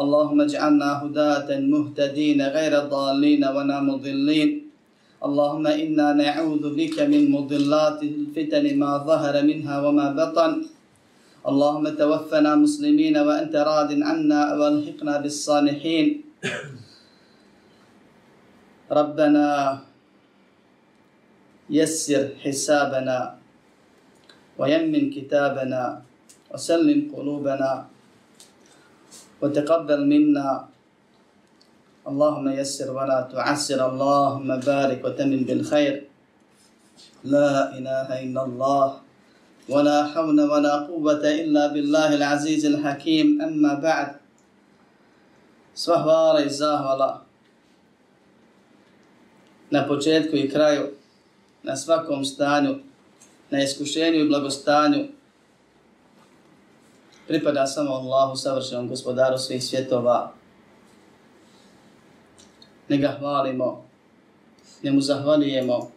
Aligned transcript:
اللهم 0.00 0.38
اجعلنا 0.40 0.90
هداة 1.02 1.48
مهتدين 1.72 2.40
غير 2.56 2.72
ضالين 2.88 3.42
ولا 3.44 3.78
مضلين. 3.80 4.50
اللهم 5.26 5.66
إنا 5.66 6.06
نعوذ 6.22 6.64
بك 6.78 6.96
من 7.12 7.22
مضلات 7.36 8.00
الفتن 8.02 8.64
ما 8.80 8.92
ظهر 9.08 9.34
منها 9.44 9.76
وما 9.84 10.06
بطن. 10.16 10.52
اللهم 11.50 11.84
توفنا 12.00 12.50
مسلمين 12.64 13.16
وأنت 13.26 13.54
راض 13.56 13.90
عنا 13.92 14.40
وألحقنا 14.58 15.14
بالصالحين. 15.20 16.06
ربنا 18.88 19.46
يسر 21.70 22.24
حسابنا 22.42 23.18
ويمن 24.58 25.02
كتابنا 25.14 25.82
وسلم 26.50 27.00
قلوبنا 27.14 27.70
وتقبل 29.42 30.00
منا. 30.06 30.68
اللهم 32.08 32.46
يسر 32.48 32.88
ولا 32.92 33.28
تعسر. 33.32 33.80
اللهم 33.90 34.48
بارك 34.56 35.04
وتمن 35.04 35.40
بالخير. 35.44 35.94
لا 37.24 37.76
إله 37.78 38.08
إلا 38.24 38.40
الله. 38.44 38.86
ولا 39.68 39.98
حول 40.06 40.38
ولا 40.40 40.74
قوة 40.90 41.24
إلا 41.24 41.66
بالله 41.72 42.14
العزيز 42.14 42.66
الحكيم. 42.66 43.42
أما 43.42 43.74
بعد. 43.74 44.20
Sva 45.80 46.36
i 46.44 46.48
zahvala 46.50 47.24
na 49.70 49.86
početku 49.86 50.36
i 50.36 50.50
kraju, 50.50 50.90
na 51.62 51.76
svakom 51.76 52.24
stanju, 52.24 52.78
na 53.50 53.62
iskušenju 53.62 54.20
i 54.20 54.28
blagostanju, 54.28 55.08
pripada 57.30 57.62
samo 57.66 57.94
Allahu, 57.94 58.34
savršenom 58.36 58.88
gospodaru 58.88 59.38
svih 59.38 59.62
svjetova. 59.62 60.32
Ne 62.88 62.98
ga 62.98 63.14
hvalimo, 63.18 63.84
njemu 64.82 65.00
zahvalijemo, 65.00 65.90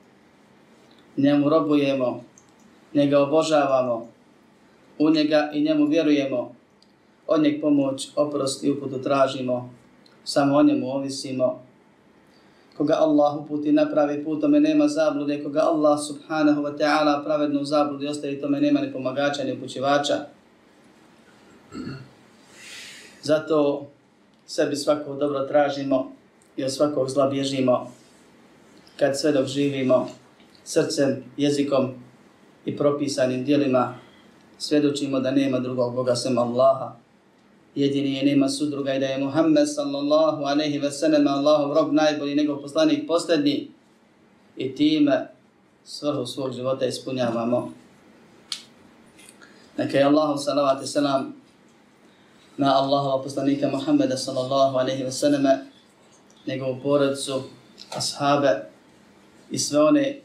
njemu 1.17 1.49
robujemo, 1.49 2.23
njega 2.93 3.19
obožavamo, 3.19 4.07
u 4.99 5.09
njega 5.09 5.49
i 5.53 5.61
njemu 5.61 5.85
vjerujemo, 5.85 6.55
od 7.27 7.41
njeg 7.41 7.61
pomoć, 7.61 8.09
oprost 8.15 8.63
i 8.63 8.71
uputu 8.71 9.01
tražimo, 9.01 9.73
samo 10.23 10.57
o 10.57 10.63
njemu 10.63 10.95
ovisimo. 10.95 11.61
Koga 12.77 12.93
Allah 12.99 13.37
uputi 13.37 13.71
napravi 13.71 14.23
put, 14.23 14.41
tome 14.41 14.59
nema 14.59 14.87
zablude, 14.87 15.43
koga 15.43 15.61
Allah 15.61 15.99
subhanahu 16.07 16.61
wa 16.61 16.77
ta'ala 16.77 17.23
pravedno 17.25 17.63
zabludi 17.63 18.07
ostavi, 18.07 18.41
tome 18.41 18.61
nema 18.61 18.81
ni 18.81 18.93
pomagača, 18.93 19.43
ni 19.43 19.53
upućivača. 19.53 20.32
Zato 23.23 23.85
sebi 24.45 24.75
svako 24.75 25.15
dobro 25.15 25.39
tražimo 25.39 26.11
i 26.57 26.63
od 26.63 26.71
svakog 26.71 27.09
zla 27.09 27.27
bježimo 27.27 27.91
kad 28.99 29.19
sve 29.19 29.31
dok 29.31 29.47
živimo 29.47 30.09
srcem, 30.63 31.23
jezikom 31.37 31.93
i 32.65 32.77
propisanim 32.77 33.45
dijelima 33.45 33.95
svjedočimo 34.57 35.19
da 35.19 35.31
nema 35.31 35.59
drugog 35.59 35.95
Boga 35.95 36.15
sem 36.15 36.37
Allaha. 36.37 36.95
Jedini 37.75 38.13
je 38.13 38.23
nema 38.23 38.49
sudruga 38.49 38.93
i 38.93 38.99
da 38.99 39.05
je 39.05 39.17
Muhammed 39.17 39.67
sallallahu 39.75 40.43
aleyhi 40.43 40.81
ve 40.81 40.91
sellem 40.91 41.27
Allahov 41.27 41.73
rob 41.73 41.93
najbolji 41.93 42.35
nego 42.35 42.61
poslanik 42.61 43.07
posljednji 43.07 43.71
i 44.57 44.75
time 44.75 45.27
svrhu 45.83 46.25
svog 46.25 46.53
života 46.53 46.85
ispunjavamo. 46.85 47.71
Neka 49.77 49.97
je 49.97 50.03
Allahu 50.03 50.37
salavat 50.37 50.83
i 50.83 50.87
na 52.57 52.75
Allahova 52.75 53.23
poslanika 53.23 53.69
Muhammeda 53.69 54.17
sallallahu 54.17 54.77
alaihi 54.77 55.03
ve 55.03 55.11
njegovu 56.47 56.79
porodcu, 56.83 57.43
ashabe 57.97 58.65
i 59.51 59.59
sve 59.59 59.83
one 59.83 60.19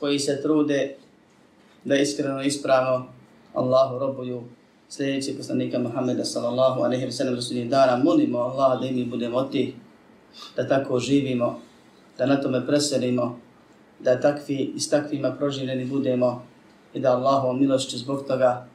koji 0.00 0.18
se 0.18 0.42
trude 0.42 0.96
da 1.84 1.96
iskreno 1.96 2.42
ispravno 2.42 3.06
Allahu 3.54 3.98
robuju 3.98 4.42
sljedeći 4.88 5.36
poslanika 5.36 5.78
Muhammeda 5.78 6.24
sallallahu 6.24 6.80
alaihi 6.80 7.06
wa 7.06 7.10
sallam 7.10 7.34
rasulih 7.34 7.70
dana. 7.70 8.04
Molimo 8.04 8.38
Allah 8.38 8.80
da 8.80 8.86
i 8.86 8.92
mi 8.92 9.04
budemo 9.04 9.42
ti, 9.42 9.74
da 10.56 10.68
tako 10.68 10.98
živimo, 10.98 11.60
da 12.18 12.26
na 12.26 12.40
tome 12.40 12.66
preselimo, 12.66 13.38
da 14.00 14.20
takvi 14.20 14.72
i 14.76 14.80
s 14.80 14.90
takvima 14.90 15.32
proživljeni 15.32 15.84
budemo 15.84 16.42
i 16.94 17.00
da 17.00 17.16
Allahovom 17.16 17.60
milošću 17.60 17.98
zbog 17.98 18.24
toga 18.26 18.66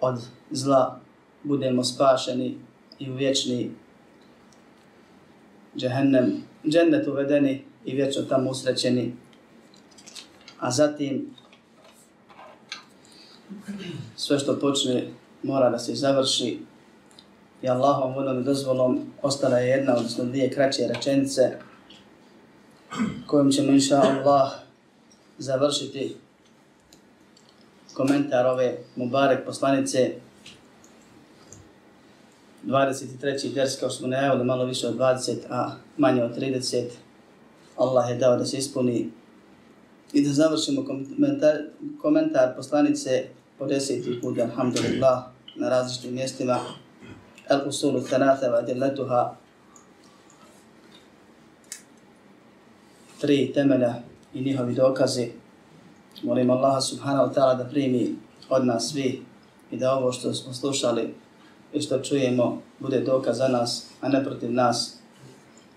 od 0.00 0.20
zla 0.50 1.00
budemo 1.42 1.84
spašeni 1.84 2.58
i 2.98 3.10
u 3.10 3.14
vječni 3.14 3.70
džehennem, 5.76 6.44
džennet 6.68 7.08
uvedeni 7.08 7.64
i 7.84 7.94
vječno 7.94 8.22
tamo 8.22 8.50
usrećeni. 8.50 9.14
A 10.60 10.70
zatim 10.70 11.34
sve 14.16 14.38
što 14.38 14.58
počne 14.58 15.08
mora 15.42 15.70
da 15.70 15.78
se 15.78 15.94
završi 15.94 16.58
i 17.62 17.68
Allahom 17.68 18.14
voljom 18.14 18.40
i 18.40 18.44
dozvolom 18.44 19.00
ostala 19.22 19.58
je 19.58 19.68
jedna, 19.68 19.96
odnosno 19.96 20.24
dvije 20.24 20.50
kraće 20.50 20.88
rečenice 20.94 21.58
kojom 23.26 23.50
ćemo 23.50 23.72
inša 23.72 23.96
Allah 23.96 24.52
završiti 25.38 26.16
komentar 27.94 28.46
ove 28.46 28.78
Mubarek 28.96 29.46
poslanice 29.46 30.14
23. 32.68 33.52
ders 33.54 33.80
kao 33.80 33.90
smo 33.90 34.08
najavili 34.08 34.44
malo 34.44 34.64
više 34.64 34.88
od 34.88 34.96
20, 34.96 35.36
a 35.50 35.70
manje 35.96 36.22
od 36.22 36.38
30. 36.38 36.84
Allah 37.76 38.10
je 38.10 38.16
dao 38.16 38.36
da 38.36 38.44
se 38.46 38.56
ispuni 38.56 39.10
i 40.12 40.22
da 40.22 40.32
završimo 40.32 40.84
komentar, 40.84 41.54
komentar 42.02 42.56
poslanice 42.56 43.24
po 43.58 43.66
deseti 43.66 44.20
put, 44.20 44.38
alhamdulillah, 44.38 45.24
na 45.56 45.68
različitim 45.68 46.14
mjestima. 46.14 46.58
El 47.50 47.68
usulu 47.68 48.00
thanata 48.00 48.48
va 48.48 48.58
adillatuha. 48.58 49.34
Tri 53.20 53.52
temelja 53.54 53.94
i 54.34 54.42
njihovi 54.42 54.74
dokazi. 54.74 55.30
Molim 56.22 56.50
Allaha 56.50 56.80
subhanahu 56.80 57.28
wa 57.28 57.34
ta'ala 57.34 57.54
da 57.58 57.64
primi 57.64 58.16
od 58.48 58.66
nas 58.66 58.90
svi 58.90 59.22
i 59.70 59.76
da 59.76 59.92
ovo 59.92 60.12
što 60.12 60.34
smo 60.34 60.52
slušali 60.52 61.14
i 61.72 61.80
što 61.80 61.98
čujemo 61.98 62.62
bude 62.78 63.00
dokaz 63.00 63.38
za 63.38 63.48
nas, 63.48 63.86
a 64.00 64.08
ne 64.08 64.24
protiv 64.24 64.52
nas, 64.52 64.96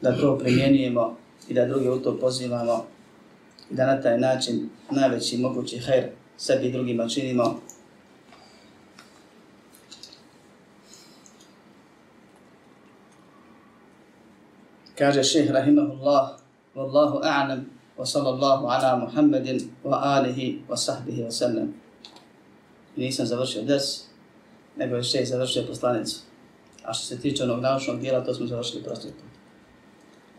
da 0.02 0.18
to 0.18 0.38
primjenjujemo 0.38 1.18
i 1.50 1.54
da 1.54 1.66
druge 1.66 1.90
u 1.90 2.00
to 2.00 2.18
pozivamo 2.20 2.86
i 3.72 3.76
da 3.76 3.86
na 3.86 4.02
taj 4.02 4.20
način 4.20 4.70
najveći 4.92 5.38
mogući 5.38 5.80
hajr 5.80 6.04
sebi 6.38 6.68
i 6.68 6.72
drugima 6.72 7.08
činimo. 7.08 7.60
Kaže 14.98 15.24
šeheh 15.24 15.52
rahimahullah, 15.52 16.38
Wallahu 16.76 17.20
a'lam, 17.24 17.66
wa 17.98 18.06
sallallahu 18.06 18.68
ala 18.68 18.96
Muhammedin, 18.96 19.60
wa 19.84 20.00
alihi, 20.04 20.62
wa 20.70 20.78
sahbihi, 20.78 21.24
wa 21.24 21.32
sallam. 21.32 21.74
Nisam 22.96 23.26
završio 23.26 23.64
des, 23.64 24.11
nego 24.76 24.96
je 24.96 25.04
šest 25.04 25.32
završio 25.32 25.64
poslanicu. 25.68 26.20
A 26.86 26.94
što 26.94 27.06
se 27.06 27.22
tiče 27.22 27.44
onog 27.44 27.60
naučnog 27.60 28.00
dijela, 28.00 28.24
to 28.24 28.34
smo 28.34 28.48
završili 28.48 28.84
prošli 28.84 29.12
put. 29.12 29.32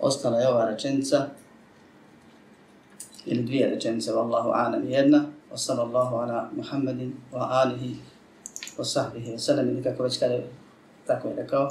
Ostala 0.00 0.40
je 0.40 0.48
ova 0.48 0.70
rečenica, 0.70 1.28
ili 3.26 3.42
dvije 3.42 3.70
rečenice, 3.70 4.12
vallahu 4.12 4.50
anam 4.54 4.88
jedna, 4.88 5.24
wa 5.52 5.56
sallallahu 5.56 6.16
ala 6.16 6.50
muhammadin 6.56 7.12
wa 7.32 7.46
alihi 7.50 7.96
wa 8.78 8.84
sahbihi 8.84 9.32
wa 9.32 9.38
sallam, 9.38 9.68
ili 9.68 9.82
kako 9.82 10.02
već 10.02 10.18
kada 10.18 10.34
je 10.34 10.48
tako 11.06 11.28
je 11.28 11.34
rekao, 11.34 11.68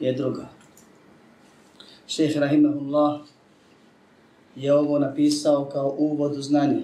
je 0.00 0.12
druga. 0.12 0.48
Šeheh 2.06 2.36
Rahimahullah 2.36 3.20
je 4.56 4.74
ovo 4.74 4.98
napisao 4.98 5.64
kao 5.64 5.94
uvod 5.98 6.36
u 6.38 6.42
znanje, 6.42 6.82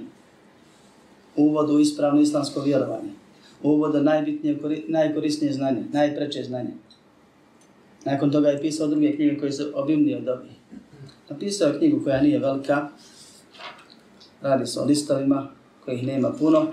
uvod 1.37 1.70
u 1.70 1.79
ispravno 1.79 2.20
islamsko 2.20 2.61
vjerovanje 2.61 3.18
uvoda 3.63 4.03
najbitnije, 4.03 4.59
najkorisnije 4.89 5.53
znanje, 5.53 5.85
najpreče 5.93 6.43
znanje. 6.43 6.71
Nakon 8.05 8.31
toga 8.31 8.49
je 8.49 8.61
pisao 8.61 8.87
druge 8.87 9.17
knjige 9.17 9.39
koje 9.39 9.53
su 9.53 9.73
obimnije 9.75 10.17
od 10.17 10.29
ovih. 10.29 10.51
Napisao 11.29 11.69
je 11.69 11.79
knjigu 11.79 12.05
koja 12.05 12.21
nije 12.23 12.39
velika, 12.39 12.89
radi 14.43 14.67
se 14.67 14.81
o 14.81 14.85
listovima 14.85 15.49
kojih 15.85 16.07
nema 16.07 16.31
puno, 16.31 16.67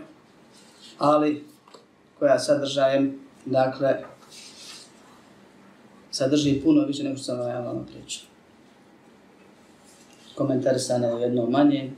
ali 0.97 1.43
koja 2.19 2.39
sadržajem, 2.39 3.19
dakle, 3.45 4.03
sadrži 6.11 6.61
puno 6.63 6.85
više 6.85 7.03
nego 7.03 7.15
što 7.15 7.25
sam 7.25 7.49
ja 7.49 7.59
vam 7.59 7.85
pričao. 7.85 8.23
Komentarisane 10.35 11.07
je 11.07 11.21
jednom 11.21 11.51
manjem, 11.51 11.95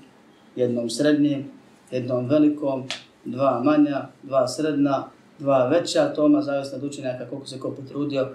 jednom 0.55 0.89
srednjem, 0.89 1.51
jednom 1.91 2.29
velikom, 2.29 2.83
dva 3.27 3.61
manja, 3.63 4.07
dva 4.23 4.47
sredna, 4.47 5.09
dva 5.39 5.67
veća 5.67 6.13
toma, 6.13 6.41
zavisno 6.41 6.77
od 6.77 6.83
učenjaka 6.83 7.29
koliko 7.29 7.47
se 7.47 7.59
ko 7.59 7.71
potrudio 7.71 8.29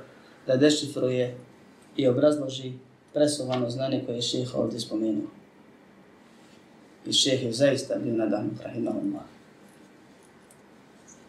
da 0.47 0.57
dešifruje 0.57 1.37
i 1.97 2.09
obrazloži 2.09 2.73
presovano 3.13 3.71
znanje 3.71 4.03
koje 4.07 4.17
je 4.17 4.23
šeha 4.23 4.59
ovdje 4.59 4.81
spomenuo. 4.81 5.27
I 7.07 7.13
šeh 7.13 7.43
je 7.45 7.53
zaista 7.53 7.95
bio 7.99 8.15
nadahnut, 8.15 8.61
rahimahullah. 8.63 9.23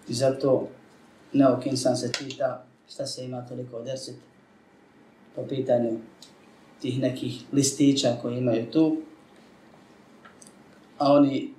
I 0.07 0.13
zato 0.13 0.68
neok 1.33 1.65
insan 1.65 1.98
se 1.98 2.12
pita 2.19 2.65
šta 2.89 3.06
se 3.06 3.25
ima 3.25 3.42
toliko 3.42 3.77
odersiti 3.77 4.19
po 5.36 5.44
pitanju 5.50 6.00
tih 6.81 7.00
nekih 7.00 7.44
listića 7.54 8.18
koji 8.21 8.38
imaju 8.38 8.71
tu, 8.71 8.98
a 10.98 11.13
oni 11.13 11.52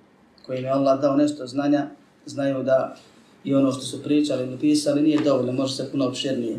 kojim 0.47 0.65
je 0.65 0.71
Allah 0.71 1.01
dao 1.01 1.17
nešto 1.17 1.47
znanja, 1.47 1.87
znaju 2.27 2.63
da 2.63 2.97
i 3.45 3.55
ono 3.55 3.73
što 3.73 3.83
su 3.83 4.03
pričali 4.03 4.43
ili 4.43 4.59
pisali 4.59 5.03
nije 5.03 5.21
dovoljno, 5.21 5.53
može 5.53 5.75
se 5.75 5.91
puno 5.93 6.07
obširnije 6.07 6.59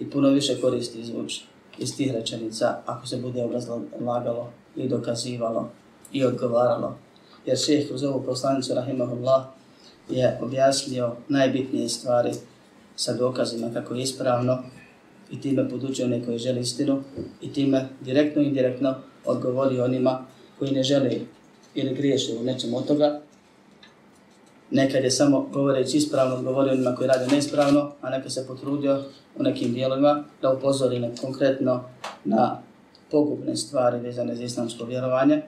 i 0.00 0.10
puno 0.10 0.28
više 0.28 0.60
koristi 0.60 1.00
izvući 1.00 1.44
iz 1.78 1.96
tih 1.96 2.12
rečenica 2.12 2.78
ako 2.86 3.06
se 3.06 3.16
bude 3.16 3.44
obrazlagalo 3.44 4.52
i 4.76 4.88
dokazivalo 4.88 5.70
i 6.12 6.24
odgovaralo. 6.24 6.98
Jer 7.46 7.58
šeheh 7.58 7.90
uz 7.94 8.02
ovu 8.02 8.22
poslanicu, 8.22 8.74
rahimahullah, 8.74 9.44
je 10.08 10.38
objasnio 10.42 11.12
najbitnije 11.28 11.88
stvari 11.88 12.30
sa 12.96 13.12
dokazima 13.12 13.70
kako 13.74 13.94
je 13.94 14.02
ispravno 14.02 14.58
i 15.30 15.40
time 15.40 15.68
podučio 15.68 16.06
one 16.06 16.24
koji 16.24 16.38
žele 16.38 16.60
istinu 16.60 17.02
i 17.40 17.52
time 17.52 17.88
direktno 18.00 18.42
i 18.42 18.46
indirektno 18.46 18.94
odgovorio 19.24 19.84
onima 19.84 20.24
koji 20.58 20.70
ne 20.70 20.82
žele 20.82 21.10
ili 21.74 21.94
griješe 21.94 22.32
u 22.40 22.44
nečem 22.44 22.74
od 22.74 22.86
toga. 22.86 23.20
Nekad 24.70 25.04
je 25.04 25.10
samo 25.10 25.48
govoreći 25.52 25.96
ispravno 25.96 26.34
odgovorio 26.34 26.72
onima 26.72 26.94
koji 26.94 27.08
rade 27.08 27.26
neispravno, 27.26 27.92
a 28.00 28.10
nekad 28.10 28.32
se 28.32 28.46
potrudio 28.46 29.02
u 29.36 29.42
nekim 29.42 29.72
dijelovima 29.72 30.24
da 30.42 30.52
upozori 30.52 30.98
na, 30.98 31.08
konkretno 31.20 31.84
na 32.24 32.62
pogubne 33.10 33.56
stvari 33.56 33.98
vezane 33.98 34.34
za 34.34 34.42
islamsko 34.42 34.84
vjerovanje. 34.84 35.42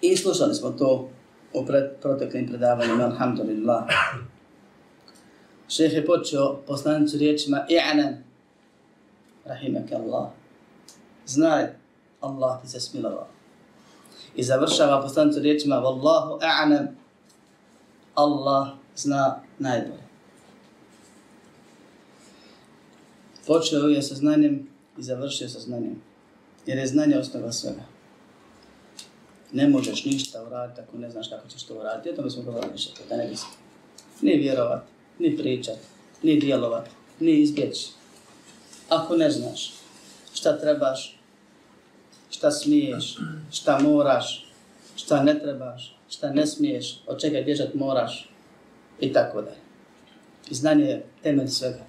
I 0.00 0.16
slušali 0.16 0.54
smo 0.54 0.70
to 0.70 1.08
u 1.52 1.66
pred, 1.66 1.84
proteklim 2.02 2.48
predavanjima, 2.48 3.04
alhamdulillah. 3.04 3.84
Šeheh 5.68 5.92
je 5.92 6.06
počeo 6.06 6.56
poslanicu 6.66 7.18
riječima 7.18 7.66
i'anan, 7.68 8.14
rahimak 9.44 9.92
Allah. 9.92 10.28
Znaj, 11.26 11.66
Allah 12.20 12.62
ti 12.62 12.68
se 12.68 12.80
smilovao. 12.80 13.35
I 14.36 14.42
završava 14.42 15.02
poslanicu 15.02 15.40
riječima, 15.40 15.76
Wallahu 15.76 16.38
a'anam, 16.40 16.86
Allah 18.14 18.68
zna 18.96 19.40
najbolje. 19.58 20.06
Počeo 23.46 23.88
je 23.88 24.02
sa 24.02 24.14
znanjem 24.14 24.68
i 24.98 25.02
završio 25.02 25.48
sa 25.48 25.60
znanjem. 25.60 26.02
Jer 26.66 26.78
je 26.78 26.86
znanje 26.86 27.18
osnova 27.18 27.52
svega. 27.52 27.82
Ne 29.52 29.68
možeš 29.68 30.04
ništa 30.04 30.42
uraditi 30.42 30.80
ako 30.80 30.98
ne 30.98 31.10
znaš 31.10 31.28
kako 31.28 31.48
ćeš 31.48 31.62
to 31.62 31.74
uraditi. 31.74 32.10
O 32.10 32.16
tome 32.16 32.30
smo 32.30 32.42
govorili 32.42 32.72
više 32.72 32.90
da 33.08 33.16
ne 33.16 33.28
mislim. 33.28 33.52
Ni 34.20 34.36
vjerovat, 34.36 34.82
ni 35.18 35.36
pričat, 35.36 35.78
ni 36.22 36.40
djelovat, 36.40 36.88
ni 37.20 37.40
izbjeći. 37.40 37.88
Ako 38.88 39.16
ne 39.16 39.30
znaš 39.30 39.72
šta 40.34 40.58
trebaš, 40.58 41.15
šta 42.30 42.50
smiješ, 42.50 43.18
šta 43.52 43.78
moraš, 43.78 44.46
šta 44.96 45.22
ne 45.22 45.38
trebaš, 45.38 45.96
šta 46.08 46.30
ne 46.30 46.46
smiješ, 46.46 47.00
od 47.06 47.20
čega 47.20 47.40
bježat 47.40 47.74
moraš 47.74 48.30
i 49.00 49.12
tako 49.12 49.42
dalje. 49.42 49.56
Znanje 50.50 50.84
je 50.84 51.04
temelj 51.22 51.48
svega. 51.48 51.84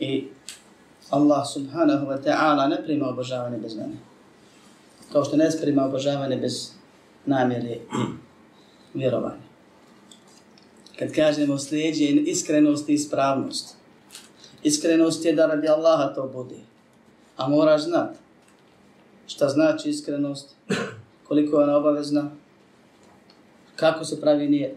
I 0.00 0.24
Allah 1.10 1.44
subhanahu 1.54 2.06
wa 2.06 2.18
ta'ala 2.22 2.68
ne 2.68 2.82
prima 2.84 3.08
obožavanje 3.08 3.58
bez 3.58 3.72
znanja. 3.72 4.00
Kao 5.12 5.24
što 5.24 5.36
ne 5.36 5.50
prima 5.60 5.84
obožavanje 5.84 6.36
bez 6.36 6.72
namjere 7.26 7.70
i 7.72 8.04
vjerovanja. 8.94 9.52
Kad 10.98 11.12
kažemo 11.12 11.58
slijedje 11.58 12.08
iskrenost 12.10 12.88
i 12.88 12.92
ispravnost. 12.92 13.76
Iskrenost 14.62 15.24
je 15.24 15.32
da 15.32 15.46
radi 15.46 15.68
Allaha 15.68 16.14
to 16.14 16.28
bude. 16.28 16.56
A 17.36 17.48
moraš 17.48 17.82
znat 17.82 18.21
šta 19.32 19.48
znači 19.48 19.90
iskrenost, 19.90 20.54
koliko 21.28 21.56
je 21.56 21.64
ona 21.64 21.76
obavezna, 21.76 22.30
kako 23.76 24.04
se 24.04 24.20
pravi 24.20 24.48
nijet, 24.48 24.76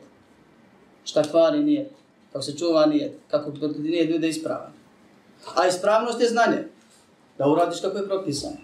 šta 1.03 1.23
kvari 1.23 1.63
nijet, 1.63 1.91
kako 2.31 2.43
se 2.43 2.57
čuva 2.57 2.85
nijet, 2.85 3.13
kako 3.27 3.51
nijet 3.77 4.11
bude 4.11 4.29
ispravan. 4.29 4.71
A 5.55 5.67
ispravnost 5.67 6.21
je 6.21 6.27
znanje. 6.27 6.67
Da 7.37 7.47
uradiš 7.47 7.81
kako 7.81 7.97
je 7.97 8.07
propisano. 8.07 8.55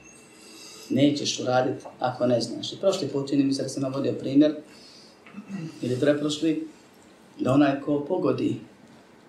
Nećeš 0.89 1.39
uraditi 1.39 1.85
ako 1.99 2.27
ne 2.27 2.41
znaš. 2.41 2.73
I 2.73 2.77
prošli 2.77 3.07
put 3.07 3.29
čini 3.29 3.43
mi 3.43 3.53
se 3.53 3.63
da 3.63 3.69
sam 3.69 3.83
navodio 3.83 4.13
primjer, 4.13 4.55
ili 5.81 5.99
preprošli, 5.99 6.67
da 7.39 7.51
onaj 7.51 7.81
ko 7.81 8.05
pogodi 8.07 8.59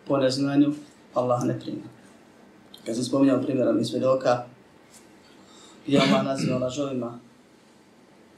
po 0.08 0.16
neznanju, 0.16 0.72
Allah 1.14 1.44
ne 1.44 1.60
prima. 1.60 1.88
Kad 2.86 2.94
sam 2.94 3.04
spominjao 3.04 3.42
primjerom 3.42 3.80
iz 3.80 3.88
svjedoka, 3.88 4.44
gdje 5.86 5.98
Allah 5.98 6.24
naziva 6.24 6.58
lažovima 6.58 7.18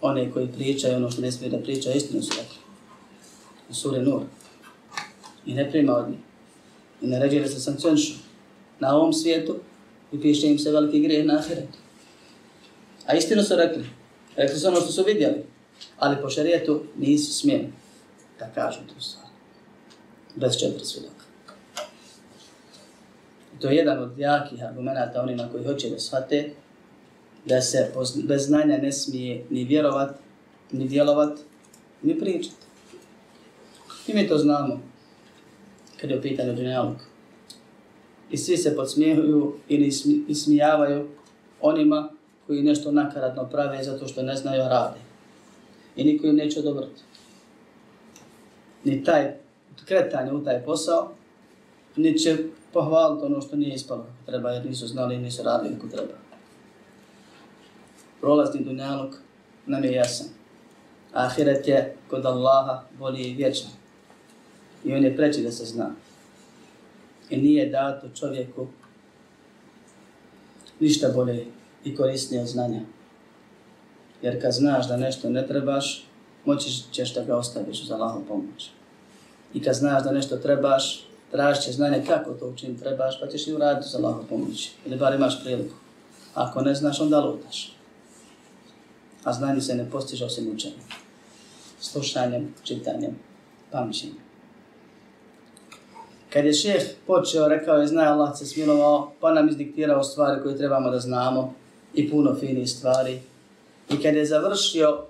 one 0.00 0.30
koji 0.30 0.48
pričaju 0.48 0.96
ono 0.96 1.10
što 1.10 1.22
ne 1.22 1.32
smije 1.32 1.50
da 1.50 1.58
priča, 1.58 1.92
istinu 1.92 2.22
su 2.22 2.30
rekli. 2.30 2.56
U 3.70 3.74
suri 3.74 4.02
Nur. 4.02 4.22
I 5.46 5.54
ne 5.54 5.70
prima 5.70 5.96
od 5.96 6.10
njih. 6.10 6.18
I 7.02 7.06
naređuje 7.06 7.42
da 7.42 7.48
se 7.48 7.60
sankcionišu 7.60 8.14
na 8.80 8.96
ovom 8.96 9.12
svijetu 9.12 9.56
i 10.12 10.20
piše 10.20 10.46
im 10.46 10.58
se 10.58 10.70
veliki 10.70 11.00
grijeh 11.00 11.26
na 11.26 11.38
ahiretu. 11.38 11.78
A 13.06 13.14
istinu 13.14 13.42
su 13.42 13.56
rekli. 13.56 13.84
Rekli 14.36 14.58
su 14.58 14.68
ono 14.68 14.80
što 14.80 14.92
su 14.92 15.04
vidjeli. 15.06 15.44
Ali 15.98 16.16
po 16.22 16.30
šarijetu 16.30 16.82
nisu 16.98 17.32
smjeni 17.32 17.72
da 18.38 18.50
kažu 18.54 18.78
tu 18.78 19.00
stvar. 19.00 19.26
Bez 20.36 20.58
četiri 20.58 20.84
svjedoka. 20.84 21.24
I 23.56 23.60
to 23.60 23.68
je 23.68 23.76
jedan 23.76 23.98
od 23.98 24.18
jakih 24.18 24.64
argumenta 24.64 25.22
onima 25.22 25.48
koji 25.52 25.64
hoće 25.64 25.90
da 25.90 25.98
shvate 25.98 26.50
da 27.46 27.60
se 27.60 27.92
bez 28.24 28.46
znanja 28.46 28.78
ne 28.78 28.92
smije 28.92 29.44
ni 29.50 29.64
vjerovat, 29.64 30.16
ni 30.72 30.88
djelovat, 30.88 31.38
ni 32.02 32.18
pričat. 32.18 32.54
I 34.06 34.14
mi 34.14 34.28
to 34.28 34.38
znamo 34.38 34.80
kad 36.00 36.10
je 36.10 36.18
u 36.18 36.22
pitanju 36.22 36.52
dunjalog 36.52 36.96
i 38.30 38.36
svi 38.36 38.56
se 38.56 38.76
podsmijehuju 38.76 39.54
ili 39.68 39.90
ismijavaju 40.28 41.08
onima 41.60 42.08
koji 42.46 42.62
nešto 42.62 42.92
nakaradno 42.92 43.48
prave 43.50 43.84
zato 43.84 44.08
što 44.08 44.22
ne 44.22 44.36
znaju 44.36 44.62
rade. 44.62 44.98
I 45.96 46.04
niko 46.04 46.26
im 46.26 46.36
neće 46.36 46.60
odobrati. 46.60 47.02
Ni 48.84 49.04
taj 49.04 49.34
kretanje 49.84 50.32
u 50.32 50.44
taj 50.44 50.64
posao, 50.64 51.12
ni 51.96 52.18
će 52.18 52.36
pohvaliti 52.72 53.24
ono 53.24 53.40
što 53.40 53.56
nije 53.56 53.74
ispalo 53.74 54.02
kako 54.02 54.30
treba, 54.30 54.50
jer 54.50 54.66
nisu 54.66 54.86
znali 54.86 55.14
i 55.14 55.18
nisu 55.18 55.42
radili 55.42 55.74
kako 55.74 55.88
treba. 55.88 56.23
Prolazni 58.24 58.64
dunjaluk 58.64 59.14
nam 59.66 59.84
je 59.84 59.92
jasan. 59.92 60.26
Ahiret 61.12 61.68
je 61.68 61.96
kod 62.10 62.26
Allaha 62.26 62.82
bolji 62.98 63.22
i 63.22 63.34
vječan. 63.34 63.70
I 64.84 64.94
on 64.94 65.04
je 65.04 65.16
preći 65.16 65.42
da 65.42 65.52
se 65.52 65.64
zna 65.64 65.90
i 67.30 67.36
nije 67.36 67.70
dato 67.70 68.08
čovjeku 68.14 68.66
ništa 70.80 71.08
bolje 71.14 71.46
i 71.84 71.96
korisnije 71.96 72.42
od 72.42 72.48
znanja. 72.48 72.80
Jer 74.22 74.42
kad 74.42 74.52
znaš 74.52 74.88
da 74.88 74.96
nešto 74.96 75.30
ne 75.30 75.46
trebaš, 75.46 76.06
moći 76.44 76.70
ćeš 76.92 77.14
da 77.14 77.24
ga 77.24 77.36
ostaviš 77.36 77.82
uz 77.82 77.90
Allahu 77.90 78.24
pomoć. 78.28 78.70
I 79.54 79.62
kad 79.62 79.74
znaš 79.74 80.04
da 80.04 80.12
nešto 80.12 80.36
trebaš, 80.36 81.06
tražit 81.30 81.62
ćeš 81.62 81.74
znanje 81.74 82.04
kako 82.06 82.32
to 82.32 82.48
učiniti 82.48 82.80
trebaš, 82.80 83.20
pa 83.20 83.26
ćeš 83.26 83.46
i 83.46 83.52
uraditi 83.52 83.86
uz 83.86 83.94
Allahu 83.94 84.24
pomoć. 84.28 84.70
Ili 84.86 84.96
bar 84.96 85.14
imaš 85.14 85.44
priliku. 85.44 85.74
Ako 86.34 86.60
ne 86.60 86.74
znaš, 86.74 87.00
onda 87.00 87.20
lutaš. 87.20 87.73
A 89.24 89.32
znanje 89.32 89.60
se 89.60 89.74
ne 89.74 89.90
postiže 89.90 90.24
osim 90.24 90.52
učenjem. 90.54 90.80
Slušanjem, 91.80 92.54
čitanjem, 92.62 93.16
pamćenjem. 93.70 94.16
Kad 96.30 96.44
je 96.44 96.52
šef 96.52 96.82
počeo, 97.06 97.48
rekao 97.48 97.76
je, 97.76 97.86
zna 97.86 98.02
Allah 98.02 98.38
se 98.38 98.46
smilovao, 98.46 99.12
pa 99.20 99.32
nam 99.32 99.48
izdiktirao 99.48 100.02
stvari 100.02 100.42
koje 100.42 100.56
trebamo 100.56 100.90
da 100.90 101.00
znamo 101.00 101.54
i 101.94 102.10
puno 102.10 102.34
finih 102.34 102.70
stvari. 102.70 103.20
I 103.90 104.02
kad 104.02 104.14
je 104.14 104.26
završio 104.26 105.04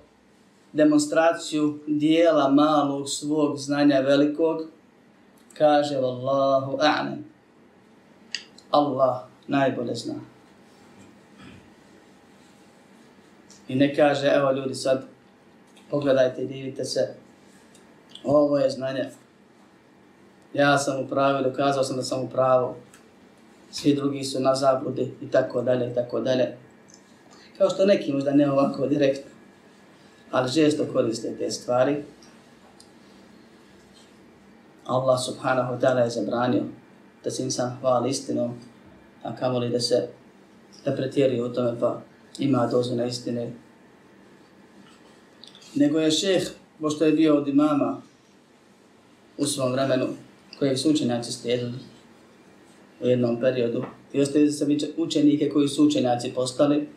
demonstraciju 0.73 1.79
dijela 1.87 2.49
malog 2.49 3.09
svog 3.09 3.57
znanja 3.57 3.99
velikog, 3.99 4.61
kaže 5.57 5.95
Wallahu 5.95 6.77
a'lam. 6.77 7.17
Allah 8.71 9.21
najbolje 9.47 9.95
zna. 9.95 10.34
I 13.67 13.75
ne 13.75 13.95
kaže, 13.95 14.27
evo 14.27 14.51
ljudi 14.51 14.75
sad, 14.75 15.05
pogledajte 15.89 16.41
i 16.43 16.47
divite 16.47 16.85
se, 16.85 17.15
ovo 18.23 18.57
je 18.57 18.69
znanje. 18.69 19.09
Ja 20.53 20.77
sam 20.77 20.99
u 20.99 21.07
pravu, 21.07 21.43
dokazao 21.43 21.83
sam 21.83 21.95
da 21.95 22.03
sam 22.03 22.23
u 22.23 22.29
pravu. 22.29 22.75
Svi 23.71 23.95
drugi 23.95 24.23
su 24.23 24.39
na 24.39 24.55
zabludi 24.55 25.13
i 25.21 25.31
tako 25.31 25.61
dalje 25.61 25.91
i 25.91 25.93
tako 25.93 26.19
dalje. 26.19 26.57
Kao 27.57 27.69
što 27.69 27.85
neki 27.85 28.13
možda 28.13 28.31
ne 28.31 28.51
ovako 28.51 28.87
direktno, 28.87 29.31
ali 30.31 30.49
žesto 30.49 30.85
koriste 30.93 31.35
te 31.37 31.51
stvari. 31.51 32.03
Allah 34.85 35.19
subhanahu 35.25 35.73
wa 35.73 35.79
ta'ala 35.79 36.03
je 36.03 36.09
zabranio 36.09 36.63
da 37.23 37.31
se 37.31 37.43
insan 37.43 37.77
hvali 37.81 38.09
istinom, 38.09 38.59
a 39.23 39.35
kamoli 39.35 39.69
da 39.69 39.79
se 39.79 40.07
da 40.85 40.95
pretjeri 40.95 41.41
u 41.41 41.53
tome 41.53 41.79
pa 41.79 42.01
ima 42.39 42.67
dozu 42.67 42.95
na 42.95 43.05
istine. 43.05 43.51
Nego 45.75 45.99
je 45.99 46.11
šeh, 46.11 46.43
pošto 46.79 47.05
je 47.05 47.11
bio 47.11 47.37
od 47.37 47.47
imama 47.47 48.01
u 49.37 49.45
svom 49.45 49.71
vremenu, 49.71 50.07
kojeg 50.59 50.77
su 50.77 50.89
učenjaci 50.89 51.31
slijedili 51.31 51.73
u 53.01 53.07
jednom 53.07 53.39
periodu, 53.39 53.83
i 54.13 54.21
ostavili 54.21 54.51
se 54.51 54.65
učenike 54.97 55.49
koji 55.49 55.67
su 55.67 55.87
učenjaci 55.87 56.31
postali, 56.35 56.87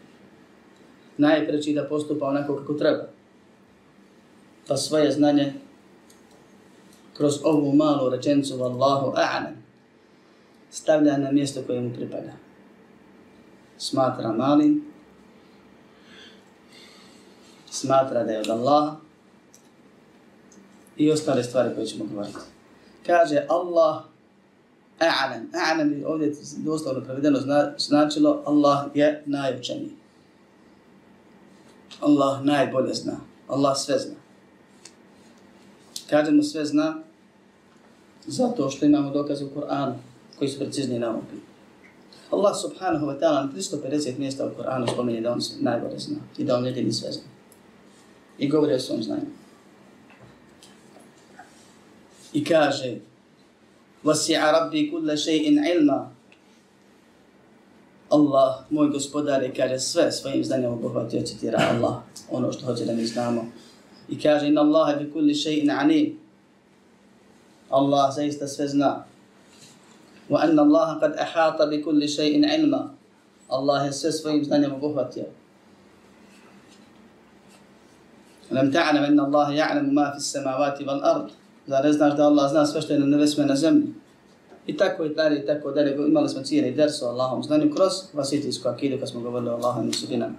najpreći 1.17 1.73
da 1.73 1.89
postupa 1.89 2.27
onako 2.27 2.57
kako 2.57 2.75
treba. 2.75 3.09
Pa 4.69 4.77
svoje 4.77 5.13
znanje 5.13 5.53
kroz 7.17 7.35
ovu 7.45 7.73
malu 7.73 8.11
rečenicu 8.11 8.55
Wallahu 8.55 9.13
a'lam 9.15 9.55
stavlja 10.71 11.17
na 11.17 11.33
mjesto 11.33 11.61
koje 11.67 11.81
mu 11.81 11.95
pripada. 11.95 12.33
Smatra 13.79 14.33
malim, 14.33 14.85
smatra 17.71 18.25
da 18.25 18.33
je 18.33 18.41
od 18.41 18.49
Allaha 18.51 18.97
i 20.97 21.13
ostale 21.13 21.45
stvari 21.45 21.75
koje 21.75 21.87
ćemo 21.87 22.05
govoriti. 22.05 22.39
Kaže 23.07 23.47
Allah 23.49 24.03
a'lam, 24.99 25.47
a'lam 25.53 25.93
je 25.99 26.07
ovdje 26.07 26.35
doslovno 26.57 27.05
prevedeno 27.05 27.39
značilo 27.79 28.43
Allah 28.47 28.87
je 28.95 29.23
najučeniji. 29.27 29.93
Allah 32.01 32.45
najbolje 32.45 32.95
zna. 32.95 33.17
Allah 33.49 33.77
sve 33.79 33.99
zna. 33.99 34.15
Kažemo 36.11 36.43
sve 36.43 36.65
zna 36.65 37.03
zato 38.27 38.71
što 38.71 38.87
imamo 38.87 39.11
dokaze 39.11 39.45
u 39.45 39.51
Koranu 39.51 39.95
koji 40.39 40.49
su 40.49 40.59
precizni 40.59 40.99
na 40.99 41.09
ovom 41.09 41.21
pitanju. 41.21 41.43
Allah 42.31 42.57
subhanahu 42.61 43.07
wa 43.07 43.21
ta'ala 43.21 43.47
na 43.47 43.53
350 43.57 44.19
mjesta 44.19 44.47
u 44.47 44.51
Koranu 44.57 44.87
spominje 44.87 45.21
da 45.21 45.33
on 45.33 45.41
najbolje 45.61 45.99
zna 45.99 46.17
i 46.39 46.45
da 46.45 46.57
on 46.57 46.67
jedini 46.67 46.93
sve 46.93 47.13
zna. 47.13 47.23
I 48.39 48.49
govori 48.49 48.75
o 48.75 48.81
svom 48.81 49.03
znanju. 49.03 49.31
I 52.33 52.45
kaže 52.45 52.97
وَسِعَ 54.05 54.41
رَبِّي 54.51 54.91
كُلَّ 54.91 55.17
شَيْءٍ 55.17 55.59
عِلْمًا 55.59 56.19
Allah, 58.09 58.65
moj 58.71 58.89
gospodar, 58.89 59.43
je 59.43 59.55
kaže 59.55 59.79
sve 59.79 60.13
svojim 60.13 60.45
znanjem 60.45 60.73
obuhvatio, 60.73 61.23
citira 61.23 61.59
Allah, 61.61 61.97
ono 62.31 62.53
što 62.53 62.67
hoće 62.67 62.85
da 62.85 62.93
mi 62.93 63.07
znamo. 63.07 63.45
I 64.09 64.21
kaže, 64.21 64.49
inna 64.49 64.61
Allahe 64.61 65.05
bi 65.05 65.13
kulli 65.13 65.35
še'in 65.35 65.71
anim. 65.81 66.19
Allah 67.71 68.15
zaista 68.15 68.47
sve 68.47 68.69
zna. 68.69 69.05
Wa 70.29 70.39
anna 70.43 70.63
Allaha 70.63 71.01
kad 71.01 71.17
ahata 71.19 71.67
bi 71.67 71.83
kulli 71.83 72.07
še'in 72.07 72.61
ilma. 72.61 72.91
Allah 73.49 73.87
je 73.87 73.93
sve 73.93 74.13
svojim 74.13 74.45
znanjem 74.45 74.75
obuhvatio. 74.75 75.25
Lam 78.51 78.73
ta'lam 78.73 79.05
inna 79.05 79.25
Allaha 79.25 79.53
ja'lamu 79.53 79.93
ma 79.93 80.13
fi 80.15 80.21
samavati 80.21 80.85
wal 80.85 81.01
ard. 81.05 81.31
Zar 81.67 81.85
ne 81.85 81.93
znaš 81.93 82.17
da 82.17 82.27
Allah 82.27 82.51
zna 82.51 82.67
sve 82.67 82.83
što 82.83 82.93
je 82.93 82.99
na 82.99 83.07
nebesme 83.07 83.47
na 83.47 83.57
zemlji? 83.57 83.95
I 84.67 84.77
tako 84.77 85.05
i 85.05 85.15
dalje, 85.15 85.43
i 85.43 85.47
tako 85.47 85.71
dalje. 85.71 85.97
Imali 86.09 86.29
smo 86.29 86.43
cijeli 86.43 86.73
ders 86.73 87.03
o 87.03 87.07
Allahom 87.07 87.43
znanju 87.43 87.75
kroz 87.75 87.93
vasitijsku 88.13 88.69
akidu 88.69 88.99
kad 88.99 89.09
smo 89.09 89.21
govorili 89.21 89.51
o 89.51 89.55
Allahom 89.55 89.93
subinama. 89.93 90.35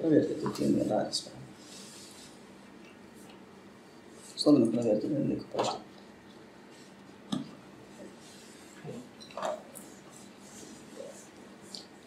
Provjerite 0.00 0.34
tu 0.40 0.52
tijenu, 0.56 0.78
jer 0.78 0.86
radi 0.90 1.14
sve. 1.14 1.32
Slobodno 4.36 4.72
provjerite 4.72 5.08
da 5.08 5.18
je 5.18 5.24
neko 5.24 5.44
pošto. 5.56 5.76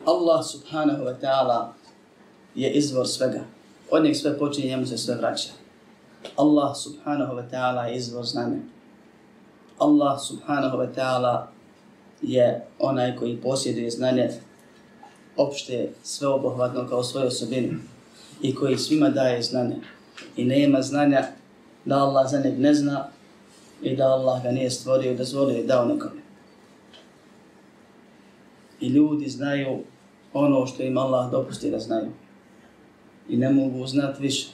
Allah 0.06 0.46
subhanahu 0.46 1.04
wa 1.04 1.16
ta'ala 1.18 1.74
je 2.56 2.72
izvor 2.72 3.08
svega. 3.08 3.42
Od 3.92 4.04
njeg 4.04 4.16
sve 4.16 4.38
počinje, 4.40 4.68
njemu 4.68 4.86
se 4.86 4.98
sve 4.98 5.16
vraća. 5.16 5.50
Allah 6.36 6.78
subhanahu 6.78 7.34
wa 7.34 7.44
ta'ala 7.52 7.84
je 7.84 7.96
izvor 7.96 8.26
znanja. 8.26 8.60
Allah 9.78 10.20
subhanahu 10.22 10.78
wa 10.78 10.88
ta'ala 10.96 11.48
je 12.22 12.66
onaj 12.80 13.16
koji 13.16 13.38
posjeduje 13.38 13.92
znanje 13.92 14.30
opšte 15.38 15.90
sveobuhvatno 16.04 16.88
kao 16.90 17.04
svoje 17.04 17.28
osobine 17.28 17.70
i 18.42 18.56
koji 18.56 18.78
svima 18.78 19.10
daje 19.10 19.42
znanje. 19.42 19.76
I 20.36 20.46
nema 20.46 20.82
znanja 20.82 21.24
da 21.86 21.96
Allah 21.98 22.32
za 22.32 22.40
njeg 22.40 22.60
ne 22.60 22.74
zna 22.74 23.08
i 23.82 23.96
da 23.96 24.08
Allah 24.08 24.44
ga 24.44 24.52
nije 24.52 24.72
stvorio 24.72 25.12
i 25.12 25.18
dozvolio 25.18 25.58
i 25.58 25.68
dao 25.68 25.86
nekome. 25.86 26.22
I 28.80 28.88
ljudi 28.88 29.30
znaju 29.30 29.80
ono 30.34 30.66
što 30.66 30.84
im 30.84 30.98
Allah 30.98 31.32
dopusti 31.32 31.72
da 31.72 31.80
znaju. 31.80 32.12
I 33.30 33.38
ne 33.38 33.50
mogu 33.50 33.88
znati 33.88 34.22
više 34.22 34.48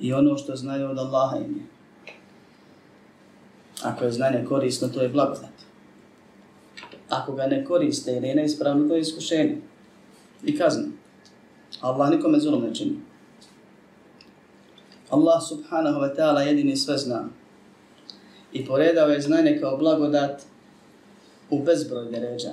i 0.00 0.12
ono 0.12 0.38
što 0.38 0.56
znaju 0.56 0.90
od 0.90 0.98
Allaha 0.98 1.36
im 1.36 1.56
je. 1.56 1.62
Ako 3.82 4.04
je 4.04 4.12
znanje 4.12 4.44
korisno, 4.48 4.88
to 4.88 5.02
je 5.02 5.08
blagodat. 5.08 5.50
Ako 7.08 7.32
ga 7.32 7.46
ne 7.46 7.64
koriste 7.64 8.12
ili 8.12 8.28
je 8.28 8.34
neispravno, 8.34 8.88
to 8.88 8.94
je 8.94 9.00
iskušenje 9.00 9.56
i 10.44 10.58
kazna. 10.58 10.88
Allah 11.80 12.10
nikome 12.10 12.40
zulom 12.40 12.62
ne 12.62 12.74
čini. 12.74 13.00
Allah 15.10 15.42
subhanahu 15.48 16.00
wa 16.00 16.16
ta'ala 16.16 16.40
jedini 16.40 16.76
sve 16.76 16.98
zna. 16.98 17.28
I 18.52 18.66
poredao 18.66 19.08
je 19.08 19.20
znanje 19.20 19.58
kao 19.60 19.76
blagodat 19.76 20.42
u 21.50 21.62
bezbroj 21.62 22.10
deređa. 22.10 22.50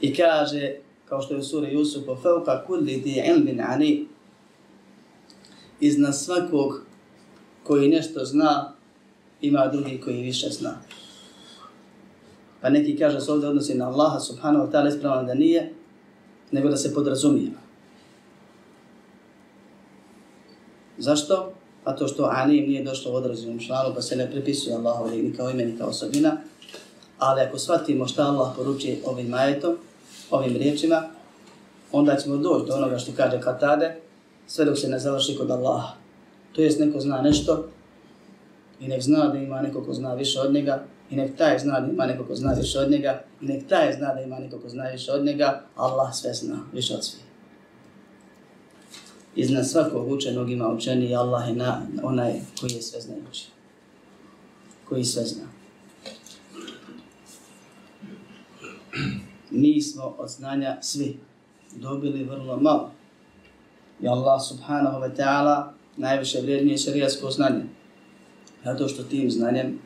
I 0.00 0.14
kaže, 0.14 0.74
kao 1.08 1.22
što 1.22 1.34
je 1.34 1.40
u 1.40 1.44
suri 1.44 1.74
Jusufu, 1.74 2.16
fauka 2.22 2.64
kulli 2.66 2.96
di 2.96 3.22
ilmin 3.26 3.60
ani, 3.60 4.06
iznad 5.80 6.16
svakog 6.16 6.82
koji 7.64 7.88
nešto 7.88 8.24
zna, 8.24 8.72
ima 9.40 9.66
drugi 9.66 10.00
koji 10.00 10.22
više 10.22 10.48
zna. 10.48 10.78
Pa 12.60 12.70
neki 12.70 12.96
kaže 12.96 13.20
se 13.20 13.32
ovdje 13.32 13.48
odnosi 13.48 13.74
na 13.74 13.88
Allaha 13.88 14.20
subhanahu 14.20 14.66
wa 14.66 14.70
ta'ala 14.70 14.88
ispravljeno 14.88 15.26
da 15.26 15.34
nije, 15.34 15.72
nego 16.50 16.68
da 16.68 16.76
se 16.76 16.94
podrazumije. 16.94 17.50
Zašto? 20.98 21.52
Pa 21.84 21.96
to 21.96 22.08
što 22.08 22.24
Anim 22.24 22.66
nije 22.68 22.84
došlo 22.84 23.12
u 23.12 23.14
odrazivnom 23.14 23.58
članu, 23.58 23.94
pa 23.94 24.02
se 24.02 24.16
ne 24.16 24.30
pripisuje 24.30 24.76
Allahu 24.76 25.10
ni 25.10 25.34
kao 25.36 25.50
imen, 25.50 25.68
ni 25.68 25.78
kao 25.78 25.88
osobina. 25.88 26.36
Ali 27.18 27.40
ako 27.40 27.58
shvatimo 27.58 28.06
šta 28.06 28.22
Allah 28.22 28.52
poručuje 28.56 29.00
ovim 29.04 29.28
majetom, 29.28 29.76
ovim 30.30 30.56
riječima, 30.56 31.02
onda 31.92 32.16
ćemo 32.16 32.36
doći 32.36 32.66
do 32.66 32.74
onoga 32.74 32.98
što 32.98 33.12
kaže 33.16 33.40
Katade, 33.40 34.00
sve 34.46 34.64
dok 34.64 34.78
se 34.78 34.88
ne 34.88 34.98
završi 34.98 35.36
kod 35.36 35.50
Allaha. 35.50 35.94
To 36.52 36.62
jest 36.62 36.80
neko 36.80 37.00
zna 37.00 37.22
nešto 37.22 37.68
i 38.80 38.88
nek 38.88 39.02
zna 39.02 39.28
da 39.28 39.38
ima 39.38 39.62
neko 39.62 39.84
ko 39.84 39.92
zna 39.92 40.14
više 40.14 40.40
od 40.40 40.52
njega 40.52 40.84
I 41.10 41.16
nek 41.16 41.36
taj 41.36 41.58
zna 41.58 41.80
da 41.80 41.92
ima 41.92 42.06
neko 42.06 42.24
ko 42.24 42.34
zna 42.34 42.52
više 42.52 42.78
od 42.78 42.90
njega, 42.90 43.22
i 43.40 43.46
nek 43.46 43.68
taj 43.68 43.92
zna 43.92 44.14
da 44.14 44.20
ima 44.20 44.38
neko 44.38 44.58
ko 44.58 44.68
zna 44.68 44.84
više 44.84 45.12
od 45.12 45.24
njega, 45.24 45.62
Allah 45.76 46.14
sve 46.14 46.34
zna, 46.34 46.58
više 46.72 46.94
od 46.94 47.04
svih. 47.04 47.22
Iznad 49.36 49.68
svakog 49.68 50.10
učenog 50.10 50.50
ima 50.50 50.68
učeni 50.68 51.16
Allah 51.16 51.48
je 51.48 51.54
na, 51.54 51.82
onaj 52.02 52.40
koji 52.60 52.72
je 52.72 52.82
sve 52.82 53.00
znajući. 53.00 53.46
Koji 54.88 55.04
sve 55.04 55.22
zna. 55.24 55.44
Mi 59.50 59.82
smo 59.82 60.14
od 60.18 60.28
znanja 60.28 60.78
svi 60.82 61.18
dobili 61.76 62.24
vrlo 62.24 62.56
malo. 62.56 62.90
I 64.02 64.08
Allah 64.08 64.42
subhanahu 64.48 65.00
wa 65.00 65.16
ta'ala 65.16 65.72
najviše 65.96 66.40
vrijednije 66.40 66.78
šarijasko 66.78 67.30
znanje. 67.30 67.64
Zato 68.64 68.88
što 68.88 69.02
tim 69.02 69.30
znanjem 69.30 69.78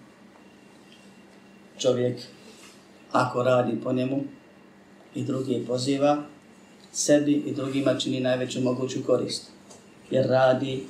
čovjek 1.79 2.21
ako 3.13 3.43
radi 3.43 3.81
po 3.85 3.93
njemu 3.93 4.25
i 5.15 5.25
drugi 5.25 5.65
poziva, 5.67 6.23
sebi 6.93 7.33
i 7.33 7.55
drugima 7.55 7.95
čini 7.95 8.21
najveću 8.21 8.61
moguću 8.61 8.99
korist. 9.07 9.51
Jer 10.11 10.27
radi 10.27 10.85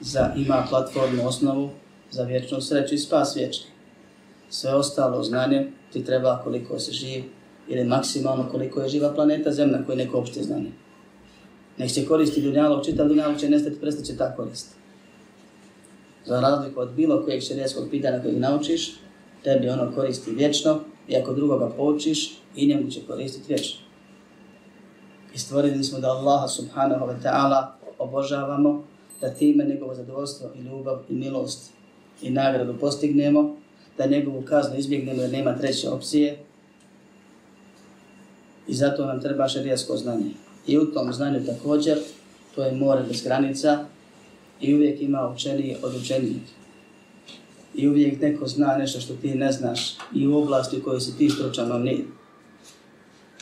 za, 0.00 0.32
ima 0.36 0.66
platformu 0.68 1.26
osnovu 1.26 1.70
za 2.10 2.22
vječnu 2.22 2.60
sreću 2.60 2.94
i 2.94 2.98
spas 2.98 3.36
vječni. 3.36 3.66
Sve 4.50 4.74
ostalo 4.74 5.22
znanje 5.22 5.70
ti 5.92 6.04
treba 6.04 6.40
koliko 6.44 6.78
se 6.78 6.92
živi 6.92 7.24
ili 7.68 7.84
maksimalno 7.84 8.48
koliko 8.50 8.80
je 8.80 8.88
živa 8.88 9.14
planeta 9.14 9.52
Zemlja 9.52 9.84
koji 9.86 9.98
neko 9.98 10.18
opšte 10.18 10.42
znanje. 10.42 10.70
Nek 11.78 11.90
se 11.90 12.06
koristi 12.06 12.42
dunjalog, 12.42 12.84
čitav 12.84 13.08
dunjalog 13.08 13.40
će 13.40 13.48
nestati, 13.48 13.80
prestaće 13.80 14.16
ta 14.16 14.36
korist. 14.36 14.74
Za 16.26 16.40
razliku 16.40 16.80
od 16.80 16.92
bilo 16.92 17.22
kojeg 17.24 17.42
šerijskog 17.42 17.88
pitanja 17.90 18.22
kojeg 18.22 18.38
naučiš, 18.38 18.94
tebi 19.44 19.68
ono 19.68 19.92
koristi 19.94 20.30
vječno 20.30 20.80
i 21.08 21.16
ako 21.16 21.34
drugoga 21.34 21.70
poučiš, 21.76 22.38
i 22.56 22.66
njemu 22.66 22.90
će 22.90 23.00
koristiti 23.06 23.48
vječno. 23.48 23.80
I 25.34 25.38
stvorili 25.38 25.84
smo 25.84 25.98
da 25.98 26.08
Allaha 26.08 26.48
subhanahu 26.48 27.06
wa 27.06 27.14
ta'ala 27.22 27.66
obožavamo, 27.98 28.84
da 29.20 29.30
time 29.30 29.64
njegovo 29.64 29.94
zadovoljstvo 29.94 30.48
i 30.54 30.60
ljubav 30.60 30.98
i 31.08 31.14
milost 31.14 31.70
i 32.22 32.30
nagradu 32.30 32.74
postignemo, 32.80 33.56
da 33.98 34.06
njegovu 34.06 34.42
kaznu 34.42 34.78
izbjegnemo 34.78 35.22
jer 35.22 35.32
nema 35.32 35.58
treće 35.58 35.88
opcije. 35.88 36.38
I 38.68 38.74
zato 38.74 39.06
nam 39.06 39.20
treba 39.20 39.48
šarijasko 39.48 39.96
znanje. 39.96 40.30
I 40.66 40.78
u 40.78 40.92
tom 40.92 41.12
znanju 41.12 41.46
također, 41.46 41.98
to 42.54 42.62
je 42.62 42.72
more 42.72 43.02
bez 43.08 43.22
granica 43.22 43.84
i 44.60 44.74
uvijek 44.74 45.02
ima 45.02 45.28
učeniji 45.34 45.76
od 45.82 45.94
učenijih 45.94 46.42
i 47.74 47.88
uvijek 47.88 48.20
neko 48.20 48.46
zna 48.46 48.76
nešto 48.76 49.00
što 49.00 49.14
ti 49.14 49.34
ne 49.34 49.52
znaš 49.52 49.96
i 50.14 50.26
u 50.26 50.38
oblasti 50.38 50.78
u 50.78 50.82
kojoj 50.82 51.00
si 51.00 51.18
ti 51.18 51.30
stručan, 51.30 51.72
on 51.72 51.82
nije. 51.82 52.04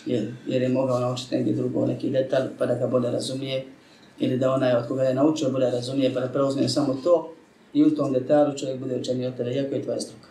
Jer, 0.06 0.32
jer 0.46 0.62
je 0.62 0.68
mogao 0.68 1.00
naučiti 1.00 1.34
negdje 1.34 1.54
drugo, 1.54 1.86
neki 1.86 2.10
detalj, 2.10 2.48
pa 2.58 2.66
da 2.66 2.74
ga 2.74 2.86
bolje 2.86 3.10
razumije, 3.10 3.64
ili 4.18 4.38
da 4.38 4.52
onaj 4.52 4.76
od 4.76 4.88
koga 4.88 5.02
je 5.02 5.14
naučio 5.14 5.50
bolje 5.50 5.70
razumije, 5.70 6.14
pa 6.14 6.20
da 6.20 6.28
preuzme 6.28 6.68
samo 6.68 6.94
to, 7.04 7.32
i 7.72 7.84
u 7.84 7.96
tom 7.96 8.12
detalju 8.12 8.58
čovjek 8.58 8.80
bude 8.80 8.96
učenio 8.96 9.28
od 9.28 9.36
tebe, 9.36 9.54
iako 9.54 9.74
je 9.74 9.82
tvoja 9.82 10.00
struka. 10.00 10.28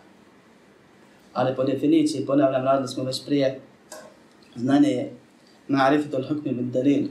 Ali 1.33 1.55
po 1.55 1.63
definiciji, 1.63 2.25
ponavljam, 2.25 2.63
radili 2.63 2.87
smo 2.87 3.03
već 3.03 3.25
prije, 3.25 3.59
znanje 4.55 4.89
je 4.89 5.13
ma'rifat 5.67 6.13
al-hukmi 6.13 6.53
bil 6.53 6.71
dalil, 6.71 7.07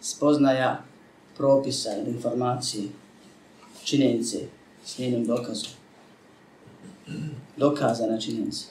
spoznaja 0.00 0.82
propisa 1.36 1.90
ili 1.96 2.10
informacije, 2.10 2.84
činjenice 3.84 4.38
s 4.84 4.98
njenim 4.98 5.26
dokazom 5.26 5.72
dokazana 7.56 8.20
činjenica. 8.20 8.66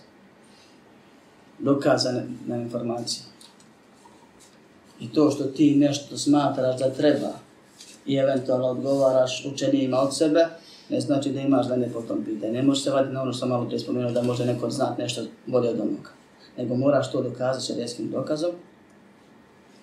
Dokazana 1.59 2.21
na 2.47 2.55
informacija. 2.55 3.23
I 4.99 5.11
to 5.13 5.31
što 5.31 5.43
ti 5.43 5.75
nešto 5.75 6.17
smatraš 6.17 6.79
da 6.79 6.89
treba 6.89 7.33
i 8.05 8.15
eventualno 8.15 8.67
odgovaraš 8.67 9.45
učenijima 9.45 9.99
od 9.99 10.17
sebe, 10.17 10.47
ne 10.89 11.01
znači 11.01 11.31
da 11.31 11.41
imaš 11.41 11.67
da 11.67 11.75
ne 11.75 11.89
po 11.93 12.01
tom 12.01 12.23
pitanje. 12.25 12.53
Ne 12.53 12.63
možeš 12.63 12.83
se 12.83 12.91
vaditi 12.91 13.13
na 13.13 13.21
ono 13.21 13.33
što 13.33 13.45
malo 13.45 13.65
prije 13.65 13.79
spomenuo 13.79 14.11
da 14.11 14.23
može 14.23 14.45
neko 14.45 14.69
znat 14.69 14.97
nešto 14.97 15.21
bolje 15.45 15.69
od 15.69 15.79
onoga. 15.79 16.20
Nego 16.57 16.75
moraš 16.75 17.11
to 17.11 17.21
dokazati 17.21 17.65
šarijetskim 17.65 18.11
dokazom, 18.11 18.51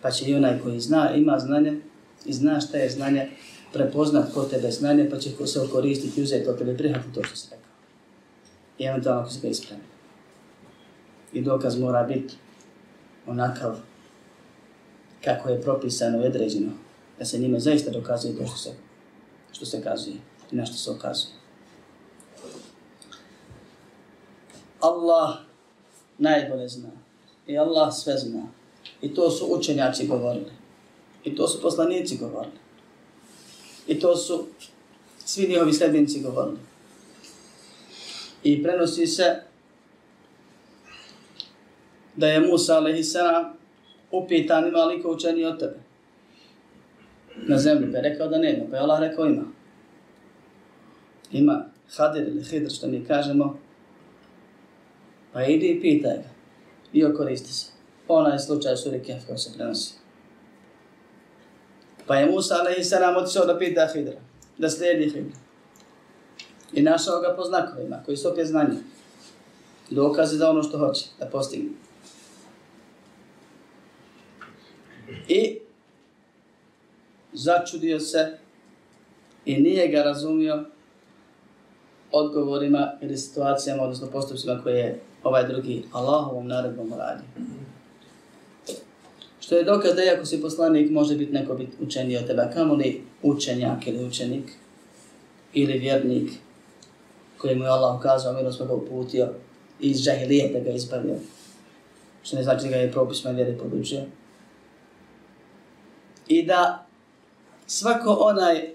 pa 0.03 0.11
će 0.11 0.31
i 0.31 0.35
onaj 0.35 0.59
koji 0.59 0.81
zna, 0.81 1.15
ima 1.15 1.39
znanje 1.39 1.81
i 2.25 2.33
zna 2.33 2.61
šta 2.61 2.79
je 2.79 2.91
znanje, 2.91 3.29
prepoznat 3.73 4.33
kod 4.35 4.51
tebe 4.51 4.71
znanje, 4.71 5.11
pa 5.11 5.19
će 5.19 5.31
se 5.47 5.61
koristiti 5.73 6.21
i 6.21 6.23
uzeti 6.23 6.49
od 6.49 6.59
tebe 6.59 6.77
prihvatiti 6.77 7.15
to 7.15 7.23
što 7.25 7.37
se 7.37 7.49
rekao 7.51 7.69
i 8.79 8.85
eventualno 8.85 9.21
ako 9.23 9.31
se 9.31 9.41
ga 9.41 9.49
ispravi. 9.49 9.83
I 11.33 11.43
dokaz 11.43 11.79
mora 11.79 12.03
biti 12.03 12.35
onakav 13.27 13.77
kako 15.25 15.49
je 15.49 15.63
propisano 15.63 16.25
i 16.25 16.27
određeno, 16.27 16.71
da 17.19 17.25
se 17.25 17.39
njime 17.39 17.61
zaista 17.61 17.91
dokazuje 17.91 18.37
to 18.37 18.47
što 18.47 18.57
se, 18.57 18.71
što 19.53 19.67
se 19.67 19.83
kazuje 19.83 20.17
i 20.51 20.57
na 20.57 20.67
što 20.67 20.77
se 20.77 20.91
okazuje. 20.91 21.33
Allah 24.81 25.48
najbolje 26.19 26.69
zna 26.69 26.91
i 27.47 27.59
Allah 27.59 27.95
sve 27.95 28.17
zna. 28.17 28.47
I 29.03 29.15
to 29.15 29.31
su 29.31 29.47
učenjaci 29.51 30.07
govorili. 30.07 30.53
I 31.25 31.37
to 31.37 31.49
su 31.49 31.63
poslanici 31.63 32.17
govorili. 32.17 32.59
I 33.87 34.01
to 34.01 34.17
su 34.17 34.47
svi 35.25 35.49
njihovi 35.49 35.73
sljedbenici 35.73 36.23
govorili. 36.23 36.59
I 38.43 38.63
prenosi 38.63 39.07
se 39.07 39.43
da 42.17 42.27
je 42.27 42.41
Musa 42.41 42.79
a.s. 42.79 43.15
upitan 44.11 44.69
ima 44.69 44.85
li 44.85 45.03
ko 45.03 45.11
učeni 45.11 45.45
od 45.45 45.59
tebe 45.59 45.79
na 47.37 47.59
zemlji. 47.59 47.93
Pa 47.93 47.99
je 47.99 48.03
rekao 48.03 48.29
da 48.29 48.39
nema. 48.39 48.65
Pa 48.71 48.77
je 48.77 48.83
Allah 48.83 49.01
rekao 49.01 49.27
ima. 49.27 49.45
Ima 51.33 51.65
Hadir 51.97 52.29
ili 52.29 52.45
Hidr 52.45 52.71
što 52.71 52.87
mi 52.87 53.05
kažemo. 53.05 53.59
Pa 55.33 55.45
idi 55.45 55.69
i 55.69 55.81
pitaj 55.81 56.17
ga. 56.17 56.29
I 56.93 57.05
okoristi 57.05 57.53
se. 57.53 57.67
Pa 58.07 58.14
onaj 58.14 58.38
slučaj 58.38 58.77
suri 58.77 59.03
Kef 59.03 59.27
koji 59.27 59.38
se 59.38 59.53
prenosi. 59.57 59.95
Pa 62.07 62.17
je 62.17 62.31
Musa 62.31 62.55
a.s. 62.55 62.93
otišao 63.17 63.47
da 63.47 63.59
pita 63.59 63.88
Hidra. 63.95 64.17
Da 64.59 64.71
slijedi 64.71 65.05
Hidra 65.05 65.49
i 66.73 66.83
našao 66.83 67.21
ga 67.21 67.35
po 67.37 67.45
znakovima, 67.45 68.03
koji 68.05 68.17
su 68.17 68.29
opet 68.29 68.47
znanje. 68.47 68.77
Dokaze 69.91 70.37
za 70.37 70.51
ono 70.51 70.62
što 70.62 70.79
hoće 70.79 71.07
da 71.19 71.27
postigne. 71.27 71.71
I 75.29 75.59
začudio 77.33 78.01
se 78.01 78.38
i 79.45 79.57
nije 79.57 79.88
ga 79.88 80.03
razumio 80.03 80.64
odgovorima 82.12 82.93
ili 83.01 83.17
situacijama, 83.17 83.83
odnosno 83.83 84.11
postupcima 84.11 84.61
koje 84.62 84.79
je 84.79 85.01
ovaj 85.29 85.49
drugi 85.49 85.83
Allahovom 85.93 86.47
naredbom 86.49 86.93
radi. 86.99 87.23
Što 89.41 89.57
je 89.57 89.64
dokaz 89.64 89.95
da 89.95 90.05
iako 90.05 90.27
si 90.27 90.43
poslanik, 90.43 90.91
može 90.91 91.17
biti 91.17 91.33
neko 91.33 91.55
biti 91.55 91.77
učeniji 91.81 92.17
od 92.17 92.27
tebe, 92.27 92.51
kamo 92.55 92.75
li 92.75 93.03
učenjak 93.23 93.87
ili 93.87 94.05
učenik 94.05 94.45
ili 95.53 95.79
vjernik 95.79 96.31
kojemu 97.38 97.64
je 97.64 97.71
Allah 97.71 97.99
ukazao, 97.99 98.33
mirno 98.33 98.53
smo 98.53 98.67
ga 98.67 98.75
uputio 98.75 99.29
iz 99.81 100.05
džahilije 100.05 100.53
da 100.53 100.61
ga 100.61 100.71
izbavio. 100.71 101.17
Što 102.23 102.37
ne 102.37 102.43
znači 102.43 102.64
da 102.64 102.71
ga 102.71 102.77
je 102.77 102.93
propisma 102.93 103.31
vjere 103.31 103.59
podučio. 103.59 104.01
I 106.29 106.43
da 106.43 106.87
svako 107.67 108.19
onaj 108.21 108.71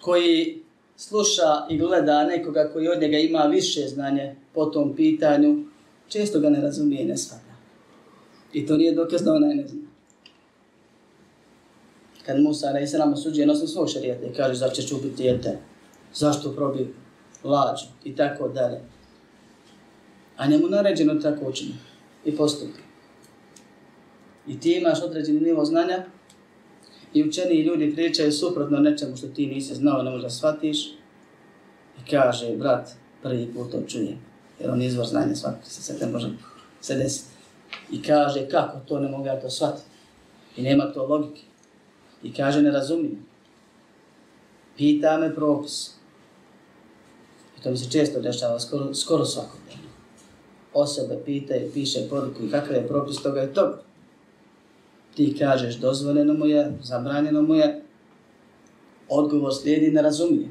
koji 0.00 0.61
sluša 1.02 1.66
i 1.70 1.78
gleda 1.78 2.24
nekoga 2.24 2.70
koji 2.72 2.88
od 2.88 3.00
njega 3.00 3.18
ima 3.18 3.38
više 3.38 3.80
znanje 3.88 4.36
po 4.54 4.64
tom 4.64 4.96
pitanju, 4.96 5.64
često 6.08 6.40
ga 6.40 6.50
ne 6.50 6.60
razumije 6.60 7.02
i 7.02 7.06
ne 7.06 7.16
svada. 7.16 7.52
I 8.52 8.66
to 8.66 8.76
nije 8.76 8.94
dokaz 8.94 9.22
da 9.22 9.32
onaj 9.32 9.54
ne 9.54 9.66
zna. 9.68 9.80
Kad 12.26 12.40
Musa 12.40 12.72
ne 12.72 12.86
se 12.86 12.98
nam 12.98 13.12
osuđuje 13.12 13.46
na 13.46 13.54
svog 13.54 13.90
šarijeta 13.90 14.26
i 14.26 14.34
kaže 14.34 14.54
zašto 14.54 14.82
će 14.82 14.94
ubiti 14.94 15.22
djete, 15.22 15.58
zašto 16.14 16.52
probi 16.52 16.94
lađu 17.44 17.86
i 18.04 18.16
tako 18.16 18.48
dalje. 18.48 18.80
A 20.36 20.46
njemu 20.46 20.68
naređeno 20.68 21.14
tako 21.14 21.48
učinu 21.48 21.74
i 22.24 22.36
postupi. 22.36 22.80
I 24.46 24.60
ti 24.60 24.72
imaš 24.72 25.02
određeni 25.02 25.40
nivo 25.40 25.64
znanja 25.64 26.04
i 27.14 27.24
učeni 27.24 27.60
ljudi 27.60 27.94
pričaju 27.94 28.32
suprotno 28.32 28.78
nečemu 28.78 29.16
što 29.16 29.26
ti 29.26 29.46
nisi 29.46 29.74
znao, 29.74 30.02
ne 30.02 30.10
možda 30.10 30.30
shvatiš. 30.30 30.86
I 31.98 32.10
kaže, 32.10 32.56
brat, 32.56 32.90
prvi 33.22 33.52
put 33.54 33.70
to 33.70 33.82
čuje. 33.88 34.18
Jer 34.60 34.70
on 34.70 34.82
izvor 34.82 35.06
znanja 35.06 35.34
svakog 35.34 35.64
se 35.64 35.82
sve 35.82 36.06
može 36.06 36.30
se 36.80 36.94
desiti. 36.94 37.28
I 37.92 38.02
kaže, 38.02 38.48
kako 38.48 38.78
to 38.88 39.00
ne 39.00 39.08
mogu 39.08 39.26
ja 39.26 39.40
to 39.40 39.50
shvatiti. 39.50 39.86
I 40.56 40.62
nema 40.62 40.84
to 40.84 41.06
logike. 41.06 41.40
I 42.22 42.32
kaže, 42.32 42.62
ne 42.62 42.70
razumijem. 42.70 43.26
Pita 44.76 45.18
me 45.18 45.34
propis 45.34 46.02
To 47.62 47.70
mi 47.70 47.76
se 47.76 47.90
često 47.90 48.20
dešava, 48.20 48.60
skoro, 48.60 48.94
skoro 48.94 49.24
svakodnevno. 49.24 49.88
Osobe 50.74 51.18
pitaju, 51.24 51.70
piše 51.74 52.08
poruku 52.10 52.44
i 52.44 52.50
kakav 52.50 52.76
je 52.76 52.88
propis 52.88 53.22
toga 53.22 53.44
i 53.44 53.54
toga. 53.54 53.82
Ti 55.14 55.36
kažeš 55.38 55.76
dozvoljeno 55.76 56.34
mu 56.34 56.46
je, 56.46 56.78
zabranjeno 56.82 57.42
mu 57.42 57.54
je, 57.54 57.82
odgovor 59.08 59.54
slijedi 59.54 59.90
ne 59.90 60.02
razumije. 60.02 60.48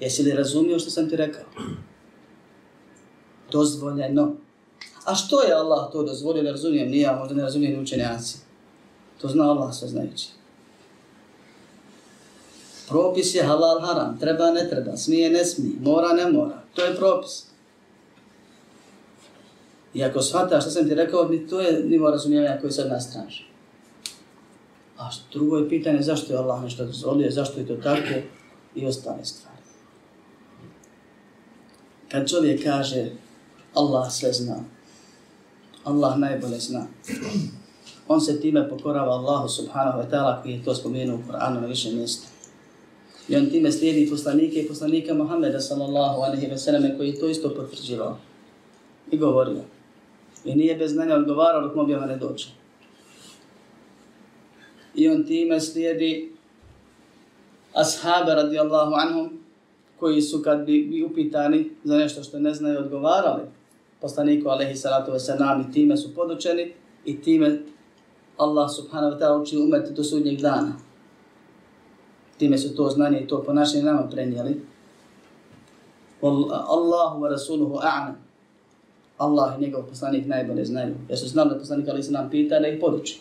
Jesi 0.00 0.22
li 0.22 0.32
razumio 0.32 0.78
što 0.78 0.90
sam 0.90 1.10
ti 1.10 1.16
rekao? 1.16 1.44
Dozvoljeno. 3.52 4.34
A 5.04 5.14
što 5.14 5.42
je 5.42 5.54
Allah 5.54 5.92
to 5.92 6.02
dozvolio 6.02 6.42
da 6.42 6.50
razumijem? 6.50 6.90
Nije, 6.90 7.06
a 7.06 7.18
možda 7.18 7.34
ne 7.34 7.42
razumijem 7.42 7.82
učenjaci. 7.82 8.38
To 9.20 9.28
zna 9.28 9.50
Allah 9.50 9.74
sve 9.74 9.88
znajući. 9.88 10.28
Propis 12.88 13.34
je 13.34 13.42
halal 13.42 13.80
haram, 13.80 14.18
treba 14.18 14.50
ne 14.50 14.68
treba, 14.68 14.96
smije 14.96 15.30
ne 15.30 15.44
smije, 15.44 15.74
mora 15.80 16.12
ne 16.12 16.32
mora. 16.32 16.62
To 16.74 16.84
je 16.84 16.96
propis. 16.96 17.49
I 19.94 20.04
ako 20.04 20.22
shvataš 20.22 20.62
što 20.62 20.70
sam 20.70 20.88
ti 20.88 20.94
rekao, 20.94 21.30
to 21.50 21.60
je 21.60 21.82
nivo 21.84 22.10
razumijevanja 22.10 22.60
koji 22.60 22.72
sad 22.72 22.88
nas 22.88 23.12
traži. 23.12 23.44
A 24.98 25.10
drugo 25.32 25.56
je 25.56 25.68
pitanje 25.68 26.02
zašto 26.02 26.32
je 26.32 26.38
Allah 26.38 26.62
nešto 26.62 26.84
dozvolio, 26.84 27.30
zašto 27.30 27.60
je 27.60 27.66
to 27.66 27.76
tako 27.76 28.14
i 28.74 28.86
ostale 28.86 29.24
stvari. 29.24 29.56
Kad 32.08 32.30
čovjek 32.30 32.64
kaže 32.64 33.10
Allah 33.74 34.12
sve 34.12 34.32
zna, 34.32 34.56
Allah 35.84 36.18
najbolje 36.18 36.58
zna, 36.58 36.86
on 38.08 38.20
se 38.20 38.40
time 38.40 38.68
pokorava 38.68 39.12
Allahu 39.12 39.48
subhanahu 39.48 39.98
wa 39.98 40.10
ta'ala 40.10 40.42
koji 40.42 40.52
je 40.52 40.64
to 40.64 40.74
spomenuo 40.74 41.16
u 41.16 41.26
Koranu 41.26 41.60
na 41.60 41.66
više 41.66 41.92
mjesta. 41.92 42.28
I 43.28 43.36
on 43.36 43.50
time 43.50 43.72
slijedi 43.72 44.10
poslanike 44.10 44.60
i 44.60 44.68
poslanika 44.68 45.14
Muhammeda 45.14 45.60
sallallahu 45.60 46.20
alaihi 46.20 46.46
wa 46.46 46.58
sallam 46.58 46.82
koji 46.96 47.08
je 47.08 47.20
to 47.20 47.28
isto 47.28 47.54
potvrđivao 47.54 48.18
i 49.10 49.18
govorio. 49.18 49.62
I 50.44 50.54
nije 50.54 50.76
bez 50.76 50.92
znanja 50.92 51.14
odgovarao 51.14 51.62
dok 51.62 51.74
mu 51.74 51.82
objava 51.82 52.06
ne 52.06 52.16
dođe. 52.16 52.46
I 54.94 55.08
on 55.08 55.24
time 55.26 55.60
slijedi 55.60 56.32
ashabe 57.74 58.34
radijallahu 58.34 58.92
anhum 58.94 59.40
koji 59.96 60.22
su 60.22 60.42
kad 60.42 60.64
bi, 60.66 60.82
bi 60.90 61.04
upitani 61.04 61.70
za 61.84 61.96
nešto 61.96 62.22
što 62.22 62.38
ne 62.38 62.54
znaju 62.54 62.78
odgovarali 62.78 63.42
poslaniku 64.00 64.48
alaihi 64.48 64.76
salatu 64.76 65.12
wasalam 65.12 65.68
i 65.68 65.72
time 65.72 65.96
su 65.96 66.14
podučeni 66.14 66.72
i 67.04 67.22
time 67.22 67.58
Allah 68.36 68.70
subhanahu 68.70 69.12
wa 69.12 69.18
ta'ala 69.18 69.42
uči 69.42 69.56
umet 69.56 69.92
do 69.92 70.04
sudnjeg 70.04 70.40
dana. 70.40 70.72
Time 72.38 72.58
su 72.58 72.76
to 72.76 72.88
znanje 72.88 73.20
i 73.20 73.26
to 73.26 73.42
ponašanje 73.42 73.84
nama 73.84 74.08
prenijeli. 74.10 74.60
Allahu 76.22 77.20
wa 77.20 77.30
rasuluhu 77.30 77.76
a'na. 77.76 78.14
Allah 79.20 79.54
i 79.58 79.60
njegov 79.60 79.82
poslanik 79.82 80.26
najbolje 80.26 80.64
znaju. 80.64 80.94
Jer 81.08 81.18
su 81.18 81.28
znali 81.28 81.50
da 81.50 81.58
poslanik 81.58 81.88
ali 81.88 82.02
se 82.02 82.12
nam 82.12 82.30
pita 82.30 82.58
da 82.58 82.68
ih 82.68 82.80
poduči. 82.80 83.20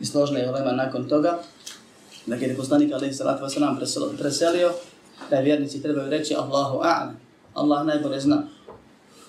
I 0.00 0.04
složna 0.04 0.38
je 0.38 0.50
olema 0.50 0.72
nakon 0.72 1.08
toga, 1.08 1.38
da 2.26 2.34
je 2.34 2.56
poslanik 2.56 2.92
ali 2.92 3.12
se 3.12 3.24
ratva 3.24 3.48
se 3.48 3.60
nam 3.60 3.78
preselio, 4.18 4.72
da 5.30 5.36
je 5.36 5.42
vjernici 5.42 5.82
trebaju 5.82 6.10
reći 6.10 6.34
Allahu 6.34 6.78
a'na. 6.78 7.12
Allah 7.54 7.86
najbolje 7.86 8.20
zna. 8.20 8.42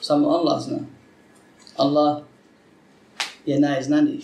Samo 0.01 0.29
Allah 0.29 0.61
zna. 0.61 0.77
Allah 1.77 2.17
je 3.45 3.59
najznaniji. 3.59 4.21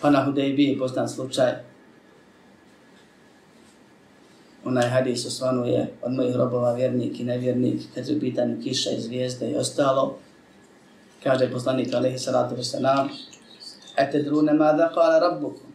Pa 0.00 0.10
na 0.10 0.24
Hudejbi 0.24 0.64
je 0.64 0.78
postan 0.78 1.08
slučaj. 1.08 1.67
Onaj 4.68 4.88
hadis 4.88 5.26
osvanuje 5.26 5.86
od 6.02 6.12
mojih 6.12 6.36
robova 6.36 6.72
vjernik 6.72 7.20
i 7.20 7.24
nevjernik, 7.24 7.82
kad 7.94 8.08
je 8.08 8.16
u 8.16 8.20
pitanju 8.20 8.62
kiša 8.62 8.90
i 8.90 9.00
zvijezde 9.00 9.50
i 9.50 9.56
ostalo. 9.56 10.18
Kaže 11.22 11.52
poslanik 11.52 11.94
alaihi 11.94 12.18
salatu 12.18 12.56
wasalam, 12.56 13.08
Ete 13.96 14.22
drune 14.22 14.52
mada 14.52 14.90
kala 14.94 15.18
rabbukum. 15.18 15.72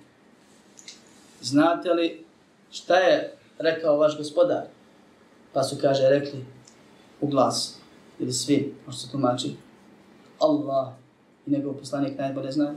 Znate 1.41 1.93
li 1.93 2.25
šta 2.71 2.95
je 2.95 3.33
rekao 3.59 3.97
vaš 3.97 4.17
gospodar? 4.17 4.63
Pa 5.53 5.63
su, 5.63 5.75
kaže, 5.81 6.09
rekli 6.09 6.45
u 7.21 7.27
glas, 7.27 7.77
ili 8.19 8.33
svi, 8.33 8.73
možda 8.85 9.01
se 9.01 9.11
tumači, 9.11 9.55
Allah 10.39 10.93
i 11.45 11.51
njegov 11.51 11.73
poslanik 11.73 12.17
najbolje 12.19 12.51
zna. 12.51 12.73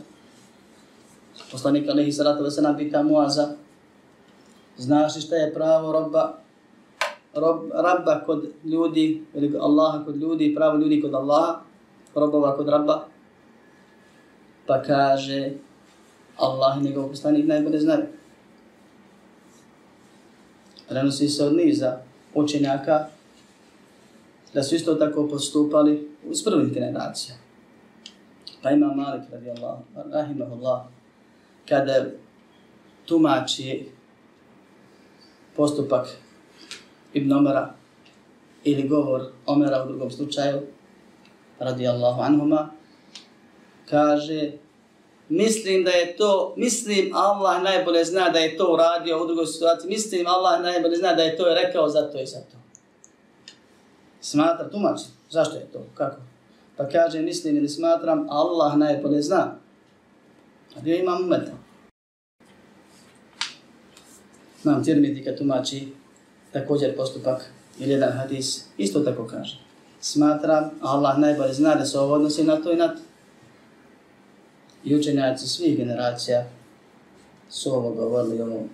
Poslanik 1.53 1.89
alaihi 1.89 2.13
Salatu 2.13 2.43
da 2.43 2.51
se 2.51 2.63
pita 2.79 3.03
Muaza, 3.03 3.49
znaš 4.79 5.17
li 5.17 5.23
šta 5.23 5.37
je 5.37 5.55
pravo 5.55 5.93
roba, 5.93 6.39
rob, 7.35 7.71
rabba 7.75 8.23
kod 8.27 8.47
ljudi, 8.65 9.25
ili 9.35 9.59
Allaha 9.61 10.05
kod 10.05 10.17
ljudi, 10.17 10.55
pravo 10.55 10.77
ljudi 10.77 11.03
kod 11.03 11.15
Allaha, 11.15 11.61
robova 12.15 12.57
kod 12.57 12.69
rabba? 12.69 13.05
Pa 14.67 14.83
kaže, 14.83 15.51
Allah 16.37 16.79
i 16.81 16.85
njegov 16.85 17.09
poslanik 17.09 17.47
najbolje 17.47 17.81
znaju. 17.81 18.07
Prenosi 20.89 21.29
se 21.29 21.45
od 21.45 21.57
niza 21.57 21.99
učenjaka 22.35 23.07
da 24.55 24.63
su 24.63 24.75
isto 24.75 24.95
tako 24.95 25.29
postupali 25.29 26.11
uz 26.29 26.45
prvih 26.45 26.73
generacija. 26.73 27.35
Pa 28.63 28.71
ima 28.71 28.95
Malik 28.95 29.23
radi 29.33 29.51
Allah, 29.51 29.79
rahimahullah, 30.13 30.83
kada 31.69 32.05
tumači 33.07 33.89
postupak 35.57 36.09
Ibn 37.13 37.33
Omara 37.33 37.75
ili 38.65 38.89
govor 38.89 39.23
Omera 39.47 39.85
u 39.85 39.89
drugom 39.89 40.11
slučaju, 40.11 40.61
radi 41.59 41.89
Allahu 41.89 42.23
anhuma, 42.23 42.71
kaže, 43.91 44.53
mislim 45.29 45.85
da 45.85 45.91
je 45.91 46.17
to, 46.17 46.55
mislim 46.57 47.11
Allah 47.15 47.63
najbolje 47.63 48.05
zna 48.05 48.31
da 48.31 48.39
je 48.39 48.57
to 48.57 48.73
uradio 48.73 49.23
u 49.23 49.27
drugoj 49.27 49.47
situaciji, 49.47 49.91
mislim 49.91 50.27
Allah 50.27 50.63
najbolje 50.63 50.97
zna 50.97 51.15
da 51.15 51.23
je 51.23 51.37
to 51.37 51.45
rekao 51.55 51.89
za 51.89 52.11
to 52.11 52.21
i 52.21 52.27
za 52.27 52.39
to. 52.39 52.57
Smatra, 54.21 54.71
tumači, 54.71 55.05
zašto 55.31 55.57
je 55.57 55.67
to, 55.73 55.87
kako? 55.95 56.17
Pa 56.77 56.89
kaže, 56.89 57.23
mislim 57.23 57.57
ili 57.57 57.69
smatram, 57.69 58.27
Allah 58.31 58.77
najbolje 58.77 59.23
zna. 59.23 59.55
A 60.77 60.81
gdje 60.81 60.99
imam 60.99 61.25
umeta? 61.25 61.53
Imam 64.67 64.85
tirmiti 64.85 65.25
kad 65.25 65.39
tumači 65.39 65.89
također 66.53 66.97
postupak 66.97 67.51
ili 67.79 67.93
jedan 67.93 68.13
hadis, 68.13 68.65
isto 68.79 69.01
tako 69.01 69.27
kaže. 69.27 69.61
Smatram, 70.01 70.71
Allah 70.81 71.19
najbolje 71.19 71.53
zna 71.53 71.75
da 71.75 71.87
se 71.87 71.99
ovo 71.99 72.15
odnosi 72.15 72.45
na 72.45 72.57
to 72.57 72.73
i 72.73 72.77
na 72.77 72.89
to. 72.89 73.01
I 74.85 74.97
učenjaci 74.97 75.47
svih 75.49 75.77
generacija 75.77 76.47
su 77.51 77.73
ovo 77.73 77.91
govorili, 77.91 78.43
ovo 78.43 78.65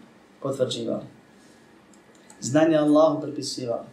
potvrđivali. 0.43 1.05
Znanje 2.41 2.77
Allahu 2.77 3.23
prepisivali. 3.23 3.87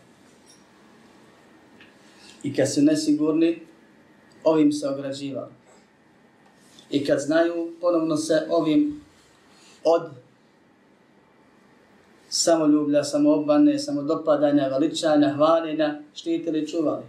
I 2.44 2.56
kad 2.56 2.74
su 2.74 2.82
nesigurni, 2.82 3.62
ovim 4.44 4.72
se 4.72 4.88
ograđivali. 4.88 5.52
I 6.90 7.06
kad 7.06 7.20
znaju, 7.20 7.74
ponovno 7.82 8.18
se 8.18 8.48
ovim 8.50 9.02
od 9.84 10.10
samoljublja, 12.30 13.04
samoobmane, 13.04 13.80
samodopadanja, 13.80 14.68
veličanja, 14.68 15.34
hvaljenja, 15.36 16.00
štitili, 16.14 16.68
čuvali. 16.68 17.04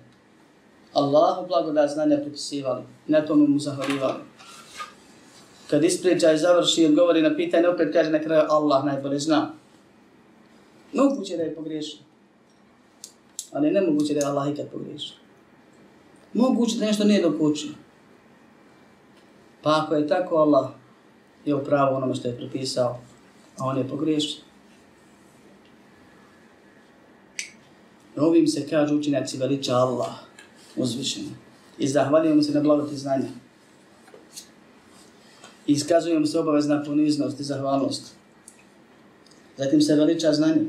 Allahu 0.93 1.47
blagodat 1.47 1.91
znanja 1.91 2.17
pripisivali. 2.17 2.83
Na 3.07 3.27
tomu 3.27 3.47
mu 3.47 3.59
zahvalivali. 3.59 4.23
Kad 5.71 5.85
ispriča 5.85 6.33
i 6.33 6.39
završi, 6.39 6.83
i 6.83 6.87
odgovori 6.87 7.23
na 7.23 7.37
pitanje, 7.37 7.69
opet 7.69 7.93
kaže 7.93 8.11
na 8.11 8.21
kraju 8.21 8.43
Allah 8.49 8.85
najbolje 8.85 9.19
zna. 9.19 9.53
Moguće 10.93 11.37
da 11.37 11.43
je 11.43 11.55
pogriješio. 11.55 12.01
Ali 13.53 13.71
nemoguće 13.71 14.15
da 14.15 14.21
je 14.21 14.27
Allah 14.27 14.53
ikad 14.53 14.67
pogriješio 14.73 15.21
moguće 16.33 16.79
da 16.79 16.87
nešto 16.87 17.05
nije 17.05 17.23
dokučio. 17.23 17.71
Pa 19.63 19.83
ako 19.85 19.95
je 19.95 20.09
tako, 20.09 20.37
Allah 20.37 20.71
je 21.45 21.55
upravo 21.55 21.97
onome 21.97 22.15
što 22.15 22.29
je 22.29 22.37
pripisao, 22.37 22.99
a 23.59 23.65
on 23.65 23.79
je 23.79 23.89
pogriješio. 23.89 24.43
Ovim 28.21 28.47
se 28.47 28.69
kaže 28.69 28.95
učinjaci 28.95 29.39
veliča 29.39 29.75
Allah, 29.75 30.15
uzvišeno. 30.77 31.31
I 31.79 31.89
zahvaljujemo 31.89 32.43
se 32.43 32.53
na 32.53 32.61
blagoti 32.61 32.97
znanja. 32.97 33.29
I 35.67 35.73
iskazujemo 35.73 36.27
se 36.27 36.39
obavezna 36.39 36.83
poniznost 36.87 37.41
i 37.41 37.45
zahvalnost. 37.45 38.15
Zatim 39.57 39.81
se 39.81 39.95
veliča 39.95 40.33
znanje. 40.33 40.67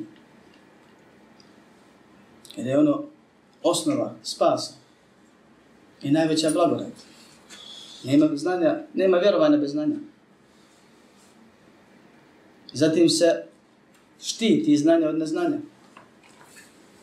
Jer 2.56 2.68
je 2.68 2.80
ono 2.80 3.04
osnova 3.64 4.16
spasa 4.24 4.74
i 6.02 6.12
najveća 6.12 6.50
blagodat. 6.50 6.94
Nema 8.04 8.28
znanja, 8.36 8.80
nema 8.94 9.18
vjerovanja 9.18 9.58
bez 9.58 9.72
znanja. 9.72 9.96
Zatim 12.74 13.10
se 13.10 13.44
štiti 14.22 14.78
znanje 14.78 15.08
od 15.08 15.18
neznanja. 15.18 15.58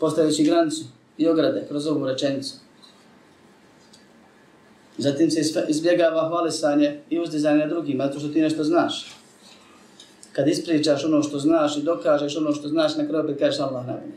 Postavljajući 0.01 0.45
granicu 0.45 0.85
i 1.19 1.29
ograde 1.29 1.65
kroz 1.69 1.87
ovu 1.87 2.07
rečenicu. 2.07 2.55
Zatim 4.99 5.31
se 5.31 5.65
izbjegava 5.69 6.29
hvalisanje 6.29 7.01
i 7.11 7.21
uzdizanje 7.21 7.67
drugima, 7.67 8.07
zato 8.07 8.19
što 8.19 8.29
ti 8.29 8.41
nešto 8.41 8.65
znaš. 8.65 9.15
Kad 10.33 10.49
ispričaš 10.49 11.05
ono 11.05 11.23
što 11.23 11.39
znaš 11.39 11.77
i 11.77 11.83
dokažeš 11.83 12.37
ono 12.37 12.53
što 12.53 12.69
znaš, 12.69 12.97
na 12.97 13.07
kraju 13.07 13.25
opet 13.25 13.39
kažeš 13.39 13.61
Allah 13.61 13.87
najbolje. 13.87 14.13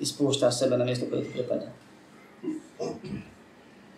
Ispuštaš 0.00 0.58
sebe 0.58 0.78
na 0.78 0.84
mjesto 0.84 1.06
koje 1.10 1.24
ti 1.24 1.30
pripada. 1.32 1.66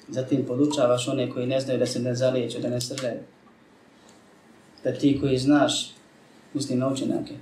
Zatim 0.08 0.44
podučavaš 0.46 1.08
one 1.08 1.30
koji 1.30 1.46
ne 1.46 1.60
znaju 1.60 1.78
da 1.78 1.86
se 1.86 2.00
ne 2.00 2.14
zalijeću, 2.14 2.60
da 2.60 2.68
ne 2.68 2.80
srljaju. 2.80 3.20
Da 4.84 4.92
ti 4.92 5.18
koji 5.20 5.38
znaš, 5.38 5.94
muslim 6.52 6.78
naučenake, 6.78 7.34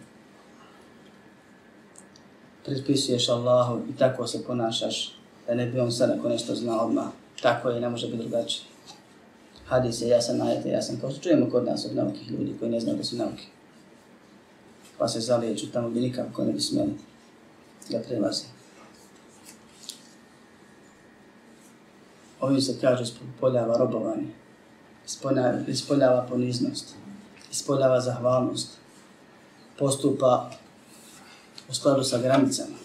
pripisuješ 2.65 3.29
Allahu 3.29 3.81
i 3.91 3.97
tako 3.99 4.27
se 4.27 4.45
ponašaš, 4.45 5.15
da 5.47 5.55
ne 5.55 5.67
bi 5.67 5.81
on 5.81 5.93
sad 5.93 6.11
ako 6.11 6.29
nešto 6.29 6.55
zna 6.55 6.83
odmah. 6.83 7.07
Tako 7.43 7.71
je, 7.71 7.81
ne 7.81 7.89
može 7.89 8.07
biti 8.07 8.19
drugačije. 8.19 8.65
Hadis 9.67 10.01
je 10.01 10.09
jasan 10.09 10.43
ajete, 10.43 10.69
jasan, 10.69 11.01
kao 11.01 11.11
što 11.11 11.21
čujemo 11.21 11.51
kod 11.51 11.65
nas 11.65 11.85
od 11.85 11.97
naukih 11.97 12.31
ljudi 12.31 12.55
koji 12.59 12.71
ne 12.71 12.81
znaju 12.81 12.97
da 12.99 13.05
su 13.05 13.17
nauke. 13.17 13.43
Pa 14.99 15.09
se 15.09 15.21
zaliječu 15.21 15.73
tamo 15.73 15.89
gdje 15.89 16.03
nikako 16.03 16.45
ne 16.45 16.53
bi 16.53 16.61
smjeli 16.61 16.95
da 17.91 17.99
prelaze. 17.99 18.45
Ovim 22.41 22.61
se 22.61 22.81
kaže 22.81 23.03
ispoljava 23.03 23.79
robovanje, 23.79 24.29
ispoljava, 25.07 25.59
ispoljava 25.69 26.27
poniznost, 26.31 26.95
ispoljava 27.53 28.01
zahvalnost, 28.01 28.69
postupa 29.79 30.51
u 31.73 31.75
skladu 31.75 32.05
sa 32.05 32.19
granicama, 32.19 32.77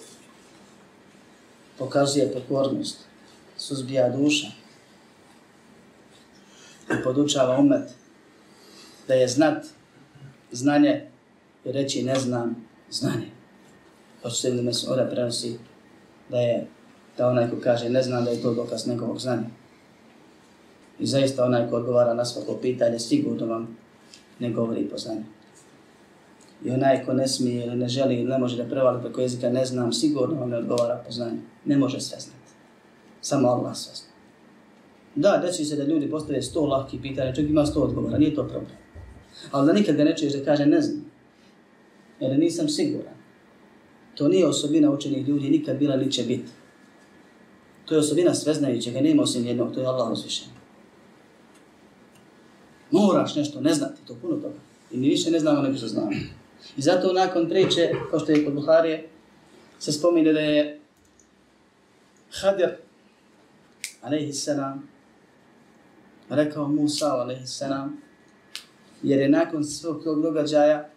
pokazuje 1.78 2.34
pokornost, 2.34 2.97
suzbija 3.58 4.10
duša 4.10 4.47
i 6.91 7.04
podučava 7.04 7.58
umet 7.60 7.89
da 9.08 9.13
je 9.13 9.28
znat 9.28 9.65
znanje 10.52 11.08
i 11.65 11.71
reći 11.71 12.04
ne 12.04 12.15
znam 12.15 12.56
znanje. 12.91 13.28
To 14.21 14.30
se 14.30 14.52
mi 14.52 14.62
Mesuda 14.62 15.08
prenosi 15.12 15.60
da 16.30 16.38
je 16.38 16.67
da 17.17 17.28
onaj 17.28 17.50
ko 17.50 17.56
kaže 17.63 17.89
ne 17.89 18.04
znam 18.04 18.26
da 18.26 18.32
je 18.32 18.41
to 18.41 18.54
dokaz 18.54 18.88
negovog 18.88 19.19
znanja. 19.19 19.50
I 21.00 21.06
zaista 21.06 21.45
onaj 21.45 21.69
ko 21.69 21.76
odgovara 21.76 22.13
na 22.13 22.26
svako 22.26 22.58
pitanje 22.62 23.00
sigurno 23.00 23.45
vam 23.45 23.78
ne 24.39 24.50
govori 24.50 24.89
po 24.89 24.97
znanju. 24.97 25.37
I 26.65 26.70
onaj 26.70 27.06
ko 27.06 27.13
ne 27.13 27.28
smije 27.28 27.65
ili 27.65 27.76
ne 27.76 27.88
želi 27.88 28.15
ili 28.15 28.30
ne 28.30 28.38
može 28.38 28.58
da 28.58 28.70
prevali 28.70 29.02
preko 29.02 29.22
jezika 29.22 29.50
ne 29.50 29.65
znam, 29.65 29.93
sigurno 29.93 30.39
vam 30.39 30.50
ne 30.50 30.58
odgovara 30.58 31.04
po 31.06 31.12
znanju. 31.12 31.39
Ne 31.65 31.78
može 31.78 32.00
sve 32.00 32.20
znati. 32.20 32.52
Samo 33.22 33.48
Allah 33.48 33.76
sve 33.76 33.96
zna. 33.96 34.08
Da, 35.15 35.41
deći 35.46 35.65
se 35.65 35.76
da 35.76 35.84
ljudi 35.84 36.10
postave 36.10 36.41
sto 36.41 36.65
lahkih 36.65 37.02
pitanja, 37.02 37.34
čovjek 37.34 37.52
ima 37.52 37.65
sto 37.65 37.82
odgovora, 37.82 38.17
nije 38.17 38.36
to 38.36 38.48
problem. 38.48 38.78
Ali 39.52 39.67
da 39.67 39.74
nikad 39.74 39.96
ga 39.96 40.04
ne 40.04 40.17
čuješ 40.17 40.34
da 40.34 40.46
kaže 40.46 40.65
ne 40.65 40.82
znam. 40.82 41.06
Jer 42.20 42.39
nisam 42.39 42.70
siguran. 42.70 43.13
To 44.15 44.28
nije 44.28 44.48
osobina 44.48 44.91
učenih 44.91 45.28
ljudi, 45.28 45.50
nikad 45.50 45.78
bila 45.78 45.96
ni 45.96 46.12
će 46.12 46.24
biti. 46.24 46.52
To 47.86 47.96
je 47.96 48.00
osobina 48.00 48.34
sveznajućega, 48.34 49.02
nema 49.02 49.24
osim 49.24 49.46
jednog, 49.46 49.74
to 49.74 49.80
je 49.80 49.86
Allah 49.86 50.12
uzvišen. 50.12 50.48
Moraš 52.91 53.36
nešto 53.36 53.62
ne 53.62 53.74
znati, 53.74 54.02
to 54.08 54.15
puno 54.22 54.36
toga. 54.36 54.60
I 54.91 54.98
mi 54.98 55.08
više 55.08 55.32
ne 55.32 55.39
znamo 55.39 55.62
nego 55.62 55.78
što 55.78 55.88
znamo. 55.88 56.12
I 56.78 56.82
zato 56.82 57.13
nakon 57.13 57.50
priče, 57.50 57.91
kao 58.10 58.20
što 58.20 58.32
je 58.32 58.46
kod 58.46 58.54
Buharije, 58.54 59.10
se 59.80 59.91
spomine 59.91 60.34
da 60.34 60.39
je 60.39 60.80
Hadir, 62.32 62.70
alaihi 64.02 64.34
salam, 64.34 64.89
rekao 66.30 66.67
Musa, 66.67 67.13
alaihi 67.13 67.48
salam, 67.48 68.02
jer 69.04 69.20
je 69.20 69.30
nakon 69.30 69.63
svog 69.63 70.04
tog 70.04 70.22
događaja 70.22 70.89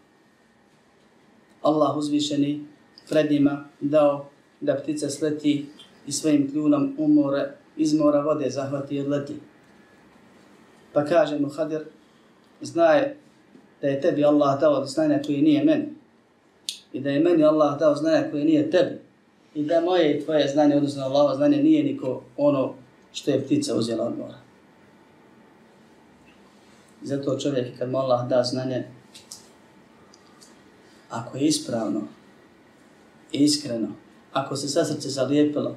Allah 1.62 1.96
uzvišeni 1.96 2.66
pred 3.08 3.30
njima 3.30 3.64
dao 3.80 4.30
da 4.60 4.74
ptica 4.74 5.10
sleti 5.10 5.66
i 6.06 6.12
svojim 6.12 6.50
kljunom 6.50 6.94
umore, 6.98 7.54
iz 7.76 7.94
mora 7.94 8.20
vode 8.20 8.50
zahvati 8.50 8.96
i 8.96 9.00
odleti. 9.00 9.34
Pa 10.92 11.04
kaže 11.04 11.38
mu 11.38 11.48
Hadir, 11.48 11.84
znaje 12.60 13.19
da 13.82 13.88
je 13.88 14.00
tebi 14.00 14.24
Allah 14.24 14.60
dao 14.60 14.86
znanja 14.86 15.20
koji 15.26 15.42
nije 15.42 15.64
meni. 15.64 15.88
I 16.92 17.00
da 17.00 17.10
je 17.10 17.20
meni 17.20 17.44
Allah 17.44 17.78
dao 17.78 17.94
znanja 17.94 18.30
koji 18.30 18.44
nije 18.44 18.70
tebi. 18.70 19.00
I 19.54 19.62
da 19.62 19.80
moje 19.80 20.16
i 20.16 20.24
tvoje 20.24 20.48
znanje, 20.48 20.76
odnosno 20.76 21.02
Allaho 21.02 21.36
znanje, 21.36 21.56
nije 21.56 21.84
niko 21.84 22.22
ono 22.36 22.74
što 23.12 23.30
je 23.30 23.44
ptica 23.44 23.74
uzela 23.74 24.06
od 24.06 24.18
mora. 24.18 24.38
Zato 27.02 27.38
čovjek 27.38 27.78
kad 27.78 27.90
mu 27.90 27.98
Allah 27.98 28.28
da 28.28 28.42
znanje, 28.42 28.84
ako 31.10 31.38
je 31.38 31.46
ispravno, 31.46 32.02
iskreno, 33.32 33.88
ako 34.32 34.56
se 34.56 34.68
sa 34.68 34.84
srce 34.84 35.08
zalijepilo, 35.08 35.76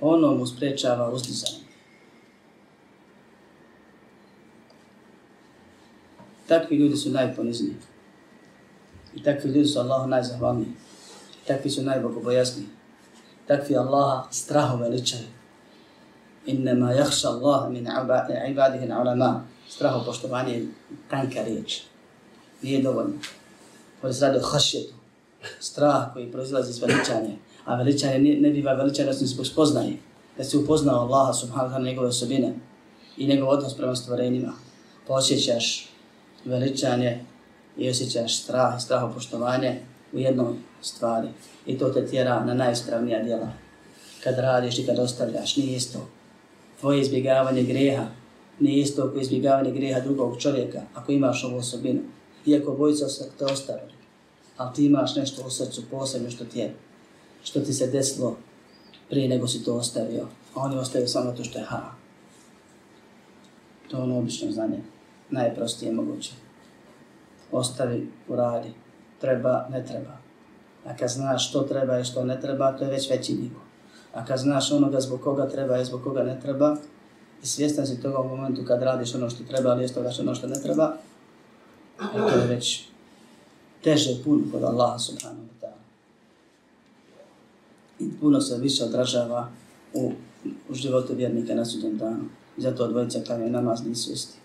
ono 0.00 0.34
mu 0.34 0.46
sprečava 0.46 1.12
uzdizanje. 1.12 1.69
Takvi 6.50 6.76
ljudi 6.76 6.96
su 6.96 7.10
najponizniji. 7.10 7.74
I 9.14 9.22
takvi 9.22 9.50
ljudi 9.50 9.68
su 9.68 9.78
Allahu 9.78 10.08
najzahvalniji. 10.08 10.72
Takvi 11.46 11.70
su 11.70 11.82
najbogobojasniji. 11.82 12.66
Takvi 13.46 13.76
Allaha 13.76 14.28
straho 14.30 14.76
veličaju. 14.76 15.26
Innama 16.46 16.92
jahša 16.92 17.28
Allah 17.28 17.70
min 17.70 17.88
ibadihi 18.50 18.86
na 18.86 19.00
ulama. 19.00 19.44
Straho 19.68 20.04
poštovanje 20.04 20.54
je 20.54 20.66
tanka 21.10 21.42
riječ. 21.42 21.82
Nije 22.62 22.82
dovoljno. 22.82 23.14
Ovo 24.02 24.12
se 24.12 24.26
radi 24.26 24.38
o 24.38 24.46
hašjetu. 24.46 24.94
Strah 25.60 26.12
koji 26.12 26.32
proizlazi 26.32 26.70
iz 26.70 26.82
veličanja. 26.82 27.36
A 27.64 27.76
veličanje 27.76 28.18
ne, 28.18 28.40
ne 28.40 28.50
biva 28.50 28.72
veličanje 28.72 29.10
osim 29.10 29.26
zbog 29.26 29.46
spoznaje. 29.46 29.96
Da 30.36 30.44
se 30.44 30.58
upoznao 30.58 31.00
Allaha 31.00 31.32
subhanahu 31.32 31.74
wa 31.74 31.84
njegove 31.84 32.08
osobine 32.08 32.54
i 33.16 33.26
njegov 33.26 33.48
odnos 33.48 33.76
prema 33.76 33.96
stvorenjima. 33.96 34.52
Posjećaš 35.06 35.89
veličanje 36.44 37.24
i 37.76 37.90
osjećaš 37.90 38.42
strah 38.42 38.78
i 38.78 38.80
strahopoštovanje 38.80 39.80
u 40.12 40.18
jednom 40.18 40.56
stvari. 40.82 41.28
I 41.66 41.78
to 41.78 41.88
te 41.88 42.06
tjera 42.06 42.44
na 42.44 42.54
najispravnija 42.54 43.22
djela. 43.22 43.52
Kad 44.24 44.38
radiš 44.38 44.78
i 44.78 44.86
kad 44.86 44.98
ostavljaš, 44.98 45.56
nije 45.56 45.76
isto. 45.76 46.08
Tvoje 46.80 47.00
izbjegavanje 47.00 47.62
greha 47.62 48.06
nije 48.60 48.80
isto 48.80 49.02
ako 49.02 49.18
izbjegavanje 49.18 49.70
greha 49.70 50.00
drugog 50.00 50.38
čovjeka, 50.38 50.80
ako 50.94 51.12
imaš 51.12 51.44
ovu 51.44 51.56
osobinu. 51.56 52.00
Iako 52.46 52.72
bojica 52.72 53.06
te 53.38 53.44
ostavili, 53.44 53.92
ali 54.56 54.74
ti 54.74 54.84
imaš 54.84 55.16
nešto 55.16 55.42
u 55.46 55.50
srcu 55.50 55.82
posebno 55.90 56.30
što 56.30 56.44
ti 56.44 56.58
je, 56.58 56.74
što 57.42 57.60
ti 57.60 57.72
se 57.72 57.86
desilo 57.86 58.36
prije 59.10 59.28
nego 59.28 59.46
si 59.46 59.64
to 59.64 59.74
ostavio, 59.74 60.26
a 60.54 60.60
oni 60.60 60.78
ostavio 60.78 61.08
samo 61.08 61.32
to 61.32 61.44
što 61.44 61.58
je 61.58 61.64
ha. 61.64 61.82
To 63.90 63.96
je 63.96 64.02
ono 64.02 64.18
obično 64.18 64.52
znanje 64.52 64.82
najprostije 65.30 65.92
moguće. 65.92 66.32
Ostavi, 67.52 68.10
uradi, 68.28 68.72
treba, 69.20 69.66
ne 69.70 69.84
treba. 69.86 70.16
A 70.86 70.96
kad 70.96 71.10
znaš 71.10 71.48
što 71.48 71.62
treba 71.62 71.98
i 71.98 72.04
što 72.04 72.24
ne 72.24 72.40
treba, 72.40 72.72
to 72.72 72.84
je 72.84 72.90
već 72.90 73.10
veći 73.10 73.34
nivo. 73.34 73.60
A 74.14 74.24
kad 74.24 74.38
znaš 74.38 74.72
onoga 74.72 75.00
zbog 75.00 75.20
koga 75.20 75.48
treba 75.48 75.78
i 75.78 75.84
zbog 75.84 76.02
koga 76.04 76.22
ne 76.22 76.40
treba, 76.40 76.76
i 77.42 77.46
svjestan 77.46 77.86
si 77.86 78.02
toga 78.02 78.18
u 78.18 78.28
momentu 78.28 78.64
kad 78.66 78.82
radiš 78.82 79.14
ono 79.14 79.30
što 79.30 79.44
treba, 79.44 79.70
ali 79.70 79.84
isto 79.84 80.00
ono 80.20 80.34
što 80.34 80.46
ne 80.46 80.60
treba, 80.60 80.92
to 82.12 82.28
je 82.28 82.46
već 82.46 82.84
teže 83.84 84.24
puno 84.24 84.42
kod 84.52 84.62
Allaha 84.62 84.98
subhanahu 84.98 85.42
wa 85.42 85.66
ta'ala. 85.66 85.80
I 87.98 88.10
puno 88.20 88.40
se 88.40 88.58
više 88.58 88.84
odražava 88.84 89.48
u, 89.94 90.12
u 90.70 90.74
životu 90.74 91.14
vjernika 91.14 91.54
na 91.54 91.64
sudjem 91.64 91.98
danu. 91.98 92.24
Zato 92.56 92.88
dvojica 92.88 93.20
kao 93.26 93.38
je 93.38 93.50
namaz 93.50 93.86
nisu 93.86 94.12
isti. 94.12 94.39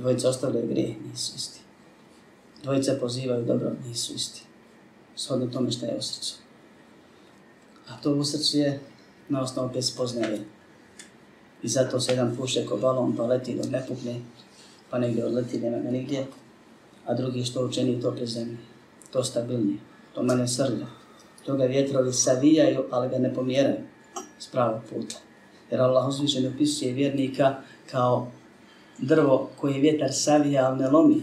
Dvojica 0.00 0.28
ostavljaju 0.28 0.68
grijeh, 0.68 0.96
nisu 1.10 1.32
isti. 1.36 1.60
Dvojica 2.62 2.96
pozivaju 3.00 3.44
dobro, 3.44 3.72
nisu 3.88 4.14
isti. 4.14 4.42
Shodno 5.16 5.46
tome 5.46 5.70
što 5.70 5.86
je 5.86 5.96
u 5.98 6.02
srcu. 6.02 6.34
A 7.88 8.00
to 8.02 8.14
u 8.14 8.24
srcu 8.24 8.58
je 8.58 8.80
na 9.28 9.42
osnovu 9.42 9.68
koje 9.68 9.82
spoznaje. 9.82 10.44
I 11.62 11.68
zato 11.68 12.00
se 12.00 12.12
jedan 12.12 12.36
puše 12.36 12.66
ko 12.66 12.76
balon 12.76 13.16
pa 13.16 13.26
leti 13.26 13.56
dok 13.56 13.70
ne 13.70 13.84
pukne, 13.88 14.20
pa 14.90 14.98
negdje 14.98 15.24
odleti, 15.24 15.60
nema 15.60 15.78
ga 15.78 15.90
nigdje. 15.90 16.26
A 17.06 17.14
drugi 17.14 17.44
što 17.44 17.66
učini 17.66 18.00
to 18.00 18.12
prezemlje, 18.12 18.56
to 19.10 19.24
stabilnije, 19.24 19.78
to 20.14 20.22
manje 20.22 20.48
srlja. 20.48 20.86
To 21.46 21.56
ga 21.56 21.64
vjetrovi 21.64 22.12
savijaju, 22.12 22.84
ali 22.90 23.08
ga 23.08 23.18
ne 23.18 23.34
pomjeraju 23.34 23.80
s 24.38 24.46
pravog 24.46 24.82
puta. 24.90 25.16
Jer 25.70 25.80
Allah 25.80 26.08
uzvišen 26.08 26.46
opisuje 26.54 26.92
vjernika 26.92 27.56
kao 27.90 28.32
drvo 29.00 29.50
koje 29.56 29.80
vjetar 29.80 30.12
savija, 30.12 30.66
ali 30.66 30.78
ne 30.78 30.90
lomi. 30.90 31.22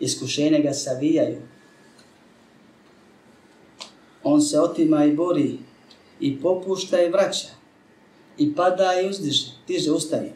Iskušenje 0.00 0.58
ga 0.58 0.72
savijaju, 0.72 1.40
On 4.24 4.40
se 4.40 4.60
otima 4.60 5.04
i 5.04 5.12
bori 5.12 5.58
i 6.20 6.40
popušta 6.40 7.02
i 7.02 7.10
vraća 7.10 7.48
i 8.38 8.54
pada 8.54 9.00
i 9.00 9.08
uzdiže, 9.08 9.46
diže, 9.68 9.92
ustaje. 9.92 10.32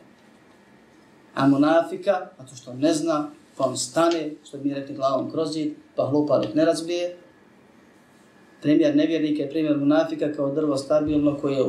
A 1.34 1.48
munafika, 1.48 2.28
zato 2.38 2.56
što 2.56 2.74
ne 2.74 2.94
zna, 2.94 3.30
pa 3.56 3.64
on 3.64 3.76
stane, 3.76 4.30
što 4.44 4.58
bi 4.58 4.68
mi 4.68 4.74
rekli 4.74 4.94
glavom 4.94 5.30
kroz 5.30 5.52
zid, 5.52 5.72
pa 5.96 6.06
hlupa 6.06 6.38
dok 6.38 6.54
ne 6.54 6.64
razbije. 6.64 7.16
Primjer 8.62 8.96
nevjernika 8.96 9.42
je 9.42 9.50
primjer 9.50 9.76
munafika 9.76 10.32
kao 10.32 10.54
drvo 10.54 10.76
stabilno 10.76 11.38
koje 11.40 11.64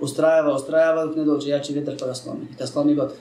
ustrajava, 0.00 0.54
ustrajava 0.54 1.06
dok 1.06 1.16
ne 1.16 1.24
dođe 1.24 1.50
jači 1.50 1.72
vjetar 1.72 1.94
pa 2.00 2.06
ga 2.06 2.14
slomi. 2.14 2.46
I 2.52 2.56
ta 2.56 2.66
slomi 2.66 2.94
gotovo. 2.94 3.20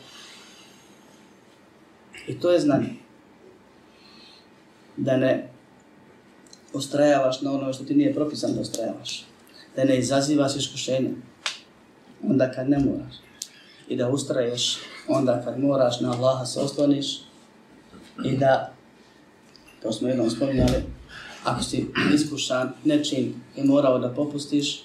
I 2.27 2.39
to 2.39 2.51
je 2.51 2.59
znanje. 2.59 2.89
Da 4.97 5.17
ne 5.17 5.49
ostrajavaš 6.73 7.41
na 7.41 7.53
ono 7.53 7.73
što 7.73 7.83
ti 7.83 7.95
nije 7.95 8.13
propisano 8.13 8.53
da 8.53 8.61
ostrajavaš. 8.61 9.25
Da 9.75 9.83
ne 9.83 9.97
izazivaš 9.97 10.55
iskušenje. 10.55 11.11
Onda 12.23 12.51
kad 12.51 12.69
ne 12.69 12.79
moraš. 12.79 13.15
I 13.87 13.95
da 13.95 14.09
ustraješ 14.09 14.77
onda 15.07 15.41
kad 15.45 15.59
moraš 15.59 15.99
na 15.99 16.11
Allaha 16.11 16.45
se 16.45 16.59
osloniš. 16.59 17.19
I 18.25 18.37
da, 18.37 18.73
to 19.81 19.91
smo 19.91 20.07
jednom 20.07 20.29
spominjali, 20.29 20.83
ako 21.43 21.63
si 21.63 21.87
iskušan 22.13 22.71
nečim 22.83 23.43
i 23.55 23.63
morao 23.63 23.99
da 23.99 24.09
popustiš, 24.09 24.83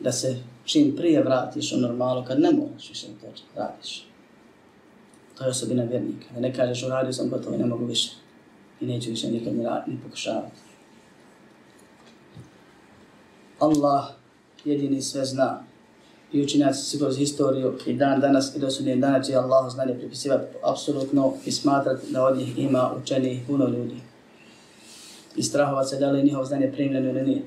da 0.00 0.12
se 0.12 0.36
čim 0.64 0.96
prije 0.96 1.22
vratiš 1.22 1.72
u 1.72 1.76
normalu 1.76 2.24
kad 2.24 2.40
ne 2.40 2.52
moraš 2.52 2.88
više 2.88 3.06
to 3.06 3.26
radiš. 3.56 4.06
To 5.38 5.44
je 5.44 5.50
osobina 5.50 5.84
vjernika. 5.84 6.26
Da 6.34 6.40
ne 6.40 6.54
kažeš 6.54 6.82
uradio 6.82 7.12
sam 7.12 7.30
gotovo 7.30 7.54
i 7.54 7.58
ne 7.58 7.66
mogu 7.66 7.84
više. 7.84 8.12
I 8.80 8.86
neću 8.86 9.10
više 9.10 9.30
nikad 9.30 9.54
ni, 9.54 9.64
ni 9.86 9.98
pokušavati. 10.04 10.56
Allah 13.58 14.04
jedini 14.64 15.02
sve 15.02 15.24
zna. 15.24 15.62
I 16.32 16.42
učinjaci 16.42 16.84
se 16.84 16.98
kroz 16.98 17.18
historiju 17.18 17.78
i 17.86 17.94
dan 17.94 18.20
danas 18.20 18.56
i 18.56 18.58
do 18.58 18.70
sudnije 18.70 18.96
dana 18.96 19.22
će 19.22 19.34
Allah 19.34 19.72
znanje 19.72 19.94
pripisivati 19.94 20.44
apsolutno 20.62 21.34
i 21.44 21.52
smatrati 21.52 22.12
da 22.12 22.24
od 22.24 22.38
njih 22.38 22.58
ima 22.58 22.92
učenih 23.02 23.42
puno 23.46 23.68
ljudi. 23.68 23.96
I 25.36 25.42
strahovat 25.42 25.88
se 25.88 25.98
da 25.98 26.10
li 26.10 26.22
njihovo 26.22 26.44
znanje 26.44 26.72
primljeno 26.72 27.10
ili 27.10 27.22
nije. 27.22 27.42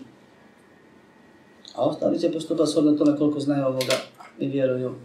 A 1.76 1.82
ostali 1.82 2.20
će 2.20 2.32
postupati 2.32 2.72
shodno 2.72 2.92
tome 2.92 3.18
koliko 3.18 3.40
znaju 3.40 3.66
ovoga 3.66 3.96
i 4.40 4.48
vjeruju 4.48 4.96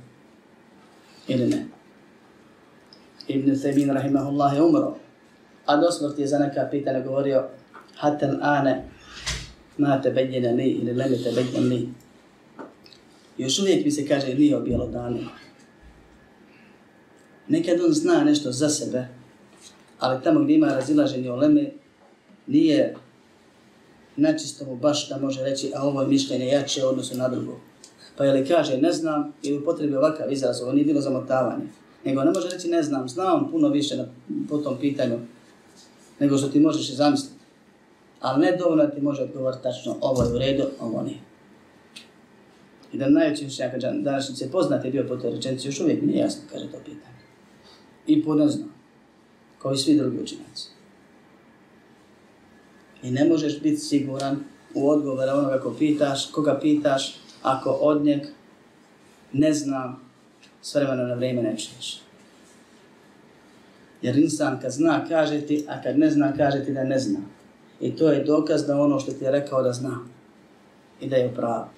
ili 1.28 1.46
ne. 1.46 1.73
Ibn 3.28 3.54
Thaymin 3.56 3.90
rahimahullah 3.90 4.54
je 4.54 4.62
umro. 4.62 4.96
A 5.66 5.76
do 5.76 5.90
smrti 5.90 6.22
je 6.22 6.26
za 6.26 6.38
neka 6.38 6.68
pitanja 6.70 7.00
govorio 7.00 7.44
Hatel 7.96 8.36
ane 8.42 8.84
ma 9.78 10.00
te 10.02 10.10
ni 10.12 10.40
li 10.40 10.68
ili 10.70 10.92
leme 10.92 11.16
te 11.16 11.60
ni. 11.60 11.68
li. 11.68 11.88
Još 13.38 13.58
uvijek 13.58 13.84
mi 13.84 13.90
se 13.90 14.06
kaže 14.08 14.34
nije 14.34 14.56
objelo. 14.56 14.90
Nekad 17.48 17.80
on 17.80 17.92
zna 17.92 18.24
nešto 18.24 18.52
za 18.52 18.68
sebe, 18.68 19.06
ali 19.98 20.22
tamo 20.22 20.40
gdje 20.40 20.54
ima 20.54 20.66
razilaženje 20.66 21.30
o 21.30 21.36
leme, 21.36 21.70
nije 22.46 22.94
načisto 24.16 24.64
mu 24.64 24.76
baš 24.76 25.08
da 25.08 25.18
može 25.18 25.42
reći, 25.42 25.72
a 25.76 25.82
ovo 25.82 26.02
je 26.02 26.08
mišljenje 26.08 26.46
jače 26.46 26.84
odnosno 26.84 27.16
na 27.16 27.28
drugo. 27.28 27.60
Pa 28.16 28.24
je 28.24 28.32
li 28.32 28.46
kaže 28.46 28.78
ne 28.78 28.92
znam 28.92 29.32
ili 29.42 29.64
potrebi 29.64 29.96
ovakav 29.96 30.32
izraz, 30.32 30.62
ovo 30.62 30.72
nije 30.72 30.84
bilo 30.84 31.00
zamotavanje. 31.00 31.66
Nego 32.04 32.24
ne 32.24 32.32
može 32.32 32.48
reći 32.48 32.68
ne 32.68 32.82
znam, 32.82 33.08
znam 33.08 33.50
puno 33.50 33.68
više 33.68 33.96
na, 33.96 34.06
po 34.48 34.58
tom 34.58 34.76
pitanju 34.80 35.18
nego 36.20 36.38
što 36.38 36.48
ti 36.48 36.60
možeš 36.60 36.90
i 36.90 36.94
zamisliti. 36.94 37.34
Ali 38.20 38.46
ne 38.46 38.56
dovoljno 38.56 38.86
ti 38.86 39.00
može 39.00 39.22
odgovoriti 39.22 39.62
tačno 39.62 39.96
ovo 40.00 40.22
je 40.22 40.34
u 40.34 40.38
redu, 40.38 40.64
ovo 40.80 41.02
nije. 41.02 41.18
I 42.92 42.98
da 42.98 43.08
najveći 43.08 43.46
učenjaka 43.46 43.78
današnjice 43.92 44.50
poznati 44.50 44.90
bio 44.90 45.06
po 45.08 45.16
toj 45.16 45.30
rečenici, 45.30 45.68
još 45.68 45.80
uvijek 45.80 46.02
nije 46.02 46.18
jasno, 46.18 46.42
kaže 46.52 46.64
to 46.64 46.78
pitanje. 46.78 47.24
I 48.06 48.24
ponezno, 48.24 48.64
kao 49.58 49.72
i 49.72 49.76
svi 49.76 49.96
drugi 49.96 50.16
učenjaci. 50.22 50.68
I 53.02 53.10
ne 53.10 53.24
možeš 53.24 53.60
biti 53.60 53.76
siguran 53.76 54.36
u 54.74 54.90
odgovore 54.90 55.32
onoga 55.32 55.60
ko 55.60 55.74
pitaš, 55.78 56.30
koga 56.30 56.58
pitaš, 56.62 57.16
ako 57.42 57.70
od 57.70 58.04
njeg 58.04 58.20
ne 59.32 59.52
znam, 59.52 60.03
s 60.64 60.74
vremena 60.74 61.02
na 61.02 61.14
vrijeme 61.14 61.42
ne 61.42 61.58
čuješ. 61.58 62.00
Jer 64.02 64.18
insan 64.18 64.60
kad 64.60 64.72
zna 64.72 65.04
kaže 65.08 65.40
ti, 65.40 65.64
a 65.68 65.82
kad 65.82 65.98
ne 65.98 66.10
zna 66.10 66.32
kaže 66.36 66.64
ti 66.64 66.72
da 66.72 66.84
ne 66.84 66.98
zna. 66.98 67.20
I 67.80 67.96
to 67.96 68.10
je 68.10 68.24
dokaz 68.24 68.66
da 68.66 68.80
ono 68.80 69.00
što 69.00 69.12
ti 69.12 69.24
je 69.24 69.30
rekao 69.30 69.62
da 69.62 69.72
zna. 69.72 69.98
I 71.00 71.08
da 71.08 71.16
je 71.16 71.34
pravo. 71.34 71.68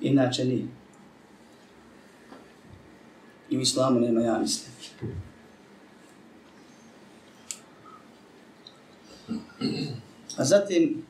Inače 0.00 0.44
nije. 0.44 0.66
I 3.50 3.58
u 3.58 3.60
islamu 3.60 4.00
nema 4.00 4.20
ja 4.20 4.38
mislim. 4.38 4.72
A 10.36 10.44
zatim, 10.44 11.07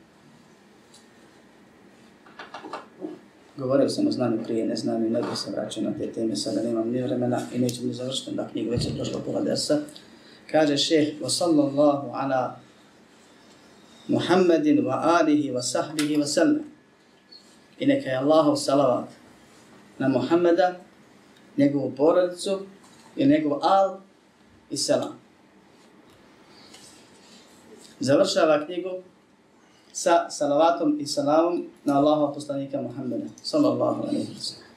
govorio 3.59 3.89
sam 3.89 4.07
o 4.07 4.11
znanju 4.11 4.43
prije, 4.43 4.65
ne 4.65 4.75
znam 4.75 5.05
i 5.05 5.09
ne 5.09 5.21
bih 5.21 5.37
se 5.39 5.51
vraćao 5.51 5.83
na 5.83 5.93
te 5.97 6.11
teme, 6.11 6.35
sada 6.35 6.61
nemam 6.61 6.89
ni 6.89 7.01
vremena 7.01 7.41
i 7.53 7.59
neću 7.59 7.85
ni 7.85 7.93
završiti, 7.93 8.35
da 8.35 8.47
knjigu 8.47 8.71
već 8.71 8.85
je 8.85 8.95
prošlo 8.95 9.19
pola 9.25 9.41
desa. 9.41 9.77
Kaže 10.51 10.77
šeheh, 10.77 11.21
wa 11.21 11.29
sallallahu 11.29 12.09
ala 12.13 12.59
Muhammedin 14.07 14.85
wa 14.85 15.19
alihi 15.21 15.51
wa 15.51 15.61
sahbihi 15.61 16.17
wa 16.17 16.25
sallam. 16.25 16.63
I 17.79 17.85
neka 17.85 18.09
je 18.09 18.17
Allahov 18.17 18.55
salavat 18.55 19.09
na 19.99 20.07
Muhammeda, 20.07 20.75
njegovu 21.57 21.91
porodicu 21.97 22.59
i 23.15 23.25
njegov 23.25 23.59
al 23.61 23.97
i 24.69 24.77
selam. 24.77 25.19
Završava 27.99 28.65
knjigu 28.65 28.89
sa 29.99 30.31
salavatom 30.31 30.95
i 30.95 31.03
salamom 31.03 31.67
na 31.83 31.99
Allaha 31.99 32.31
poslanika 32.31 32.79
Muhammeda, 32.79 33.27
sallallahu 33.43 34.07
alaihi 34.07 34.31
wa 34.31 34.39
sallam. 34.39 34.71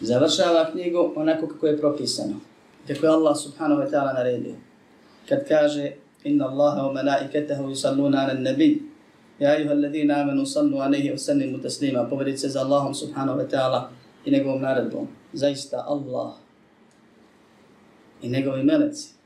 Završava 0.00 0.70
knjigu 0.72 1.12
onako 1.16 1.46
kako 1.46 1.66
je 1.66 1.76
propisano, 1.76 2.40
kako 2.88 3.06
je 3.06 3.12
Allah 3.12 3.36
subhanahu 3.36 3.80
wa 3.84 3.90
ta'ala 3.90 4.12
naredio. 4.16 4.56
Kad 5.28 5.44
kaže, 5.48 6.00
inna 6.24 6.48
Allaha 6.48 6.88
wa 6.88 6.92
malaikatahu 6.96 7.68
yusalluna 7.68 8.24
ala 8.24 8.40
nabi, 8.40 8.88
ja 9.38 9.52
ayuha 9.52 9.76
alladhina 9.76 10.16
amanu 10.24 10.46
sallu 10.46 10.80
alaihi 10.80 11.12
wa 11.12 11.18
sallimu 11.18 11.60
taslima, 11.60 12.08
povedit 12.08 12.40
se 12.40 12.48
za 12.48 12.64
Allahom 12.64 12.94
subhanahu 12.94 13.38
wa 13.38 13.44
ta'ala 13.44 13.90
i 14.24 14.30
njegovom 14.30 14.62
naredbom. 14.62 15.08
Zaista 15.32 15.84
Allah 15.84 16.40
i 18.22 18.28
njegovi 18.28 18.64
meleci 18.64 19.17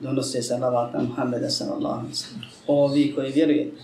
donose 0.00 0.42
salavat 0.42 0.94
na 0.94 1.02
Muhammeda 1.02 1.50
sallallahu 1.50 2.00
alaihi 2.00 2.14
sallam. 2.14 2.44
O 2.66 2.88
vi 2.88 3.14
koji 3.14 3.32
vjerujete, 3.32 3.82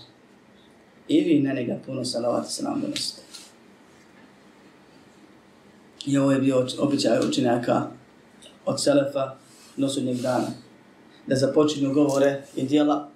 i 1.07 1.21
vi 1.21 1.39
na 1.39 1.53
njega 1.53 1.79
puno 1.85 2.05
salavat 2.05 2.49
sallam 2.49 2.81
donosite. 2.81 3.21
I 6.05 6.17
ovo 6.17 6.31
je 6.31 6.39
bio 6.39 6.67
običaj 6.79 7.19
učenjaka 7.29 7.87
od 8.65 8.83
Selefa 8.83 9.35
do 9.77 9.89
sudnjeg 9.89 10.17
dana. 10.17 10.47
Da 11.27 11.35
započinju 11.35 11.93
govore 11.93 12.41
i 12.55 12.63
dijela 12.63 13.09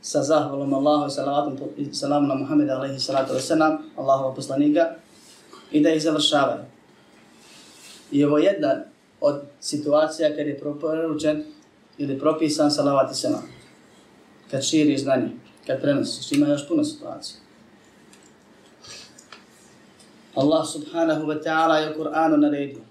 sa 0.00 0.22
zahvalom 0.22 0.74
Allahu 0.74 1.06
i 1.06 1.10
salavatom 1.10 1.58
i 1.76 1.94
salamu 1.94 2.28
na 2.28 2.34
Muhammeda 2.34 2.76
alaihi 2.76 2.98
salatu 2.98 3.34
wa 3.34 3.40
sallam, 3.40 3.78
Allahova 3.96 4.34
poslanika, 4.34 4.94
i 5.72 5.80
da 5.80 5.90
ih 5.90 6.02
završavaju. 6.02 6.62
I 8.12 8.24
ovo 8.24 8.38
je 8.38 8.44
jedna 8.44 8.84
od 9.20 9.40
situacija 9.60 10.36
kad 10.36 10.46
je 10.46 10.58
proporučen 10.58 11.44
ili 11.98 12.18
propisan 12.18 12.70
salavat 12.70 13.12
i 13.12 13.14
selam. 13.14 13.48
Kad 14.50 14.64
širi 14.64 14.98
znanje, 14.98 15.30
kad 15.66 15.80
prenosiš, 15.80 16.32
ima 16.32 16.46
još 16.46 16.68
puno 16.68 16.84
situacija. 16.84 17.40
Allah 20.34 20.62
subhanahu 20.62 21.26
wa 21.26 21.42
ta'ala 21.42 21.76
je 21.82 21.90
u 21.90 21.98
Kur'anu 21.98 22.36
naredio 22.36 22.82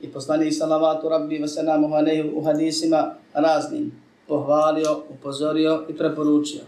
i 0.00 0.08
poslani 0.12 0.52
salavatu 0.52 1.08
rabbi 1.08 1.38
wa 1.38 1.48
salamu 1.48 1.94
alaihi 1.94 2.32
u 2.34 2.44
hadisima 2.44 3.14
raznim 3.34 3.92
pohvalio, 4.28 5.02
upozorio 5.08 5.84
i 5.88 5.96
preporučio 5.96 6.60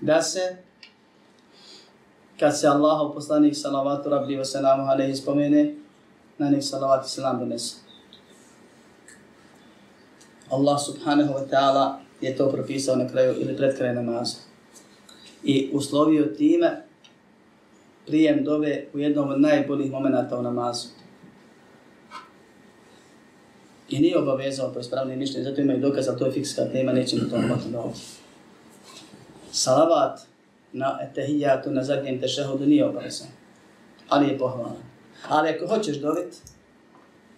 da 0.00 0.22
se 0.22 0.56
kad 2.38 2.58
se 2.60 2.68
Allah 2.68 3.10
u 3.10 3.14
poslanih 3.14 3.58
salavatu 3.58 4.10
rabbi 4.10 4.36
wa 4.36 4.44
salamu 4.44 4.82
alaihi 4.90 5.16
spomene 5.16 5.74
na 6.38 6.50
njih 6.50 6.64
salavat 6.64 7.06
i 7.06 7.10
salam 7.10 7.38
donese. 7.38 7.83
Allah 10.54 10.78
subhanahu 10.80 11.32
wa 11.34 11.44
ta'ala 11.50 11.98
je 12.20 12.36
to 12.36 12.48
propisao 12.48 12.96
na 12.96 13.08
kraju 13.08 13.34
ili 13.40 13.56
pred 13.56 13.76
kraj 13.76 13.94
namaza. 13.94 14.36
I 15.44 15.70
uslovio 15.72 16.24
time 16.24 16.82
prijem 18.06 18.44
dove 18.44 18.86
u 18.92 18.98
jednom 18.98 19.30
od 19.30 19.40
najboljih 19.40 19.90
momenta 19.90 20.38
u 20.38 20.42
namazu. 20.42 20.88
I 23.88 23.98
nije 23.98 24.18
obavezao 24.18 24.72
po 24.72 24.80
ispravnim 24.80 25.18
mišljenju, 25.18 25.44
zato 25.44 25.60
ima 25.60 25.74
i 25.74 25.80
dokaz, 25.80 26.06
to 26.18 26.26
je 26.26 26.32
fikska 26.32 26.64
tema, 26.72 26.92
nećemo 26.92 27.22
to 27.30 27.36
malo 27.36 27.60
da 27.72 27.80
ovdje. 27.80 28.00
Salavat 29.52 30.20
na 30.72 30.98
etehijatu 31.02 31.70
na 31.70 31.84
zadnjem 31.84 32.20
tešehodu 32.20 32.66
nije 32.66 32.84
obavezan, 32.84 33.28
ali 34.08 34.28
je 34.28 34.38
pohvalan. 34.38 34.76
Ali 35.28 35.48
ako 35.48 35.66
hoćeš 35.66 35.96
dobiti, 35.96 36.36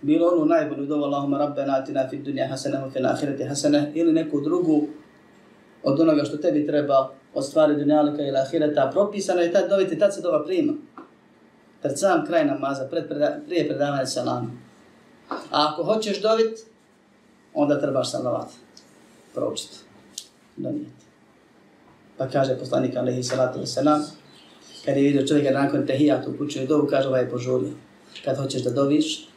bilo 0.07 0.29
ono 0.29 0.45
najbolju 0.45 0.87
dovu 0.87 1.05
Allahuma 1.05 1.39
rabbena 1.39 1.77
atina 1.77 2.09
fid 2.09 2.25
dunja 2.25 2.47
hasana 2.47 2.91
fil 2.93 3.07
ahireti 3.07 3.45
hasana 3.45 3.87
ili 3.95 4.13
neku 4.13 4.41
drugu 4.41 4.87
od 5.83 6.01
onoga 6.01 6.25
što 6.25 6.37
tebi 6.37 6.67
treba 6.67 7.11
od 7.35 7.47
stvari 7.47 7.77
dunjalika 7.77 8.23
ili 8.23 8.39
ahireta 8.39 8.91
propisano 8.93 9.41
je 9.41 9.53
tad 9.53 9.69
doviti, 9.69 9.99
tad 9.99 10.15
se 10.15 10.21
dova 10.21 10.45
prima. 10.45 10.73
Pred 11.83 11.99
sam 11.99 12.27
kraj 12.27 12.45
namaza, 12.45 12.89
pred 12.91 13.09
preda, 13.09 13.39
prije 13.47 13.69
predavanja 13.69 14.07
salama. 14.07 14.51
A 15.31 15.37
ako 15.51 15.85
hoćeš 15.85 16.23
dovit, 16.23 16.59
onda 17.55 17.81
trebaš 17.81 18.11
salavat 18.11 18.49
proučiti, 19.35 19.77
donijeti. 20.57 20.91
Pa 22.19 22.29
kaže 22.29 22.59
poslanik 22.59 22.97
alaihi 22.97 23.23
salatu 23.23 23.59
wasalam, 23.61 24.03
kad 24.85 24.97
je 24.97 25.03
vidio 25.03 25.27
čovjeka 25.27 25.51
nakon 25.51 25.87
tehijatu 25.87 26.31
upućuje 26.31 26.67
dovu, 26.67 26.87
kaže 26.91 27.09
ovaj 27.09 27.23
je 27.23 27.31
požurio. 27.31 27.73
Kad 28.25 28.37
hoćeš 28.37 28.63
da 28.63 28.71
doviš, 28.71 29.29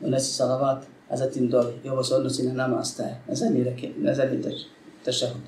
donesi 0.00 0.32
salavat, 0.32 0.84
a 1.08 1.16
zatim 1.16 1.48
dovi. 1.48 1.72
I 1.84 1.88
ovo 1.88 2.04
se 2.04 2.14
odnosi 2.14 2.42
na 2.42 2.52
namaz, 2.52 2.90
staje, 2.90 3.20
na 3.28 3.34
zadnji, 3.34 3.64
reke, 3.64 3.90
na 3.96 4.14
zadnji 4.14 4.42
tešehud. 5.04 5.42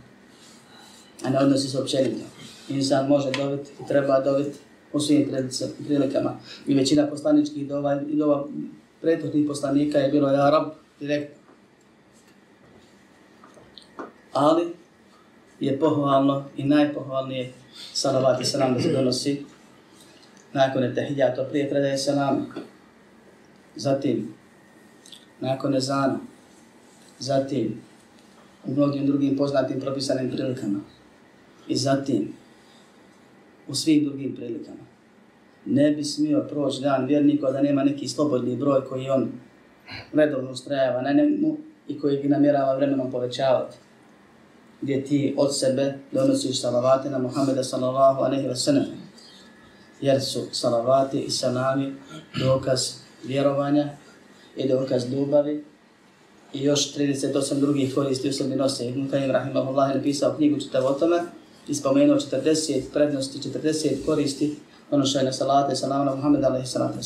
A 1.25 1.31
ne 1.31 1.39
odnosi 1.39 1.69
se 1.69 1.79
općenito. 1.79 2.25
Insan 2.69 3.09
može 3.09 3.31
dobiti 3.31 3.71
i 3.85 3.89
treba 3.89 4.21
dobiti 4.21 4.59
u 4.93 5.01
svim 5.01 5.31
prilikama. 5.85 6.37
I 6.67 6.75
većina 6.75 7.07
poslaničkih 7.07 7.69
dova 7.69 8.03
i 8.09 8.17
dova 8.17 8.47
prethodnih 9.01 9.49
poslanika 9.49 9.99
je 9.99 10.11
bilo 10.11 10.29
ja 10.29 10.51
rab 10.51 10.69
direktno. 11.01 11.41
Ali 14.33 14.75
je 15.61 15.79
pohvalno 15.79 16.45
i 16.57 16.65
najpohvalnije 16.65 17.53
salavati 17.93 18.45
salam 18.45 18.75
da 18.75 18.81
se 18.81 18.93
donosi 18.93 19.45
nakon 20.53 20.85
etahijata 20.85 21.45
prije 21.45 21.71
predaje 21.71 21.99
salama. 21.99 22.47
Zatim, 23.77 24.35
nakon 25.41 25.75
ezana, 25.75 26.19
zatim, 27.19 27.81
u 28.65 28.73
mnogim 28.73 29.07
drugim 29.07 29.37
poznatim 29.37 29.81
propisanim 29.81 30.31
prilikama 30.31 30.81
i 31.69 31.77
zatim, 31.77 32.33
u 33.69 33.75
svim 33.75 34.05
drugim 34.05 34.37
prilikama. 34.37 34.85
Ne 35.67 35.91
bi 35.91 36.05
smio 36.05 36.47
proći 36.51 36.83
dan 36.83 37.07
vjernika 37.07 37.51
da 37.51 37.63
nema 37.63 37.85
neki 37.85 38.09
slobodni 38.09 38.57
broj 38.57 38.85
koji 38.85 39.11
on 39.11 39.33
redovno 40.13 40.51
ustrajava 40.51 41.03
na 41.03 41.13
njemu 41.13 41.57
i 41.89 41.99
koji 41.99 42.23
ga 42.23 42.29
namjerava 42.29 42.77
vremenom 42.77 43.11
povećavati 43.11 43.77
gdje 44.83 45.05
ti 45.05 45.35
od 45.37 45.59
sebe 45.59 45.95
donosiš 46.13 46.61
salavate 46.61 47.11
na 47.11 47.19
Muhammeda 47.19 47.65
sallallahu 47.65 48.23
aleyhi 48.23 48.49
wa 48.49 48.55
sallam. 48.55 48.85
Jer 50.01 50.23
su 50.23 50.41
salavati 50.53 51.21
i 51.21 51.31
salami 51.31 51.95
dokaz 52.41 52.93
vjerovanja 53.25 53.89
i 54.57 54.69
dokaz 54.69 55.13
ljubavi 55.13 55.65
i 56.53 56.63
još 56.63 56.95
38 56.95 57.61
drugih 57.61 57.95
koristi 57.95 58.29
u 58.29 58.33
sebi 58.33 58.57
nose. 58.57 58.89
Ibn 58.89 59.09
Kajim 59.11 59.31
Rahimahullah 59.31 59.91
je 59.91 59.97
napisao 59.97 60.35
knjigu 60.37 60.61
čitav 60.61 60.87
o 60.87 60.93
tome 60.93 61.23
i 61.69 61.75
spomenuo 61.75 62.17
40 62.17 62.83
prednosti, 62.93 63.39
40 63.39 64.07
koristi 64.07 64.57
ono 64.91 65.07
što 65.07 65.19
je 65.19 65.25
na 65.25 65.33
salate 65.33 65.77
salama 65.77 66.05
na 66.05 66.15
Muhammeda 66.15 66.49
alaihi 66.49 66.67
salatu 66.67 66.99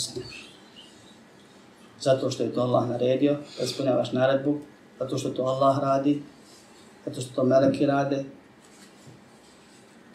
Zato 2.00 2.30
što 2.30 2.42
je 2.42 2.52
to 2.52 2.60
Allah 2.60 2.88
naredio, 2.88 3.36
da 3.58 3.64
ispunjavaš 3.64 4.12
naredbu, 4.12 4.58
zato 5.00 5.18
što 5.18 5.30
to 5.30 5.42
Allah 5.42 5.78
radi, 5.82 6.22
zato 7.06 7.20
što 7.20 7.34
to 7.34 7.44
meleki 7.44 7.86
rade, 7.86 8.24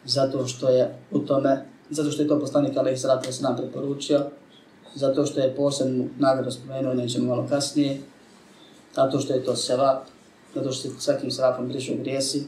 zato 0.05 0.47
što 0.47 0.69
je 0.69 0.95
u 1.11 1.19
tome, 1.19 1.65
zato 1.89 2.11
što 2.11 2.21
je 2.21 2.27
to 2.27 2.39
poslanik 2.39 2.77
alaihi 2.77 2.97
salatu 2.97 3.33
se 3.33 3.43
nam 3.43 3.57
preporučio, 3.57 4.25
zato 4.95 5.25
što 5.25 5.39
je 5.39 5.55
posebnu 5.55 6.09
nagradu 6.19 6.51
spomenuo, 6.51 6.93
nećemo 6.93 7.27
malo 7.27 7.47
kasnije, 7.49 8.01
zato 8.95 9.19
što 9.19 9.33
je 9.33 9.43
to 9.43 9.55
sevap, 9.55 10.03
zato 10.55 10.71
što 10.71 10.89
se 10.89 10.95
svakim 10.99 11.31
sevapom 11.31 11.67
brišu 11.67 11.93
grijesi, 11.99 12.43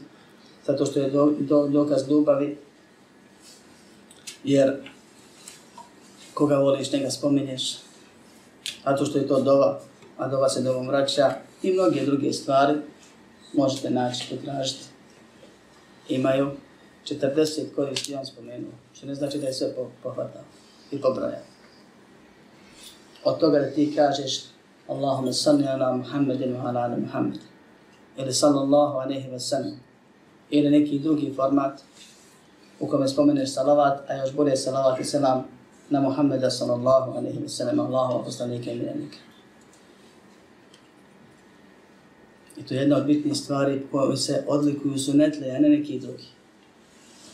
zato 0.66 0.86
što 0.86 1.00
je 1.00 1.10
do, 1.10 1.32
do, 1.38 1.68
dokaz 1.68 2.08
ljubavi, 2.08 2.58
jer 4.44 4.76
koga 6.34 6.56
voliš, 6.56 6.92
njega 6.92 7.10
spominješ, 7.10 7.76
zato 8.84 9.04
što 9.06 9.18
je 9.18 9.28
to 9.28 9.40
dova, 9.40 9.80
a 10.18 10.28
dova 10.28 10.48
se 10.48 10.62
dovom 10.62 10.88
vraća 10.88 11.34
i 11.62 11.72
mnoge 11.72 12.04
druge 12.04 12.32
stvari, 12.32 12.74
možete 13.52 13.90
naći, 13.90 14.24
potražiti. 14.30 14.84
Imaju 16.08 16.50
40 17.06 17.74
koristi, 17.76 18.14
on 18.14 18.26
spomenuo, 18.26 18.72
što 18.94 19.06
ne 19.06 19.14
znači 19.14 19.38
da 19.38 19.46
je 19.46 19.52
sve 19.52 19.74
pohvatao 20.02 20.42
i 20.90 21.00
pobrojao. 21.00 21.51
Od 23.24 23.38
toga 23.38 23.58
da 23.58 23.70
ti 23.70 23.92
kažeš 23.96 24.44
Allahumma 24.88 25.32
salli 25.32 25.66
ala 25.66 25.96
Muhammedin 25.96 26.54
wa 26.56 26.68
ala 26.68 26.80
ala 26.80 26.96
Muhammed 26.96 27.38
ili 28.16 28.32
sallallahu 28.32 28.98
alaihi 28.98 29.30
wa 29.30 29.38
sallam 29.38 29.80
ili 30.50 30.70
neki 30.70 30.98
drugi 30.98 31.32
format 31.36 31.80
u 32.80 32.86
kome 32.86 33.08
spomeneš 33.08 33.54
salavat, 33.54 34.10
a 34.10 34.14
još 34.14 34.32
bolje 34.34 34.56
salavat 34.56 35.00
i 35.00 35.04
selam 35.04 35.44
na 35.90 36.00
Muhammeda 36.00 36.50
sallallahu 36.50 37.10
alaihi 37.10 37.38
wa 37.38 37.48
sallam, 37.48 37.80
Allahu 37.80 38.24
poslanika 38.24 38.70
i 38.70 38.78
miljenika. 38.78 39.16
I 42.56 42.62
to 42.62 42.74
je 42.74 42.80
jedna 42.80 42.96
od 42.96 43.04
bitnih 43.06 43.36
stvari 43.36 43.86
koje 43.90 44.16
se 44.16 44.44
odlikuju 44.48 44.98
sunetle, 44.98 45.50
a 45.50 45.58
ne 45.58 45.68
neki 45.68 45.98
drugi. 45.98 46.26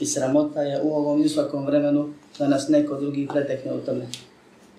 I 0.00 0.06
sramota 0.06 0.62
je 0.62 0.82
u 0.82 0.94
ovom 0.94 1.22
i 1.22 1.28
svakom 1.28 1.66
vremenu 1.66 2.08
da 2.38 2.48
nas 2.48 2.68
neko 2.68 3.00
drugi 3.00 3.28
pretekne 3.32 3.72
u 3.72 3.78
tome 3.78 4.06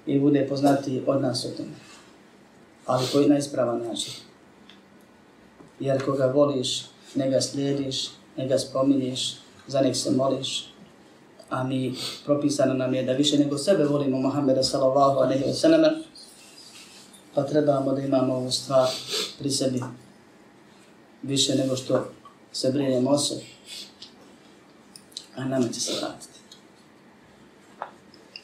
i 0.09 0.19
bude 0.19 0.47
poznati 0.49 1.03
od 1.07 1.21
nas 1.21 1.45
o 1.45 1.49
tome. 1.57 1.75
Ali 2.85 3.07
koji 3.11 3.29
na 3.29 3.37
ispravan 3.37 3.81
način. 3.87 4.13
Jer 5.79 6.05
koga 6.05 6.25
voliš, 6.25 6.85
ne 7.15 7.29
ga 7.29 7.41
slijediš, 7.41 8.09
ne 8.37 8.47
ga 8.47 8.57
spominješ, 8.57 9.35
za 9.67 9.81
nek 9.81 9.95
se 9.95 10.11
moliš, 10.11 10.73
a 11.49 11.63
mi 11.63 11.95
propisano 12.25 12.73
nam 12.73 12.93
je 12.93 13.03
da 13.03 13.13
više 13.13 13.37
nego 13.37 13.57
sebe 13.57 13.83
volimo 13.83 14.17
Muhammeda 14.17 14.63
sallallahu 14.63 15.19
alaihi 15.19 15.43
wa 15.43 15.53
sallam, 15.53 15.93
pa 17.35 17.43
trebamo 17.43 17.93
da 17.93 18.01
imamo 18.01 18.35
ovu 18.35 18.51
stvar 18.51 18.87
pri 19.39 19.51
sebi 19.51 19.81
više 21.23 21.55
nego 21.55 21.75
što 21.75 22.05
se 22.51 22.71
brinemo 22.71 23.09
o 23.09 23.17
sebi. 23.17 23.45
A 25.35 25.45
nama 25.45 25.67
će 25.67 25.79
se 25.79 25.93
vratiti. 26.01 26.38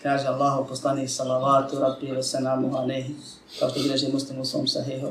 Kaže 0.05 0.29
Allahu 0.29 0.69
poslanih 0.69 1.09
salavatu 1.09 1.81
rabbi 1.81 2.13
wa 2.13 2.21
sanamu 2.21 2.69
alaihi 2.77 3.15
kao 3.59 3.69
što 3.69 3.81
bileži 3.81 4.11
muslim 4.13 4.41
u 4.41 4.45
svom 4.45 4.67
sahihu 4.67 5.07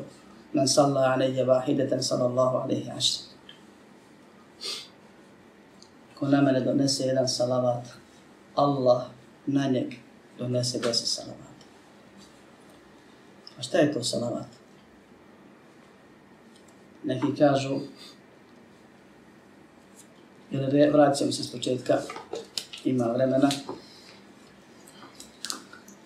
men 0.53 0.68
salla 0.68 1.01
alaihi 1.01 1.42
vahidatan 1.42 2.03
sallallahu 2.03 2.57
alaihi 2.57 2.90
ašri. 2.97 3.26
Ko 6.14 6.28
na 6.30 6.40
mene 6.40 6.61
donese 6.61 7.07
jedan 7.11 7.28
salavat, 7.28 7.84
Allah 8.55 9.03
na 9.47 9.66
njeg 9.66 9.95
donese 10.38 10.78
deset 10.78 11.09
salavat. 11.09 11.59
A 13.59 13.62
šta 13.62 13.78
je 13.78 13.92
to 13.92 14.05
salavat? 14.05 14.47
neki 17.05 17.26
kažu, 17.38 17.80
jer 20.51 20.92
vraćam 20.92 21.32
se 21.32 21.42
s 21.42 21.53
početka, 21.53 21.99
ima 22.84 23.05
vremena. 23.05 23.51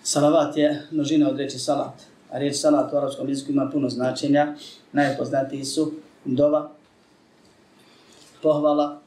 Salavat 0.09 0.57
je 0.57 0.87
množina 0.91 1.29
od 1.29 1.37
reči 1.37 1.59
salat, 1.59 1.93
a 2.31 2.37
riječ 2.37 2.55
salat 2.55 2.93
u 2.93 2.97
arabskom 2.97 3.29
jeziku 3.29 3.51
ima 3.51 3.69
puno 3.71 3.89
značenja. 3.89 4.55
Najpoznatiji 4.91 5.65
su 5.65 5.91
dova, 6.25 6.71
pohvala, 8.41 9.01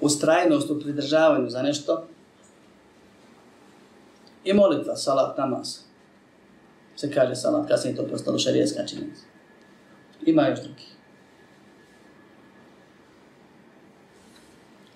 ustrajnost 0.00 0.70
u 0.70 0.80
pridržavanju 0.80 1.50
za 1.50 1.62
nešto 1.62 2.06
i 4.44 4.52
molitva, 4.52 4.96
salat, 4.96 5.38
namaz. 5.38 5.78
Se 6.96 7.10
kaže 7.10 7.34
salat, 7.34 7.68
kasnije 7.68 7.96
to 7.96 8.06
postalo 8.06 8.38
šarijetska 8.38 8.86
činjenica. 8.86 9.22
Ima 10.26 10.48
još 10.48 10.60
drugi. 10.60 10.86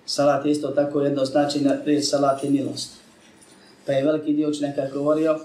Salat 0.05 0.45
je 0.45 0.51
isto 0.51 0.67
tako 0.67 1.01
jedno 1.01 1.25
značenje, 1.25 1.69
riječ 1.85 2.05
salat 2.05 2.43
je 2.43 2.49
milost. 2.49 2.98
Pa 3.89 3.93
je 3.93 4.05
veliki 4.05 4.33
dio 4.33 4.49
učenjaka 4.49 4.89
govorio 4.93 5.39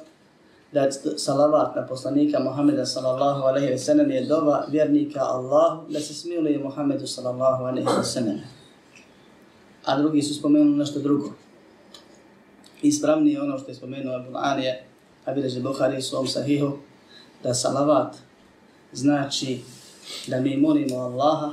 da 0.72 0.90
salavat 1.16 1.76
na 1.76 1.86
poslanika 1.86 2.40
Muhammeda 2.40 2.86
sallallahu 2.86 3.42
alaihi 3.42 3.72
wa 3.72 3.78
sallam 3.78 4.10
je 4.10 4.24
dova 4.24 4.66
vjernika 4.68 5.20
Allahu 5.20 5.92
da 5.92 6.00
se 6.00 6.14
smiluje 6.14 6.58
Muhammedu 6.58 7.06
sallallahu 7.06 7.64
alaihi 7.64 7.88
wa 7.88 8.02
sallam. 8.02 8.40
A 9.84 9.98
drugi 9.98 10.22
su 10.22 10.34
spomenuli 10.34 10.76
nešto 10.76 11.00
drugo. 11.00 11.32
Ispravnije 12.82 13.42
ono 13.42 13.58
što 13.58 13.70
je 13.70 13.74
spomenuo 13.74 14.14
Abu 14.14 14.30
Anije, 14.34 14.84
a 15.24 15.34
Bukhari 15.62 15.98
u 15.98 16.02
svom 16.02 16.26
sahihu, 16.26 16.72
da 17.42 17.54
salavat 17.54 18.16
znači 18.92 19.60
da 20.26 20.40
mi 20.40 20.56
molimo 20.56 20.96
Allaha 20.96 21.50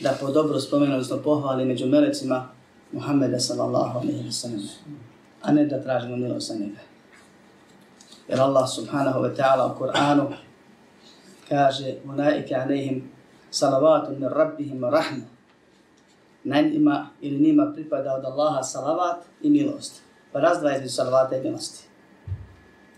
da 0.00 0.16
po 0.20 0.30
dobro 0.30 0.60
spomenu, 0.60 0.92
odnosno 0.92 1.22
pohvali 1.24 1.64
među 1.64 1.86
melecima 1.86 2.48
Muhammeda 2.92 3.40
sallallahu 3.40 3.98
alaihi 3.98 4.24
wa 4.24 4.32
sallam, 4.32 4.68
a 5.42 5.52
ne 5.52 5.66
da 5.66 5.82
tražimo 5.82 6.16
milost 6.16 6.48
sa 6.48 6.54
njega. 6.54 6.80
Jer 8.28 8.40
Allah 8.40 8.68
subhanahu 8.68 9.20
wa 9.20 9.36
ta'ala 9.36 9.72
u 9.72 9.78
Kur'anu 9.78 10.32
kaže 11.48 11.94
Ulaike 12.04 12.54
alaihim 12.54 13.10
salavatun 13.50 14.14
min 14.20 14.28
rabbihim 14.28 14.84
rahma. 14.84 15.24
Na 16.44 16.60
njima 16.60 17.08
ili 17.20 17.40
njima 17.40 17.72
pripada 17.74 18.14
od 18.14 18.24
Allaha 18.24 18.62
salavat 18.62 19.24
i 19.42 19.50
milost. 19.50 20.02
Pa 20.32 20.40
razdvaja 20.40 20.76
između 20.76 20.94
salavata 20.94 21.36
i 21.36 21.42
milosti. 21.42 21.84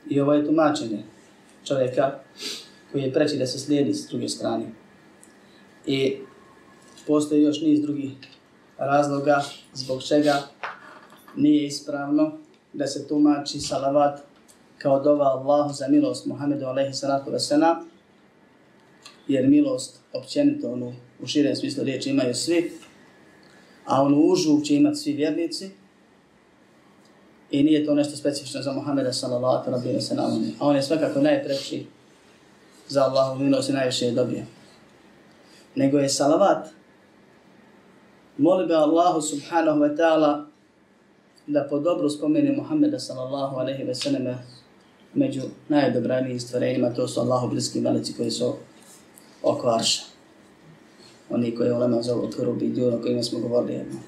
I 0.09 0.21
ovo 0.21 0.35
je 0.35 0.47
tumačenje 0.47 1.03
čovjeka 1.65 2.13
koji 2.93 3.03
je 3.03 3.13
preći 3.13 3.39
da 3.39 3.47
se 3.47 3.59
slijedi 3.59 3.95
s 3.95 4.09
druge 4.09 4.29
strane. 4.29 4.65
I 5.87 6.17
postoji 7.07 7.43
još 7.43 7.61
niz 7.61 7.81
drugih 7.81 8.13
razloga 8.79 9.43
zbog 9.73 10.03
čega 10.03 10.43
nije 11.37 11.67
ispravno 11.67 12.33
da 12.73 12.87
se 12.87 13.09
tumači 13.09 13.61
salavat 13.61 14.21
kao 14.79 15.01
dova 15.01 15.25
Allahu 15.25 15.73
za 15.73 15.89
milost 15.89 16.27
Muhammedu 16.27 16.67
alaihi 16.67 16.95
salatu 16.95 17.31
wasalam, 17.31 17.77
jer 19.29 19.49
milost 19.49 20.01
općenito 20.13 20.73
onu 20.73 20.93
u 21.23 21.27
širem 21.27 21.57
smislu 21.57 21.85
riječi 21.85 22.11
imaju 22.11 22.35
svi, 22.35 22.73
a 23.85 24.03
onu 24.03 24.21
užu 24.21 24.61
će 24.61 24.75
imati 24.75 24.97
svi 24.97 25.13
vjernici, 25.13 25.71
i 27.51 27.63
nije 27.63 27.87
to 27.87 27.95
nešto 27.95 28.17
specifično 28.17 28.63
za 28.63 28.73
Muhammeda 28.73 29.13
sallallahu 29.13 29.71
alaihi 29.71 29.99
wasalam, 29.99 30.51
a 30.59 30.67
on 30.67 30.77
je 30.77 30.83
svakako 30.83 31.21
najpreći 31.21 31.87
za 32.89 33.05
Allahu 33.05 33.39
milost 33.45 33.69
i 33.69 33.73
najviše 33.73 34.07
je 34.07 34.13
dobio. 34.13 34.43
Nego 35.75 35.99
je 35.99 36.09
salavat 36.09 36.69
molbe 38.39 38.75
Allahu 38.75 39.21
subhanahu 39.21 39.79
wa 39.81 39.97
ta'ala 39.97 40.44
da 41.47 41.67
po 41.71 41.79
dobru 41.79 42.11
spomene 42.11 42.57
Muhammeda 42.57 42.99
sallallahu 42.99 43.57
alaihi 43.57 43.85
ve 43.85 43.95
sallam 43.95 44.39
među 45.15 45.41
najdobranijim 45.69 46.41
stvarenjima, 46.41 46.95
to 46.95 47.09
su 47.09 47.21
Allahu 47.21 47.49
bliski 47.49 47.81
melici 47.81 48.17
koji 48.17 48.31
su 48.31 48.55
oko 49.43 49.69
Arša. 49.69 50.03
Oni 51.31 51.55
koji 51.55 51.69
je 51.69 51.75
ulema 51.75 52.03
zovu 52.03 52.31
Kurubi 52.37 52.69
Hurubi 52.69 52.97
o 52.97 53.03
kojima 53.03 53.23
smo 53.23 53.39
govorili 53.39 53.73
jedno. 53.73 54.01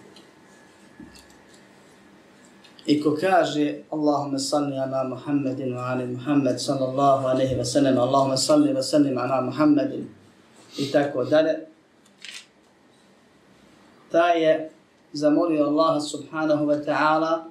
I 2.86 3.02
ko 3.02 3.16
kaže 3.20 3.74
Allahumma 3.90 4.38
salli 4.38 4.78
ala 4.78 5.04
Muhammedin 5.04 5.74
wa 5.74 5.90
ali 5.90 6.06
Muhammed 6.06 6.60
sallallahu 6.60 7.26
alaihi 7.26 7.56
wa 7.56 7.64
sallam, 7.64 7.98
Allahumma 7.98 8.36
salli 8.36 8.72
wa 8.72 8.82
sallim 8.82 9.18
ala 9.18 9.40
Muhammedin 9.40 10.08
i 10.78 10.92
tako 10.92 11.24
dalje, 11.24 11.66
taj 14.10 14.42
je 14.42 14.70
zamolio 15.12 15.64
Allaha 15.64 16.00
subhanahu 16.00 16.66
wa 16.66 16.84
ta'ala, 16.84 17.44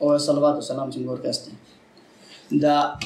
ovo 0.00 0.14
je 0.14 0.20
salavatu, 0.20 0.62
salam 0.62 0.92
ćemo 0.92 1.04
govoriti 1.04 1.26
kasnije, 1.28 1.56
da 2.50 2.98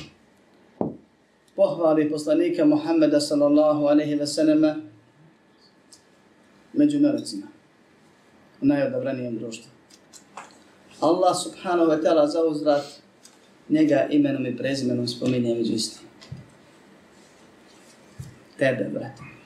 pohvali 1.57 2.11
poslanika 2.11 2.65
Muhammeda 2.65 3.21
sallallahu 3.21 3.87
alaihi 3.87 4.17
wa 4.17 4.27
sallam 4.27 4.83
među 6.73 6.99
melecima 7.01 7.47
u 8.63 8.67
najodabranijem 8.67 9.39
društvu. 9.39 9.71
Allah 11.01 11.37
subhanahu 11.43 11.91
wa 11.91 12.03
ta'ala 12.03 12.27
za 12.27 12.45
uzrat 12.45 12.85
njega 13.69 14.07
imenom 14.11 14.47
i 14.47 14.57
prezimenom 14.57 15.09
spominje 15.09 15.55
među 15.55 15.73
istim. 15.73 16.09
Tebe, 18.59 18.89
brate. 18.93 19.40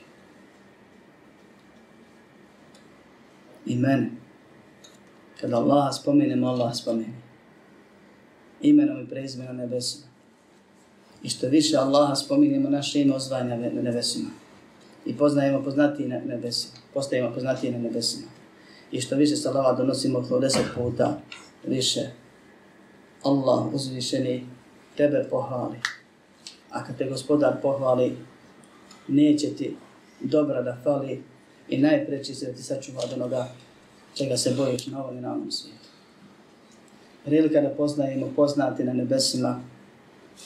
I 3.74 3.76
mene. 3.76 4.10
Kada 5.40 5.56
Allah 5.56 5.94
spominemo, 5.94 6.48
Allah 6.48 6.74
spomeni. 6.74 7.14
Imenom 8.60 9.02
i 9.02 9.08
prezimenom 9.08 9.56
nebesima. 9.56 10.06
I 11.22 11.28
što 11.28 11.48
više 11.48 11.76
Allaha 11.76 12.14
spominjemo, 12.14 12.70
naše 12.70 13.00
ime 13.00 13.14
ozvanja 13.14 13.56
na 13.56 13.82
nebesima. 13.82 14.30
I 15.06 15.16
poznajemo 15.16 15.62
poznatiji 15.64 16.08
na 16.08 16.18
nebesima. 16.18 16.74
Postajemo 16.94 17.34
poznatiji 17.34 17.72
na 17.72 17.78
nebesima. 17.78 18.26
I 18.92 19.00
što 19.00 19.16
više 19.16 19.36
salava 19.36 19.72
donosimo 19.72 20.22
to 20.22 20.40
deset 20.40 20.66
puta 20.74 21.20
više. 21.66 22.00
Allah 23.22 23.74
uzvišeni 23.74 24.46
tebe 24.96 25.26
pohvali. 25.30 25.76
A 26.70 26.84
kad 26.84 26.98
te 26.98 27.04
gospodar 27.04 27.60
pohvali, 27.62 28.16
neće 29.08 29.54
ti 29.56 29.76
dobra 30.20 30.62
da 30.62 30.76
fali 30.84 31.22
i 31.68 31.78
najpreći 31.78 32.34
se 32.34 32.46
da 32.46 32.52
ti 32.52 32.62
sačuva 32.62 33.00
od 33.04 33.12
onoga 33.12 33.48
čega 34.14 34.36
se 34.36 34.54
bojiš 34.56 34.86
na 34.86 35.04
ovom 35.04 35.18
i 35.18 35.20
na 35.20 35.32
ovom 35.32 35.50
svijetu. 35.50 35.88
Prilika 37.24 37.60
da 37.60 37.68
poznajemo 37.68 38.32
poznati 38.36 38.84
na 38.84 38.92
nebesima 38.92 39.60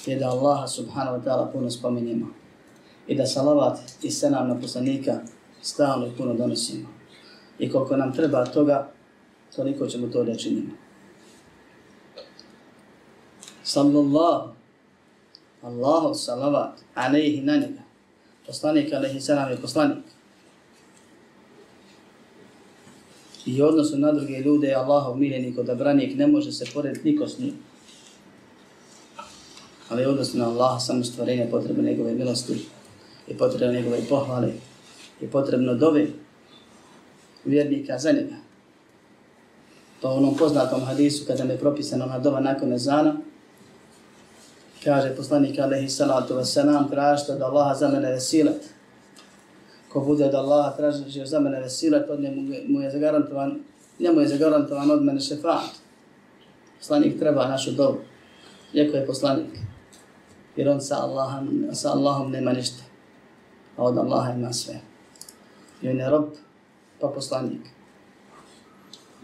je 0.06 0.16
da 0.16 0.28
Allaha 0.28 0.66
subhanahu 0.66 1.18
wa 1.18 1.24
ta'ala 1.24 1.52
puno 1.52 1.70
spominjemo 1.70 2.26
i 3.06 3.14
da 3.14 3.26
salavat 3.26 3.78
i 4.02 4.10
senam 4.10 4.48
na 4.48 4.60
poslanika 4.60 5.20
stalno 5.62 6.06
i 6.06 6.16
puno 6.16 6.34
donosimo. 6.34 6.88
I 7.58 7.70
koliko 7.70 7.96
nam 7.96 8.12
treba 8.12 8.44
toga, 8.44 8.90
toliko 9.56 9.86
ćemo 9.86 10.06
to 10.06 10.24
da 10.24 10.34
činimo. 10.34 10.70
Sallallahu 13.62 14.52
Allahu 15.62 16.14
salavat 16.14 16.80
alaihi 16.94 17.40
na 17.40 17.56
njega. 17.56 17.82
Poslanik 18.46 18.92
alaihi 18.92 19.20
salam 19.20 19.50
je 19.50 19.56
poslanik. 19.56 20.04
I 23.48 23.62
odnosu 23.62 23.98
na 23.98 24.12
druge 24.12 24.38
ljude 24.38 24.68
je 24.68 24.74
Allahov 24.74 25.16
miljenik, 25.16 25.58
odabranik, 25.58 26.16
ne 26.16 26.26
može 26.26 26.52
se 26.52 26.64
porediti 26.74 27.10
niko 27.10 27.28
s 27.28 27.38
njim 27.38 27.54
ali 29.88 30.04
odnosno 30.04 30.44
na 30.44 30.50
Allaha 30.50 30.80
samo 30.80 31.04
stvorenje 31.04 31.48
potrebno 31.50 31.82
njegove 31.82 32.14
milosti 32.14 32.66
i 33.28 33.34
potrebno 33.34 33.72
njegove 33.72 33.98
pohvale 34.08 34.52
i 35.20 35.26
potrebno 35.26 35.74
dove 35.74 36.06
vjernika 37.44 37.98
za 37.98 38.12
njega. 38.12 38.36
Pa 39.94 40.08
to 40.08 40.10
onom 40.10 40.36
poznatom 40.36 40.80
hadisu 40.80 41.24
kada 41.26 41.42
je 41.42 41.58
propisano 41.58 42.06
na 42.06 42.18
dova 42.18 42.40
nakon 42.40 42.72
ezana, 42.72 43.16
kaže 44.84 45.16
poslanik 45.16 45.58
alaihi 45.58 45.88
salatu 45.88 46.34
wasalam, 46.34 46.90
tražite 46.90 47.34
da 47.34 47.46
Allaha 47.46 47.74
za 47.74 47.88
mene 47.88 48.10
vesilet. 48.10 48.70
Ko 49.88 50.00
bude 50.00 50.24
od 50.24 50.34
Allaha 50.34 50.76
tražio 50.76 51.26
za 51.26 51.40
mene 51.40 51.60
vesilet, 51.60 52.10
od 52.10 52.20
njemu 52.20 52.42
mu 52.68 52.80
je 52.80 52.90
zagarantovan, 52.90 53.60
njemu 54.00 54.20
je 54.20 54.28
zagarantovan 54.28 54.90
od 54.90 55.02
mene 55.02 55.20
šefat. 55.20 55.70
Poslanik 56.78 57.18
treba 57.18 57.48
našu 57.48 57.70
dobu. 57.70 57.98
Iako 58.74 58.96
je 58.96 59.06
poslanik 59.06 59.58
jer 60.58 60.68
on 60.68 60.80
sa 60.80 61.06
Allahom, 61.06 61.70
sa 61.72 61.94
Allahom 61.94 62.34
nema 62.34 62.52
ništa. 62.52 62.82
A 63.76 63.82
od 63.86 63.98
Allaha 63.98 64.34
ima 64.34 64.52
sve. 64.52 64.80
I 65.82 65.88
on 65.88 65.98
je 65.98 66.10
rob, 66.10 66.34
pa 67.00 67.08
poslanik. 67.08 67.62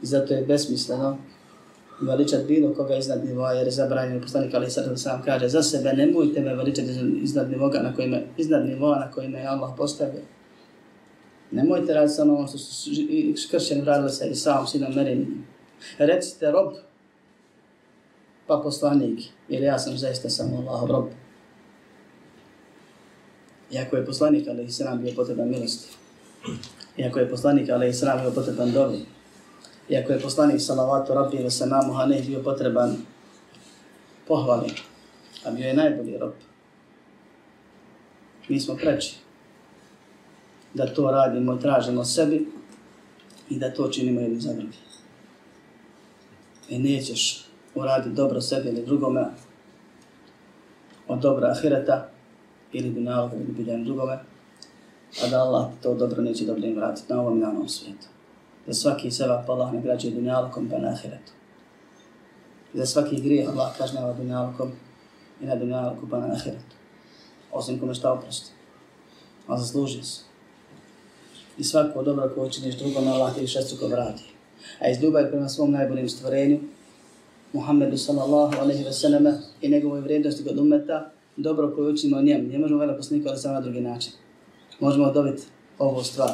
I 0.03 0.07
zato 0.07 0.35
je 0.35 0.47
besmisleno 0.47 1.19
veličat 2.01 2.47
bilo 2.47 2.75
koga 2.75 2.97
iznad 2.97 3.25
nivoa, 3.25 3.53
jer 3.53 3.67
je 3.67 3.71
zabranjeno 3.71 4.21
poslanik, 4.21 4.55
ali 4.55 4.71
sad 4.71 5.01
sam 5.01 5.23
kaže 5.25 5.49
za 5.49 5.62
sebe, 5.62 5.93
nemojte 5.93 6.41
me 6.41 6.55
veličati 6.55 7.21
iznad 7.23 7.51
nivoa 7.51 7.83
na 7.83 7.95
kojima, 7.95 8.19
iznad 8.37 8.67
nivoa 8.67 8.99
na 8.99 9.11
kojima 9.11 9.39
je 9.39 9.47
Allah 9.47 9.75
postavio. 9.77 10.23
Nemojte 11.55 11.94
raditi 11.94 12.14
samo 12.14 12.36
ono 12.36 12.46
što 12.46 12.59
su 12.59 12.90
kršćani 13.50 13.84
radili 13.84 14.11
sa 14.11 14.24
Isaom, 14.24 14.66
sinom 14.66 14.94
Merinim. 14.94 15.46
Recite 15.98 16.50
rob, 16.50 16.72
pa 18.46 18.61
poslanik, 18.64 19.20
jer 19.48 19.62
ja 19.62 19.78
sam 19.78 19.98
zaista 19.98 20.28
samo 20.28 20.57
Allahov 20.57 20.90
rob. 20.90 21.05
Iako 23.70 23.96
je 23.96 24.07
poslanik, 24.07 24.48
ali 24.48 24.70
se 24.70 24.84
nam 24.84 25.02
bio 25.02 25.12
potreban 25.16 25.48
milosti. 25.48 25.88
Iako 26.96 27.18
je 27.18 27.30
poslanik, 27.30 27.70
ali 27.70 27.92
se 27.92 28.07
nam 28.07 28.20
bio 28.20 28.30
potreban 28.30 28.72
dobi. 28.72 28.98
Iako 29.88 30.12
je 30.12 30.20
poslanik, 30.20 30.61
salavatu 30.61 31.14
rabbi 31.14 31.36
ili 31.36 31.50
se 31.50 31.66
namu, 31.66 31.94
ne 32.09 32.22
bio 32.22 32.42
potreban 32.42 32.96
pohvali. 34.28 34.70
A 35.44 35.50
bio 35.50 35.66
je 35.66 35.74
najbolji 35.74 36.18
rob. 36.18 36.32
Mi 38.48 38.61
smo 38.61 38.76
preći 38.76 39.24
da 40.75 40.95
to 40.95 41.11
radimo 41.11 41.55
i 41.55 41.61
tražimo 41.61 42.05
sebi 42.05 42.49
i 43.51 43.59
da 43.59 43.75
to 43.75 43.89
činimo 43.89 44.20
jedni 44.20 44.41
za 44.41 44.53
drugi. 44.53 44.79
I 46.68 46.79
nećeš 46.79 47.45
uraditi 47.75 48.16
dobro 48.16 48.41
sebi 48.41 48.68
ili 48.68 48.87
drugome 48.87 49.27
od 51.09 51.18
dobra 51.18 51.51
ahireta, 51.51 52.09
ili 52.72 52.91
dunjalog 52.91 53.31
ili 53.35 53.53
biljem 53.53 53.85
drugome, 53.85 54.18
a 55.25 55.29
da 55.31 55.41
Allah 55.41 55.66
to 55.83 55.95
dobro 55.95 56.22
neće 56.22 56.45
dobro 56.45 56.66
im 56.66 56.77
vratiti 56.77 57.12
na 57.12 57.20
ovom 57.20 57.39
i 57.39 57.41
na 57.41 57.51
ovom 57.51 57.68
svijetu. 57.68 58.07
Da 58.66 58.75
svaki 58.75 59.11
seba 59.11 59.45
pa 59.47 59.53
Allah 59.53 59.72
ne 59.72 59.81
građe 59.81 60.11
pa 60.70 60.79
na 60.79 60.89
ahiretu. 60.89 61.33
I 62.75 62.79
da 62.79 62.87
svaki 62.87 63.20
grijeh 63.20 63.49
Allah 63.49 63.77
kažnjava 63.79 64.12
dunjalkom 64.12 64.72
i 65.41 65.47
na 65.47 65.57
dunjalku 65.57 66.09
pa 66.11 66.18
na 66.18 66.27
ahiretu. 66.27 66.75
Osim 67.53 67.81
kome 67.81 67.95
šta 67.95 68.12
oprosti. 68.12 68.51
A 69.49 69.59
zaslužio 69.59 70.03
se. 70.03 70.34
I 71.59 71.64
svako 71.64 72.02
dobro 72.02 72.30
ko 72.34 72.46
učiniš 72.46 72.74
drugom, 72.74 73.09
Allah 73.09 73.34
ti 73.34 73.46
šestruko 73.46 73.86
vrati. 73.86 74.22
A 74.80 74.88
iz 74.90 75.02
ljubavi 75.02 75.30
prema 75.30 75.48
svom 75.48 75.70
najboljim 75.70 76.09
stvorenju, 76.09 76.61
Muhammedu 77.52 77.96
sallallahu 77.96 78.61
alaihi 78.61 78.84
ve 78.84 78.92
selleme 78.92 79.34
i 79.61 79.68
njegovoj 79.68 80.00
vrijednosti 80.00 80.44
kod 80.44 80.59
umeta, 80.59 81.11
dobro 81.36 81.72
koje 81.74 81.92
učimo 81.92 82.16
njem. 82.16 82.26
njemu. 82.26 82.52
Ne 82.52 82.59
možemo 82.59 82.80
vele 82.80 82.96
poslanika 82.96 83.30
da 83.30 83.36
samo 83.36 83.55
na 83.55 83.61
drugi 83.61 83.80
način. 83.80 84.12
Možemo 84.80 85.12
dobiti 85.12 85.42
ovu 85.78 86.02
stvar. 86.02 86.30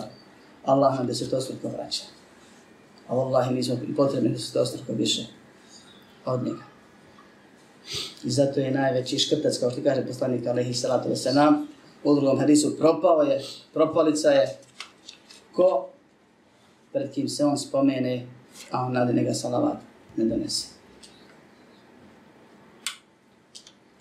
Allah 0.65 0.99
nam 0.99 1.07
desetostruko 1.07 1.69
vraća. 1.69 2.03
A 3.09 3.15
Allah 3.15 3.51
mi 3.51 3.63
smo 3.63 3.77
potrebni 3.97 4.31
desetostruko 4.31 4.93
više 4.93 5.27
od 6.27 6.43
njega. 6.45 6.63
I 8.25 8.31
zato 8.31 8.61
je 8.61 8.71
najveći 8.71 9.19
škrtac, 9.19 9.59
kao 9.59 9.71
što 9.71 9.83
kaže 9.83 10.07
poslanik 10.07 10.47
alaihi 10.47 10.75
salatu 10.75 11.09
wa 11.09 11.17
salam, 11.17 11.67
u 12.05 12.15
drugom 12.15 12.39
hadisu 12.39 12.77
propao 12.79 13.23
je, 13.23 13.43
propalica 13.73 14.31
je 14.31 14.59
ko 15.61 15.89
pred 16.93 17.13
kim 17.13 17.29
se 17.29 17.45
on 17.45 17.59
spomene, 17.59 18.27
a 18.71 18.85
on 18.85 18.93
nade 18.93 19.13
njega 19.13 19.35
salavat 19.35 19.77
ne 20.17 20.25
donese. 20.25 20.67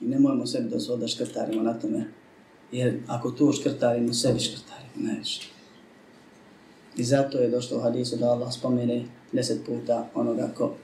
I 0.01 0.05
nemojmo 0.05 0.45
sebi 0.45 0.69
dozvoliti 0.69 1.01
da 1.01 1.07
škrtarimo 1.07 1.63
na 1.63 1.73
tome, 1.73 2.05
jer 2.71 2.99
ako 3.07 3.31
tu 3.31 3.51
škrtarimo, 3.51 4.13
sebi 4.13 4.39
škrtarimo 4.39 5.07
najviše. 5.07 5.41
I 6.97 7.03
zato 7.03 7.37
je 7.37 7.49
došlo 7.49 7.77
u 7.77 7.81
hadisu 7.81 8.15
da 8.15 8.31
Allah 8.31 8.53
spomene 8.53 9.05
deset 9.31 9.65
puta 9.65 10.07
onoga 10.15 10.49
ko 10.57 10.75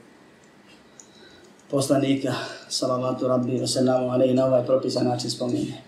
poslanika, 1.70 2.34
salavatu 2.68 3.28
rabbi, 3.28 3.60
wa 3.60 3.66
sallamu 3.66 4.10
alaihi, 4.10 4.34
na 4.34 4.46
ovaj 4.46 4.66
propisan 4.66 5.06
način 5.06 5.30
spomene. 5.30 5.82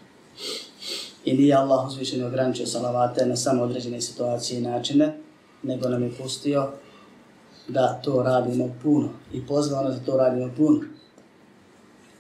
I 1.29 1.33
nije 1.33 1.55
Allah 1.55 1.87
uzvišeno 1.87 2.27
ograničio 2.27 2.67
salavate 2.67 3.27
na 3.27 3.37
samo 3.37 3.63
određene 3.63 4.01
situacije 4.01 4.59
i 4.59 4.63
načine, 4.63 5.19
nego 5.63 5.89
nam 5.89 6.03
je 6.03 6.15
pustio 6.19 6.69
da 7.69 8.01
to 8.05 8.23
radimo 8.23 8.75
puno 8.83 9.09
i 9.33 9.47
pozvao 9.47 9.83
nas 9.83 9.95
da 9.95 10.07
to 10.07 10.17
radimo 10.17 10.51
puno. 10.57 10.81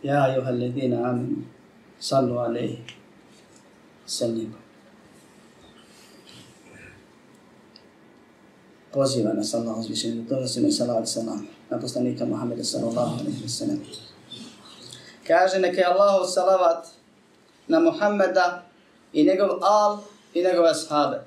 Ja, 0.03 0.35
juha 0.35 0.51
ledina, 0.51 1.11
amin, 1.11 1.45
sallu 1.99 2.39
alaihi, 2.39 2.79
sallim. 4.07 4.55
Poziva 8.93 9.33
nas 9.33 9.55
Allah 9.55 9.79
uzvišeno, 9.79 10.23
da 10.23 10.35
donosimo 10.35 10.69
i 10.69 10.73
salavat 10.73 11.09
salam 11.09 11.47
na 11.71 11.81
poslanika 11.81 12.25
Muhammeda 12.25 12.65
sallallahu 12.65 13.21
alaihi 13.21 13.43
wa 13.45 13.49
sallam. 13.49 13.79
Kaže 15.27 15.59
neka 15.59 15.81
je 15.81 15.87
Allahu 15.87 16.25
salavat 16.27 16.87
na 17.69 17.81
Muhammeda 17.81 18.68
i 19.13 19.25
njegov 19.25 19.51
al 19.61 19.99
i 20.35 20.43
njegove 20.43 20.71
ashabe. 20.71 21.25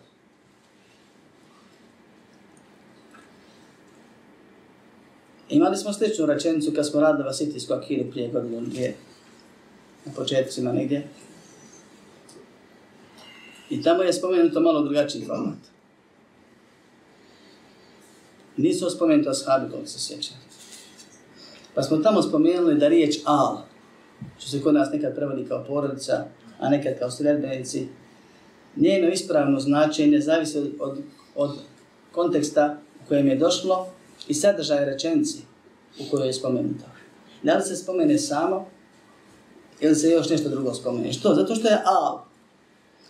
Imali 5.49 5.77
smo 5.77 5.93
sličnu 5.93 6.25
rečenicu 6.25 6.71
kad 6.75 6.87
smo 6.87 7.01
radili 7.01 7.23
Vasitijsku 7.23 7.73
akidu 7.73 8.11
prije 8.11 8.29
godinu 8.29 8.61
dvije. 8.61 8.95
Na 10.05 10.11
početcima 10.15 10.71
negdje. 10.71 11.07
I 13.69 13.83
tamo 13.83 14.03
je 14.03 14.13
spomenuto 14.13 14.59
malo 14.59 14.81
drugačiji 14.81 15.25
format. 15.25 15.57
Nisu 18.57 18.89
spomenuti 18.89 19.29
ashabi, 19.29 19.71
koliko 19.71 19.87
se 19.87 19.99
sjeća. 19.99 20.33
Pa 21.73 21.83
smo 21.83 21.97
tamo 21.97 22.21
spomenuli 22.21 22.75
da 22.75 22.87
riječ 22.87 23.15
al, 23.25 23.57
što 24.37 24.49
se 24.49 24.61
kod 24.61 24.73
nas 24.73 24.89
nekad 24.93 25.15
prevodi 25.15 25.45
kao 25.47 25.63
porodica, 25.67 26.25
a 26.61 26.69
nekad 26.69 26.99
kao 26.99 27.11
sredbenici, 27.11 27.87
njeno 28.75 29.09
ispravno 29.09 29.59
značenje 29.59 30.19
zavisi 30.19 30.57
od, 30.57 30.71
od, 30.79 30.97
od 31.35 31.57
konteksta 32.11 32.77
u 33.05 33.07
kojem 33.07 33.27
je 33.27 33.35
došlo 33.35 33.87
i 34.27 34.33
sadržaja 34.33 34.85
rečenci 34.85 35.37
u 35.99 36.03
kojoj 36.11 36.27
je 36.27 36.33
spomenuto. 36.33 36.85
Da 37.43 37.57
li 37.57 37.63
se 37.63 37.75
spomene 37.75 38.17
samo 38.17 38.67
ili 39.79 39.95
se 39.95 40.09
još 40.09 40.29
nešto 40.29 40.49
drugo 40.49 40.73
spomene? 40.73 41.13
Što? 41.13 41.35
Zato 41.35 41.55
što 41.55 41.67
je 41.67 41.81
al. 41.85 42.19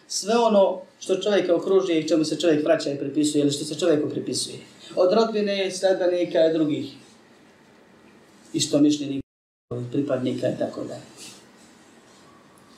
Sve 0.08 0.38
ono 0.38 0.82
što 1.00 1.16
čovjeka 1.16 1.56
okružuje 1.56 2.00
i 2.00 2.08
čemu 2.08 2.26
se 2.26 2.40
čovjek 2.40 2.66
vraća 2.66 2.92
i 2.92 2.98
pripisuje 2.98 3.42
ili 3.42 3.52
što 3.52 3.66
se 3.66 3.80
čovjeku 3.80 4.10
pripisuje. 4.10 4.56
Od 4.96 5.14
rodbine, 5.14 5.72
sledbenika 5.72 6.46
i 6.46 6.54
drugih 6.54 6.92
isto 8.54 8.80
mišljeni 8.80 9.22
pripadnika 9.92 10.50
i 10.50 10.58
tako 10.60 10.84
dalje. 10.84 11.11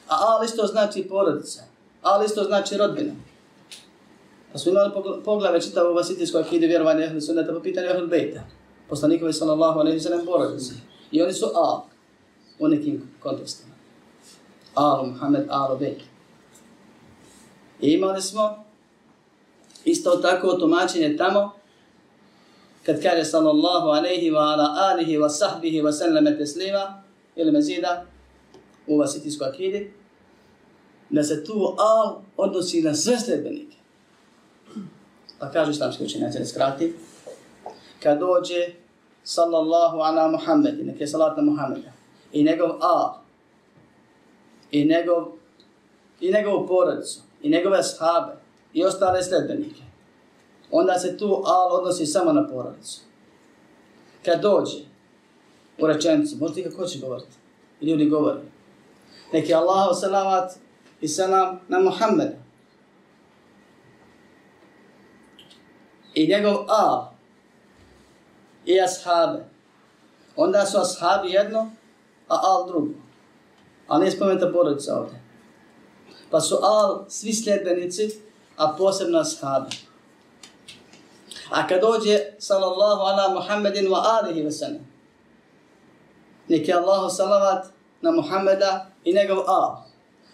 A 0.07 0.15
al 0.15 0.45
isto 0.45 0.67
znači 0.67 1.07
porodica. 1.09 1.61
Al 2.01 2.25
isto 2.25 2.43
znači 2.43 2.77
rodbina. 2.77 3.13
Pa 4.51 4.59
smo 4.59 4.71
imali 4.71 4.91
poglave 5.25 5.61
čitavu 5.61 5.93
vasitijsku 5.93 6.37
akidu 6.37 6.67
vjerovanja 6.67 7.05
ehli 7.05 7.21
sunnata 7.21 7.53
po 7.53 7.59
pitanju 7.59 7.87
ehli 7.87 8.07
bejta. 8.07 8.41
Poslanikovi 8.89 9.33
sallallahu 9.33 9.79
alaihi 9.79 9.99
sallam 9.99 10.25
porodice. 10.25 10.73
I 11.11 11.21
oni 11.21 11.33
su 11.33 11.45
al 11.55 11.81
u 12.59 12.67
nekim 12.67 13.09
kontekstima. 13.19 13.73
Al 14.75 15.05
Muhammed, 15.05 15.45
al 15.49 15.77
bejt. 15.77 16.01
I 17.81 17.91
imali 17.93 18.21
smo 18.21 18.63
isto 19.85 20.11
tako 20.11 20.53
tumačenje 20.53 21.17
tamo 21.17 21.51
kad 22.85 23.03
kaže 23.03 23.23
sallallahu 23.23 23.87
alaihi 23.87 24.31
wa 24.31 24.53
ala 24.53 24.75
alihi 24.91 25.17
wa 25.17 25.29
sahbihi 25.29 25.81
wa 25.81 25.91
sallame 25.91 26.37
teslima 26.37 27.03
ili 27.35 27.51
mezida 27.51 28.05
u 28.87 28.97
vasitijskoj 28.97 29.47
akide, 29.47 29.91
da 31.09 31.23
se 31.23 31.43
tu 31.43 31.75
al 31.77 32.21
odnosi 32.37 32.81
na 32.81 32.93
sve 32.93 33.19
sledbenike. 33.19 33.77
Pa 35.39 35.51
kaže 35.51 35.71
islamski 35.71 36.03
učenjaci, 36.03 36.39
da 36.39 36.45
skrati, 36.45 36.93
kad 38.03 38.19
dođe 38.19 38.73
sallallahu 39.23 39.97
ala 39.97 40.31
Muhammed, 40.31 40.79
i 40.79 40.93
je 40.99 41.07
salat 41.07 41.37
na 41.37 41.43
Muhammeda, 41.43 41.91
i 42.31 42.43
njegov 42.43 42.69
al, 42.81 43.13
i 44.71 44.85
njegov, 44.85 45.25
i 46.21 46.31
njegov 46.31 46.67
porodicu, 46.67 47.19
i 47.41 47.49
njegove 47.49 47.83
shabe, 47.83 48.31
i 48.73 48.85
ostale 48.85 49.23
sledbenike, 49.23 49.81
onda 50.71 50.99
se 50.99 51.17
tu 51.17 51.43
al 51.45 51.75
odnosi 51.75 52.05
samo 52.05 52.33
na 52.33 52.47
porodicu. 52.47 53.01
Kad 54.25 54.41
dođe 54.41 54.77
u 55.79 55.87
rečenicu, 55.87 56.37
možete 56.39 56.69
kako 56.69 56.85
će 56.85 56.99
govoriti, 56.99 57.35
i 57.81 57.85
ljudi 57.85 58.09
govori, 58.09 58.39
neki 59.33 59.53
Allahu 59.53 59.93
salavat 59.93 60.51
i 61.01 61.07
salam 61.07 61.59
na 61.67 61.79
Muhammeda. 61.79 62.37
I 66.13 66.27
njegov 66.27 66.69
al 66.69 67.11
i 68.65 68.81
ashabe. 68.81 69.45
Onda 70.35 70.65
su 70.65 70.77
ashabi 70.77 71.31
jedno, 71.31 71.71
a 72.27 72.39
al 72.43 72.67
drugo. 72.67 72.93
Ali 73.87 74.03
nije 74.03 74.11
spomenuta 74.11 74.51
porodica 74.51 74.99
ovdje. 74.99 75.21
Pa 76.31 76.39
su 76.39 76.55
al 76.61 77.05
svi 77.09 77.33
sljedbenici, 77.33 78.09
a 78.57 78.75
posebno 78.77 79.19
ashabi. 79.19 79.75
A 81.51 81.67
kad 81.67 81.81
dođe 81.81 82.19
sallallahu 82.39 83.01
ala 83.01 83.33
Muhammedin 83.33 83.85
wa 83.85 84.01
alihi 84.21 84.43
wa 84.43 84.51
sallam, 84.51 84.87
neki 86.47 86.73
Allahu 86.73 87.09
salavat 87.09 87.65
na 88.01 88.11
Muhammeda 88.11 88.92
i 89.05 89.13
njegov 89.13 89.37
al. 89.47 89.75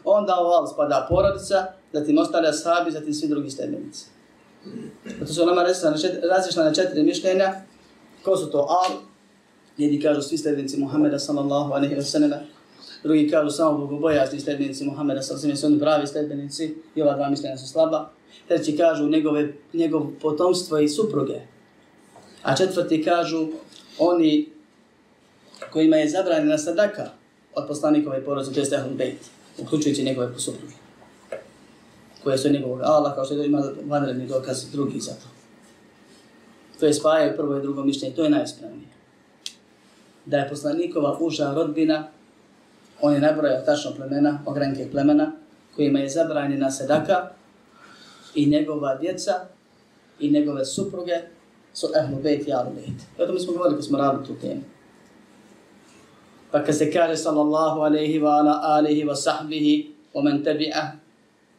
Onda 0.04 0.34
u 0.34 0.48
al 0.48 0.68
spada 0.68 1.06
porodica, 1.10 1.66
zatim 1.94 2.18
ostale 2.18 2.50
ashabi, 2.50 2.92
zatim 2.92 3.14
svi 3.14 3.28
drugi 3.28 3.50
sledbenici. 3.50 4.06
To 5.20 5.34
su 5.34 5.46
nama 5.46 5.64
različna 6.32 6.64
na 6.64 6.74
četiri 6.74 7.04
mišljenja. 7.04 7.54
Ko 8.24 8.38
su 8.38 8.52
to 8.52 8.58
al? 8.58 8.98
Jedni 9.78 10.02
kažu 10.02 10.22
svi 10.22 10.38
sljedbenici 10.38 10.80
Muhammeda 10.80 11.20
sallallahu 11.20 11.74
alaihi 11.74 11.96
wa 11.96 12.02
sallam. 12.02 12.40
Drugi 13.04 13.30
kažu 13.30 13.50
samo 13.50 13.78
bogobojazni 13.78 14.40
sledbenici 14.40 14.86
Muhammeda 14.86 15.22
sallallahu 15.22 15.46
alaihi 15.46 15.58
wa 15.58 15.62
sallam. 15.62 15.78
Su 15.78 15.78
oni 15.78 15.80
pravi 15.80 16.08
sledbenici 16.08 16.76
i 16.96 17.02
ova 17.02 17.16
dva 17.16 17.30
mišljenja 17.30 17.58
su 17.58 17.68
slaba 17.68 18.10
treći 18.50 18.78
kažu 18.78 19.10
njegove, 19.10 19.54
njegov 19.74 20.08
potomstvo 20.22 20.80
i 20.80 20.90
supruge, 20.90 21.42
a 22.44 22.56
četvrti 22.56 23.04
kažu 23.04 23.48
oni 24.00 24.50
kojima 25.72 25.96
je 25.96 26.10
zabranjena 26.10 26.58
sadaka 26.58 27.10
od 27.56 27.68
poslanikove 27.68 28.16
ovaj 28.16 28.26
porodice, 28.26 28.54
to 28.54 28.60
je 28.60 28.66
Stehan 28.66 28.98
Bejt, 28.98 29.18
uključujući 29.58 30.04
njegove 30.04 30.40
supruge, 30.40 30.74
koje 32.24 32.38
su 32.38 32.50
njegovog 32.50 32.82
Allah, 32.82 33.16
kao 33.16 33.26
što 33.26 33.34
je 33.34 33.46
ima 33.46 33.64
vanredni 33.86 34.28
dokaz 34.28 34.72
drugi 34.72 35.00
za 35.00 35.12
to. 35.12 35.28
To 36.80 36.86
je 36.86 36.94
spajaju 36.94 37.38
prvo 37.38 37.58
i 37.58 37.62
drugo 37.62 37.84
mišljenje, 37.84 38.16
to 38.16 38.24
je 38.24 38.30
najispravnije. 38.30 38.88
Da 40.26 40.38
je 40.38 40.50
poslanikova 40.50 41.18
uža 41.20 41.54
rodbina, 41.54 42.08
on 43.02 43.14
je 43.14 43.20
nabrojao 43.20 43.66
tačno 43.66 43.92
plemena, 43.96 44.40
ogranke 44.46 44.88
plemena, 44.92 45.32
kojima 45.76 46.00
je 46.00 46.10
zabranjena 46.10 46.72
sedaka, 46.72 47.30
i 48.36 48.46
njegova 48.46 48.96
djeca 48.96 49.32
i 50.20 50.32
njegove 50.32 50.66
supruge 50.66 51.14
su 51.74 51.88
ehlu 52.00 52.22
bejt 52.24 52.48
i 52.48 52.54
alu 52.54 52.72
bejt. 52.76 53.00
O 53.20 53.26
tome 53.26 53.40
smo 53.40 53.54
govorili 53.54 53.76
kad 53.76 53.86
smo 53.86 53.98
radili 53.98 54.26
tu 54.26 54.36
temu. 54.42 54.62
Pa 56.52 56.64
kad 56.64 56.78
se 56.78 56.92
kaže 56.92 57.18
sallallahu 57.18 57.82
alaihi 57.82 58.20
wa 58.20 58.30
ala 58.40 58.60
alihi 58.64 59.06
wa 59.06 59.16
sahbihi 59.16 59.92
wa 60.14 60.24
man 60.24 60.44
tabi'ah 60.44 60.98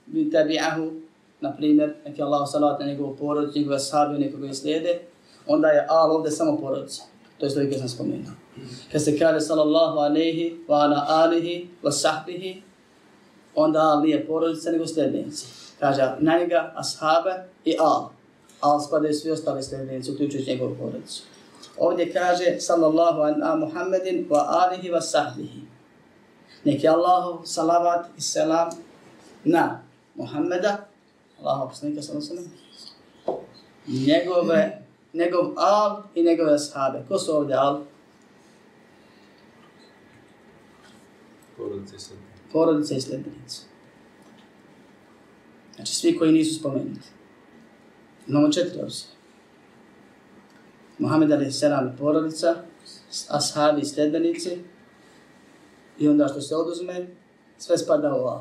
bi 0.07 0.30
tabi'ahu 0.30 1.01
na 1.41 1.53
primjer, 1.57 1.95
neki 2.07 2.22
Allah 2.22 2.49
salat 2.49 2.80
na 2.80 2.86
njegovu 2.86 3.16
porodicu, 3.16 3.59
njegove 3.59 3.78
sahabe, 3.78 4.18
nekoga 4.18 4.47
je 4.47 4.55
slijede, 4.55 5.01
onda 5.47 5.68
je 5.68 5.86
al 5.88 6.12
ovdje 6.12 6.30
samo 6.30 6.57
porodica. 6.57 7.03
To 7.38 7.47
je 7.47 7.51
što 7.51 7.78
sam 7.78 7.88
spomenuo. 7.88 8.32
Kad 8.93 9.05
se 9.05 9.18
kaže 9.18 9.41
sallallahu 9.41 9.99
alaihi 9.99 10.57
wa 10.68 10.74
ala 10.74 11.07
alihi 11.09 11.68
wa 11.82 11.91
sahbihi, 11.91 12.62
onda 13.55 13.78
al 13.78 14.03
nije 14.03 14.26
porodica 14.26 14.70
nego 14.70 14.86
sljednici. 14.86 15.47
Kaže 15.78 16.03
na 16.18 16.38
njega 16.38 16.72
ashabe 16.76 17.45
i 17.64 17.76
al. 17.78 18.09
Al 18.61 18.80
spadaju 18.80 19.14
svi 19.14 19.30
ostali 19.30 19.62
sljednici, 19.62 20.12
uključujući 20.12 20.51
njegovu 20.51 20.76
porodicu. 20.78 21.22
Ovdje 21.78 22.12
kaže 22.12 22.60
sallallahu 22.60 23.20
ala 23.20 23.56
Muhammedin 23.56 24.26
wa 24.30 24.44
alihi 24.48 24.90
wa 24.90 25.00
sahbihi. 25.00 25.62
Neki 26.64 26.88
Allahu 26.88 27.46
salavat 27.46 28.06
i 28.18 28.20
selam 28.20 28.70
na 29.44 29.80
Muhammeda, 30.14 30.86
Allahu 31.40 31.68
poslanika 31.68 32.02
sallallahu 32.02 32.32
alaihi 32.32 32.50
wa 32.50 32.60
njegove, 33.86 34.82
njegov 35.12 35.52
al 35.56 36.02
i 36.14 36.22
njegove 36.22 36.54
ashabe. 36.54 37.04
Ko 37.08 37.18
su 37.18 37.36
ovdje 37.36 37.56
al? 37.56 37.80
Porodice 41.56 41.96
i 41.96 41.98
sljedbenici. 41.98 42.42
Porodice 42.52 42.94
i 42.94 43.00
sljedbenici. 43.00 43.60
Znači 45.74 45.94
svi 45.94 46.18
koji 46.18 46.32
nisu 46.32 46.58
spomenuti. 46.58 47.08
Imamo 48.28 48.52
četiri 48.52 48.82
opcije. 48.82 49.19
Muhammed 51.01 51.32
Ali 51.32 51.53
Seram 51.53 51.86
i 51.88 51.98
porodica, 51.98 52.55
ashabi 53.28 53.80
i 53.80 53.84
sledbenici, 53.84 54.59
i 55.98 56.09
onda 56.09 56.28
što 56.28 56.40
se 56.40 56.57
oduzme, 56.57 57.07
sve 57.59 57.78
spada 57.78 58.14
u 58.14 58.18
Allah. 58.18 58.40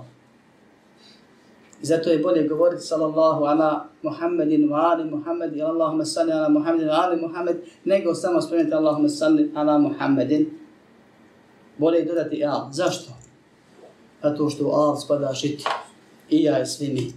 I 1.82 1.86
zato 1.86 2.10
je 2.10 2.20
bolje 2.20 2.48
govoriti 2.48 2.84
sallallahu 2.84 3.44
ala 3.44 3.86
Muhammedin 4.04 4.70
wa 4.70 4.76
ali 4.76 5.12
Muhammed 5.12 5.56
i 5.56 5.62
Allahumma 5.62 6.06
salli 6.06 6.32
ala 6.32 6.50
Muhammedin 6.50 6.88
wa 6.88 7.00
ali 7.02 7.22
Muhammed, 7.22 7.58
nego 7.86 8.16
samo 8.16 8.42
spomenuti 8.42 8.74
Allahumma 8.74 9.10
salli 9.10 9.52
ala 9.56 9.78
Muhammedin. 9.78 10.50
Bolje 11.78 12.06
dodati 12.06 12.46
al. 12.46 12.72
Zašto? 12.72 13.12
Zato 14.24 14.50
što 14.50 14.68
u 14.68 14.72
al 14.72 14.96
spada 14.96 15.34
šiti. 15.34 15.64
I 16.30 16.44
ja 16.44 16.62
i 16.62 16.66
svi 16.66 16.94
mi. 16.94 17.14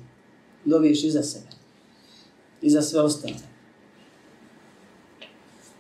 Doviš 0.65 1.05
iza 1.05 1.23
sebe. 1.23 1.51
I 2.63 2.71
za 2.71 2.83
sve 2.83 3.01
ostale. 3.01 3.52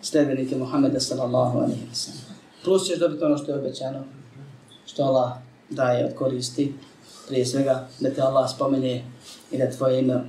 Sljedbenike 0.02 0.56
Muhammeda 0.56 1.00
sallallahu 1.00 1.58
alaihi 1.58 1.86
wa 1.92 1.94
sallam. 1.94 2.36
Plus 2.64 2.86
ćeš 2.86 2.98
dobiti 2.98 3.24
ono 3.24 3.38
što 3.38 3.52
je 3.52 3.58
obećano. 3.58 4.04
Što 4.86 5.02
Allah 5.02 5.32
daje 5.70 6.06
od 6.06 6.14
koristi 6.14 6.74
prije 7.28 7.46
svega 7.46 7.88
da 8.00 8.10
te 8.10 8.22
Allah 8.22 8.50
spomene 8.54 9.04
i 9.50 9.58
da 9.58 9.70
tvoje 9.70 10.00
ime 10.00 10.24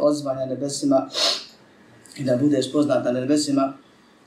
odzvanja 0.00 0.46
nebesima 0.46 1.08
i 2.16 2.24
da 2.24 2.36
budeš 2.36 2.72
poznat 2.72 3.04
na 3.04 3.12
nebesima 3.12 3.72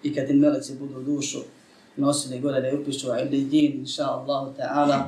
i 0.04 0.16
kad 0.16 0.28
ti 0.28 0.34
meleci 0.34 0.76
budu 0.80 1.02
dušu 1.02 1.40
nosili 1.96 2.40
gore 2.40 2.62
da 2.62 2.68
je 2.68 2.80
upišu 2.80 3.08
ili 3.08 3.66
inša 3.66 4.04
Allahu 4.04 4.54
ta'ala 4.58 5.04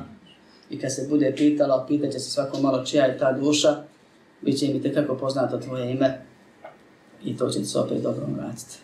i 0.70 0.78
kad 0.78 0.94
se 0.94 1.06
bude 1.08 1.34
pitala, 1.36 1.84
pitaće 1.88 2.18
se 2.18 2.30
svako 2.30 2.60
malo 2.60 2.84
čija 2.84 3.04
je 3.04 3.18
ta 3.18 3.32
duša, 3.32 3.76
bit 4.40 4.58
će 4.58 4.66
im 4.66 4.76
i 4.76 4.82
tekako 4.82 5.16
poznato 5.16 5.58
tvoje 5.58 5.90
ime 5.90 6.20
i 7.24 7.36
to 7.36 7.48
će 7.48 7.58
ti 7.58 7.64
se 7.64 7.78
opet 7.78 8.02
dobro 8.02 8.26
vratiti. 8.36 8.78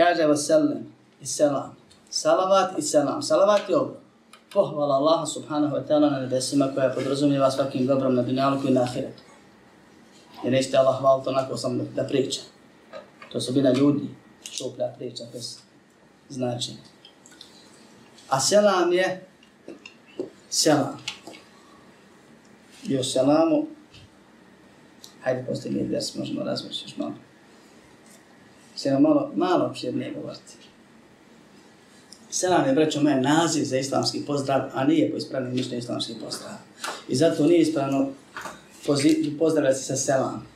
Kaže 0.00 0.26
vas 0.26 0.46
selam 0.46 0.78
i 1.20 1.26
selam. 1.26 1.76
Salavat 2.10 2.78
i 2.78 2.82
selam. 2.82 3.22
Salavat 3.22 3.68
je 3.68 3.76
ovo. 3.76 3.96
pohvala 4.52 4.94
Allaha 4.94 5.26
subhanahu 5.26 5.76
wa 5.76 5.82
ta'ala 5.88 6.10
na 6.10 6.18
nebesima 6.20 6.68
koja 6.74 6.90
podrazumijeva 6.90 7.50
svakim 7.50 7.86
dobrom 7.86 8.14
na 8.14 8.22
dunjalku 8.22 8.68
i 8.68 8.70
na 8.70 8.82
ahiretu. 8.82 9.22
Jer 10.44 10.52
nećete 10.52 10.76
Allah 10.76 11.00
hvaliti 11.00 11.28
onako 11.28 11.56
sam 11.56 11.78
da, 11.78 11.84
da 11.84 12.04
priča. 12.08 12.40
To 13.32 13.40
su 13.40 13.52
bila 13.52 13.72
ljudi, 13.72 14.08
šuplja 14.52 14.94
priča 14.98 15.24
bez 15.32 15.58
značenja. 16.28 16.78
A 18.28 18.40
selam 18.40 18.92
je 18.92 19.26
selam. 20.50 20.98
I 22.88 22.98
o 22.98 23.04
selamu, 23.04 23.66
hajde 25.22 25.44
postigni 25.46 25.88
ders, 25.88 26.14
možemo 26.14 26.42
razmišljati 26.44 26.90
još 26.90 26.96
malo 26.96 27.14
ćemo 28.82 29.00
malo, 29.00 29.30
malo 29.34 29.66
opširnije 29.66 30.14
govoriti. 30.14 30.54
Selam 32.30 32.66
je, 32.66 32.72
braćo 32.72 33.02
moje, 33.02 33.20
naziv 33.20 33.64
za 33.64 33.78
islamski 33.78 34.22
pozdrav, 34.26 34.60
a 34.74 34.84
nije 34.84 35.10
po 35.10 35.16
ispravnim 35.16 35.54
mišljenju 35.54 35.78
islamski 35.78 36.14
pozdrav. 36.24 36.52
I 37.08 37.16
zato 37.16 37.46
nije 37.46 37.60
ispravno 37.60 38.08
pozdravljati 39.38 39.78
se 39.78 39.84
sa 39.84 39.96
selam. 39.96 40.46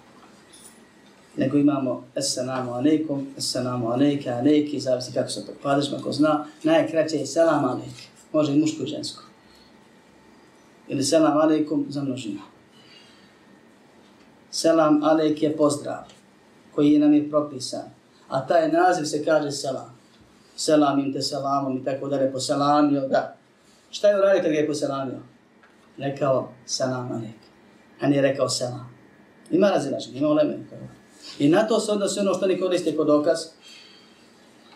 Nego 1.36 1.58
imamo 1.58 2.04
assalamu 2.16 2.72
alaikum, 2.72 3.26
assalamu 3.38 3.88
alaika, 3.88 4.30
alaiki, 4.30 4.80
zavisi 4.80 5.12
kako 5.12 5.28
se 5.28 5.46
pokvadiš, 5.46 5.92
ako 5.92 6.12
zna. 6.12 6.46
Najkraće 6.62 7.16
je 7.16 7.26
selam 7.26 7.64
alaik. 7.64 7.94
Može 8.32 8.52
i 8.52 8.58
muško 8.58 8.82
i 8.82 8.86
žensko. 8.86 9.22
Ili 10.88 11.02
selam 11.02 11.36
alaikum 11.36 11.86
za 11.88 12.02
množinu. 12.02 12.40
Selam 14.50 15.02
alaik 15.02 15.42
je 15.42 15.56
pozdrav 15.56 16.04
koji 16.74 16.98
nam 16.98 17.14
je 17.14 17.30
propisan. 17.30 17.93
A 18.28 18.46
taj 18.46 18.72
naziv 18.72 19.04
se 19.04 19.24
kaže 19.24 19.50
selam 19.50 19.94
selamim 20.56 21.12
te 21.12 21.22
selamom 21.22 21.78
i 21.78 21.84
tako 21.84 22.08
dalje, 22.08 22.32
poselamio 22.32 23.08
ga. 23.08 23.34
Šta 23.90 24.08
je 24.08 24.18
uradio 24.18 24.42
kad 24.42 24.52
ga 24.52 24.58
je 24.58 24.66
poselamio? 24.66 25.18
Rekao 25.98 26.48
selam 26.66 27.12
alek. 27.12 27.40
A 28.00 28.06
nije 28.06 28.22
rekao 28.22 28.48
selam. 28.48 28.94
Ima 29.50 29.70
razilaženje, 29.70 30.18
ima 30.18 30.28
uleme. 30.28 30.58
I 31.38 31.48
na 31.48 31.66
to 31.66 31.80
se 31.80 31.92
odnosi 31.92 32.20
ono 32.20 32.34
što 32.34 32.46
ne 32.46 32.60
koriste 32.60 32.96
kod 32.96 33.06
dokaz, 33.06 33.38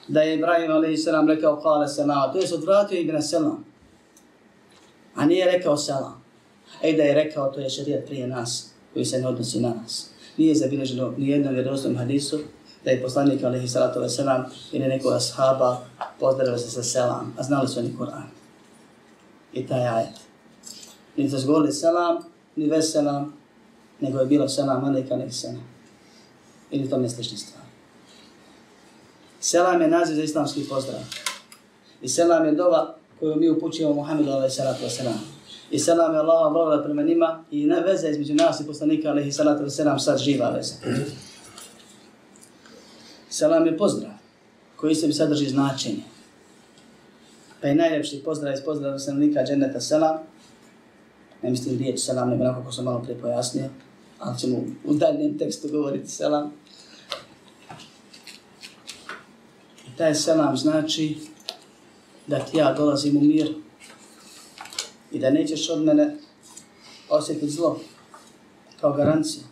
da 0.08 0.20
je 0.20 0.34
Ibrahim 0.34 0.70
a.s. 0.70 1.06
rekao 1.28 1.60
kale 1.60 1.88
selam, 1.88 2.32
to 2.32 2.38
je 2.38 2.46
se 2.46 2.54
odvratio 2.54 3.00
i 3.00 3.04
na 3.04 3.22
selam. 3.22 3.64
A 5.14 5.26
nije 5.26 5.44
rekao 5.44 5.76
selam. 5.76 6.24
Ej 6.82 6.96
da 6.96 7.02
je 7.02 7.14
rekao, 7.14 7.52
to 7.52 7.60
je 7.60 7.70
šarijat 7.70 8.06
prije 8.06 8.26
nas, 8.26 8.70
koji 8.92 9.04
se 9.04 9.20
ne 9.20 9.28
odnosi 9.28 9.60
na 9.60 9.74
nas. 9.82 10.10
Nije 10.36 10.54
zabilježeno 10.54 11.14
ni 11.16 11.28
jednom 11.28 11.54
vjerovstvom 11.54 11.96
hadisu, 11.96 12.38
da 12.84 12.90
je 12.90 13.02
poslanik 13.02 13.44
alaihi 13.44 13.68
salatu 13.68 14.00
wa 14.00 14.08
salam 14.08 14.44
ili 14.72 14.88
nekog 14.88 15.12
ashaba 15.12 15.80
pozdravio 16.20 16.58
se 16.58 16.70
sa 16.70 16.82
selam, 16.82 17.34
a 17.38 17.42
znali 17.42 17.68
su 17.68 17.78
oni 17.78 17.96
Kur'an. 17.96 18.28
I 19.52 19.66
taj 19.66 19.88
ajet. 19.88 20.14
Ni 21.16 21.28
da 21.28 21.38
zgovorili 21.38 21.72
selam, 21.72 22.18
ni 22.56 22.66
veselam, 22.66 23.32
nego 24.00 24.18
je 24.18 24.26
bilo 24.26 24.48
selam, 24.48 24.84
a 24.84 24.90
neka 24.90 25.16
nek 25.16 25.32
selam. 25.32 25.68
Ili 26.70 26.90
to 26.90 27.08
slične 27.08 27.38
stvari. 27.38 27.68
Selam 29.40 29.80
je 29.82 29.88
naziv 29.88 30.14
za 30.14 30.22
islamski 30.22 30.64
pozdrav. 30.68 31.00
I 32.02 32.08
selam 32.08 32.44
je 32.44 32.52
dova 32.52 32.94
koju 33.20 33.36
mi 33.36 33.50
upućujemo 33.50 33.94
Muhammedu 33.94 34.30
alaihi 34.30 34.54
salatu 34.54 34.84
wa. 34.84 35.12
I 35.70 35.78
selam 35.78 36.14
je 36.14 36.18
Allah 36.18 36.46
Allah 36.46 36.80
prema 36.84 37.02
njima 37.02 37.44
i 37.50 37.66
na 37.66 37.78
veze 37.78 38.10
između 38.10 38.34
nas 38.34 38.60
i 38.60 38.66
poslanika 38.66 39.08
alaihi 39.08 39.32
salatu 39.32 39.64
wa 39.64 39.70
salam 39.70 39.98
sad 39.98 40.18
živa 40.18 40.50
veza. 40.50 40.74
Selam 43.30 43.66
je 43.66 43.76
pozdrav 43.76 44.12
koji 44.76 44.94
se 44.94 45.12
sadrži 45.12 45.48
značenje. 45.48 46.02
Pa 47.60 47.68
je 47.68 47.74
najljepši 47.74 48.22
pozdrav 48.24 48.54
iz 48.54 48.60
pozdrava 48.64 48.98
stanovnika 48.98 49.44
dženeta 49.44 49.80
selam. 49.80 50.18
Ne 51.42 51.50
mislim 51.50 51.78
riječ 51.78 52.00
selam, 52.00 52.30
nego 52.30 52.44
nakon 52.44 52.64
ko 52.64 52.72
sam 52.72 52.84
malo 52.84 53.02
prije 53.02 53.20
pojasnio, 53.20 53.68
ali 54.18 54.38
ćemo 54.38 54.58
u 54.84 54.94
daljem 54.94 55.38
tekstu 55.38 55.68
govoriti 55.68 56.10
selam. 56.10 56.52
I 59.86 59.96
taj 59.96 60.14
selam 60.14 60.56
znači 60.56 61.16
da 62.26 62.38
ti 62.38 62.56
ja 62.56 62.72
dolazim 62.72 63.16
u 63.16 63.20
mir 63.20 63.54
i 65.12 65.18
da 65.18 65.30
nećeš 65.30 65.70
od 65.70 65.82
mene 65.82 66.16
osjetiti 67.08 67.50
zlo 67.50 67.80
kao 68.80 68.92
garanciju. 68.92 69.42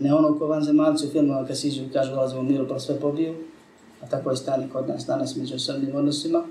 Ne 0.00 0.14
ono 0.14 0.38
ko 0.38 0.46
van 0.46 0.62
zemalci 0.62 1.06
u 1.06 1.10
filmu, 1.10 1.44
kad 1.46 1.58
siđu 1.58 1.82
i 1.82 1.92
kažu 1.92 2.12
ulazimo 2.12 2.40
u 2.40 2.44
miru 2.44 2.68
pa 2.68 2.78
sve 2.78 3.00
pobiju, 3.00 3.34
a 4.00 4.06
tako 4.06 4.30
je 4.30 4.36
stani 4.36 4.68
kod 4.72 4.88
nas 4.88 5.06
danas 5.06 5.36
među 5.36 5.58
srnim 5.58 5.94
odnosima, 5.94 6.44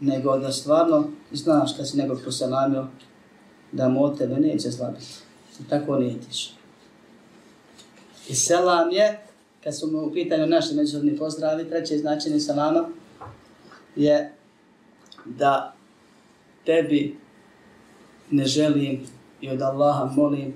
nego 0.00 0.38
da 0.38 0.52
stvarno 0.52 1.08
znaš 1.32 1.76
kad 1.76 1.88
si 1.88 1.96
nekog 1.96 2.20
poselamio, 2.24 2.86
da 3.72 3.88
mu 3.88 4.04
od 4.04 4.18
tebe 4.18 4.36
neće 4.36 4.70
slabiti. 4.70 5.06
I 5.60 5.68
tako 5.68 5.98
nijetiš. 5.98 6.52
I 8.28 8.34
selam 8.34 8.90
je, 8.90 9.20
kad 9.64 9.78
su 9.78 9.90
mu 9.92 10.06
u 10.06 10.12
pitanju 10.12 10.46
naši 10.46 10.74
međusobni 10.74 11.16
pozdravi, 11.16 11.68
treće 11.68 11.98
značenje 11.98 12.40
selama 12.40 12.88
je 13.96 14.32
da 15.24 15.74
tebi 16.64 17.18
ne 18.30 18.44
želim 18.44 19.06
i 19.40 19.50
od 19.50 19.62
Allaha 19.62 20.04
molim 20.16 20.54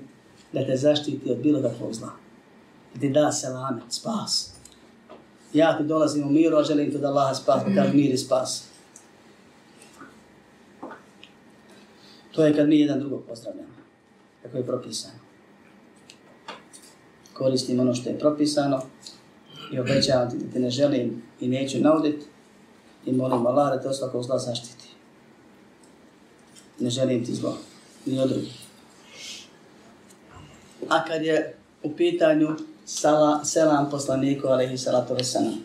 da 0.53 0.65
te 0.65 0.77
zaštiti 0.77 1.31
od 1.31 1.37
bilo 1.37 1.61
kakvog 1.61 1.93
zla. 1.93 2.11
Da 2.93 2.99
ti 2.99 3.09
da 3.09 3.31
selamet, 3.31 3.83
spas. 3.89 4.51
Ja 5.53 5.77
ti 5.77 5.83
dolazim 5.83 6.27
u 6.27 6.31
miru, 6.31 6.57
a 6.57 6.63
želim 6.63 6.91
ti 6.91 6.97
da 6.97 7.07
Allah 7.07 7.37
spas, 7.37 7.61
da 7.75 7.83
mir 7.93 8.13
i 8.13 8.17
spas. 8.17 8.63
To 12.31 12.45
je 12.45 12.55
kad 12.55 12.67
mi 12.67 12.79
jedan 12.79 12.99
drugog 12.99 13.23
pozdravljamo. 13.27 13.73
Kako 14.43 14.57
je 14.57 14.65
propisano. 14.65 15.19
Koristim 17.33 17.79
ono 17.79 17.93
što 17.93 18.09
je 18.09 18.19
propisano 18.19 18.81
i 19.73 19.79
obećavam 19.79 20.29
ti 20.29 20.37
da 20.37 20.53
te 20.53 20.59
ne 20.59 20.69
želim 20.69 21.23
i 21.39 21.47
neću 21.47 21.79
nauditi 21.79 22.25
i 23.05 23.11
molim 23.11 23.47
Allah 23.47 23.69
da 23.69 23.81
te 23.81 23.87
od 23.87 23.97
svakog 23.97 24.23
zla 24.23 24.39
zaštiti. 24.39 24.87
Ne 26.79 26.89
želim 26.89 27.25
ti 27.25 27.35
zlo, 27.35 27.57
ni 28.05 28.19
od 28.19 28.29
drugih. 28.29 28.60
A 30.91 31.03
kad 31.05 31.23
je 31.23 31.55
u 31.83 31.95
pitanju 31.95 32.49
sala, 32.85 33.45
selam 33.45 33.89
poslaniku, 33.89 34.47
alaihi 34.47 34.77
salatu 34.77 35.13
wasalam, 35.13 35.55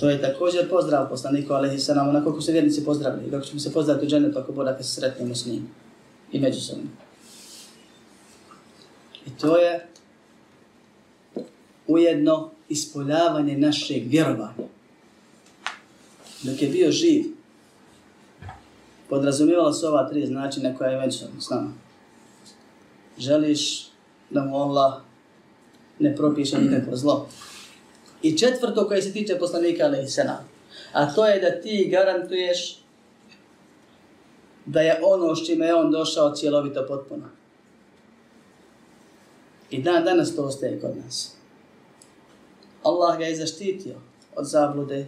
to 0.00 0.10
je 0.10 0.22
također 0.22 0.70
pozdrav 0.70 1.08
poslaniku, 1.08 1.52
alaihi 1.52 1.78
salam, 1.78 2.08
onako 2.08 2.30
kako 2.30 2.40
se 2.42 2.52
vjernici 2.52 2.84
pozdravili, 2.84 3.30
kako 3.30 3.46
ćemo 3.46 3.60
se 3.60 3.72
pozdraviti 3.72 4.06
u 4.06 4.08
dženetu 4.08 4.38
ako 4.38 4.52
bude 4.52 4.74
se 4.80 5.00
sretnemo 5.00 5.34
s 5.34 5.46
njim 5.46 5.68
i 6.32 6.40
međusobno. 6.40 6.84
I 9.26 9.30
to 9.40 9.56
je 9.56 9.86
ujedno 11.86 12.50
ispoljavanje 12.68 13.58
našeg 13.58 14.02
vjerovanja 14.06 14.52
dok 16.42 16.62
je 16.62 16.68
bio 16.68 16.90
živ, 16.90 17.24
podrazumijevalo 19.08 19.72
se 19.72 19.88
ova 19.88 20.08
tri 20.08 20.26
značina 20.26 20.74
koja 20.76 20.90
je 20.90 21.06
već 21.06 21.22
s 21.40 21.50
nama. 21.50 21.87
Želiš 23.18 23.88
da 24.30 24.44
mu 24.44 24.56
Allah 24.56 25.00
ne 25.98 26.16
propiše 26.16 26.58
nikakvo 26.58 26.96
zlo. 26.96 27.28
I 28.22 28.38
četvrto 28.38 28.88
koje 28.88 29.02
se 29.02 29.12
tiče 29.12 29.38
poslanika 29.38 29.84
Ali 29.84 30.08
Sena, 30.08 30.44
a 30.92 31.14
to 31.14 31.26
je 31.26 31.40
da 31.40 31.60
ti 31.60 31.88
garantuješ 31.90 32.78
da 34.66 34.80
je 34.80 35.00
ono 35.02 35.36
s 35.36 35.46
čime 35.46 35.66
je 35.66 35.74
on 35.74 35.90
došao 35.90 36.34
cjelovito 36.34 36.84
potpuno. 36.88 37.24
I 39.70 39.82
dan 39.82 40.04
danas 40.04 40.36
to 40.36 40.42
ostaje 40.42 40.80
kod 40.80 40.96
nas. 41.04 41.32
Allah 42.82 43.18
ga 43.18 43.24
je 43.24 43.36
zaštitio 43.36 43.94
od 44.36 44.46
zablude, 44.46 45.06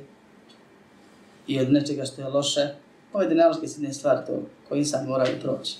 i 1.50 1.60
od 1.60 1.72
nečega 1.72 2.04
što 2.04 2.22
je 2.22 2.28
loše, 2.28 2.68
ovo 3.12 3.22
je 3.22 3.28
dinamički 3.28 3.92
stvari 3.92 4.26
to 4.26 4.42
koji 4.68 4.78
insan 4.78 5.06
mora 5.06 5.28
i 5.28 5.40
proći. 5.40 5.76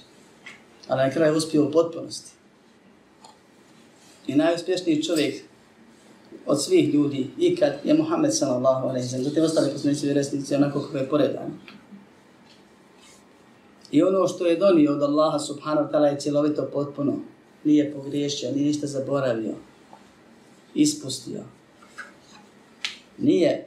Ali 0.91 1.03
na 1.03 1.11
kraju 1.11 1.36
uspio 1.36 1.64
u 1.64 1.70
potpunosti. 1.70 2.30
I 4.26 4.34
najuspješniji 4.34 5.03
čovjek 5.03 5.43
od 6.47 6.62
svih 6.62 6.95
ljudi 6.95 7.30
ikad 7.38 7.72
je 7.84 7.95
Muhammed 7.95 8.36
sallallahu 8.36 8.88
alaihi 8.88 9.09
sallam. 9.09 9.24
Zatim 9.24 9.45
ostali 9.45 9.72
poslanici 9.72 10.07
i 10.07 10.12
resnici 10.12 10.55
onako 10.55 10.80
kako 10.80 10.97
je 10.97 11.09
poredan. 11.09 11.59
I 13.91 14.03
ono 14.03 14.28
što 14.28 14.47
je 14.47 14.57
donio 14.57 14.93
od 14.93 15.03
Allaha 15.03 15.38
subhanahu 15.38 15.88
wa 15.88 15.93
ta'ala 15.93 16.05
je 16.05 16.20
cjelovito 16.20 16.68
potpuno. 16.72 17.14
Nije 17.64 17.93
pogriješio, 17.93 18.53
nije 18.53 18.66
ništa 18.66 18.86
zaboravio. 18.86 19.55
Ispustio. 20.74 21.41
Nije 23.18 23.66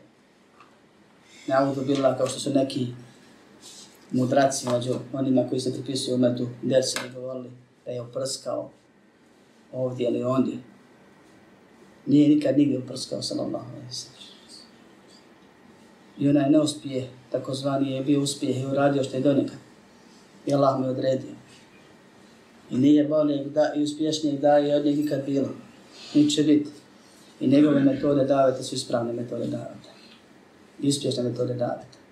Naudu 1.48 1.82
billah, 1.82 2.18
kao 2.18 2.28
što 2.28 2.40
su 2.40 2.50
neki 2.50 2.88
mudraci 4.14 4.70
među 4.70 4.94
onima 5.14 5.48
koji 5.50 5.62
se 5.62 5.74
pripisuju 5.74 6.16
umetu, 6.16 6.48
gdje 6.62 6.84
su 6.84 6.98
mi 7.04 7.14
govorili 7.14 7.50
da 7.86 7.92
je 7.92 8.02
oprskao 8.02 8.70
ovdje 9.72 10.08
ili 10.08 10.24
ondje. 10.24 10.58
Nije 12.06 12.30
nikad 12.30 12.58
nigdje 12.58 12.78
oprskao, 12.78 13.22
sallallahu 13.22 13.70
alaihi 13.76 13.94
sallam. 13.94 14.24
I 16.20 16.30
onaj 16.30 16.50
neuspije, 16.50 17.10
takozvani 17.32 17.92
je 17.92 18.04
bio 18.04 18.22
uspjeh 18.22 18.62
i 18.62 18.66
uradio 18.66 19.04
što 19.04 19.18
je 19.18 19.22
do 19.22 19.34
njega. 19.34 19.54
I 20.46 20.54
Allah 20.54 20.80
mu 20.80 20.86
je 20.86 20.92
odredio. 20.92 21.36
I 22.72 22.78
nije 22.78 23.04
bolje 23.04 23.44
da, 23.44 23.74
i 23.76 23.84
uspješnijeg 23.84 24.40
da 24.40 24.58
je 24.58 24.76
od 24.76 24.86
njeg 24.86 24.98
nikad 24.98 25.26
bilo. 25.26 25.50
Niće 26.14 26.44
biti. 26.44 26.70
I 27.40 27.48
njegove 27.48 27.80
metode 27.80 28.26
davete 28.26 28.64
su 28.64 28.76
ispravne 28.76 29.14
metode 29.14 29.48
davete 29.48 29.90
i 30.82 30.90
uspješne 30.90 31.24
metode 31.24 31.54
davete. 31.54 32.03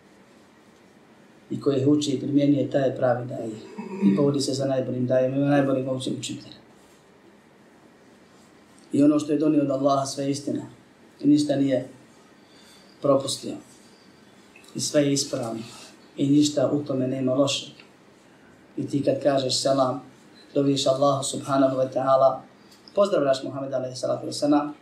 I 1.52 1.62
koji 1.62 1.82
ih 1.82 1.88
uči 1.88 2.12
i 2.12 2.20
primjenjuje, 2.20 2.70
taj 2.70 2.88
je 2.88 2.96
pravi 2.96 3.28
daje. 3.28 3.50
I 4.06 4.16
povodi 4.16 4.42
se 4.42 4.54
za 4.54 4.66
najboljim 4.66 5.08
dajem, 5.08 5.36
ima 5.36 5.46
najboljim 5.46 5.86
mogućim 5.86 6.16
učitelja. 6.20 6.62
I 8.94 9.04
ono 9.04 9.20
što 9.20 9.32
je 9.32 9.38
donio 9.38 9.64
od 9.64 9.72
Allaha 9.72 10.06
sve 10.06 10.32
istina. 10.32 10.62
I 11.20 11.28
ništa 11.28 11.56
nije 11.56 11.88
propustio. 13.02 13.54
I 14.76 14.80
sve 14.80 15.02
je 15.02 15.14
ispravno. 15.14 15.64
I 16.18 16.30
ništa 16.30 16.72
u 16.72 16.84
tome 16.84 17.08
nema 17.08 17.34
loše. 17.34 17.72
I 18.78 18.88
ti 18.88 19.04
kad 19.04 19.24
kažeš 19.24 19.62
selam, 19.62 20.02
doviš 20.54 20.88
Allahu 20.88 21.24
subhanahu 21.24 21.76
wa 21.78 21.88
ta'ala, 21.94 22.42
pozdravljaš 22.96 23.44
Muhammed 23.44 23.74
alaihi 23.74 23.96
salatu 23.96 24.28
wa 24.28 24.32
salam, 24.32 24.74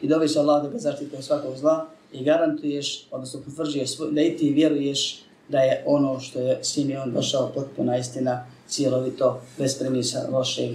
i 0.00 0.08
doviš 0.08 0.36
Allah 0.36 0.62
da 0.62 0.68
ga 0.68 0.78
zaštite 0.78 1.16
od 1.16 1.24
svakog 1.24 1.56
zla, 1.56 1.86
i 2.12 2.24
garantuješ, 2.24 3.06
odnosno 3.10 3.40
potvrđuješ 3.40 3.90
da 4.12 4.22
i 4.22 4.36
ti 4.36 4.50
vjeruješ 4.50 5.24
da 5.48 5.58
je 5.58 5.82
ono 5.86 6.20
što 6.20 6.38
je 6.38 6.58
Simeon 6.64 7.02
on 7.02 7.14
došao 7.14 7.52
potpuna 7.54 7.96
istina, 7.96 8.46
cijelovito, 8.68 9.40
bez 9.58 9.78
premisa 9.78 10.28
lošeg, 10.32 10.70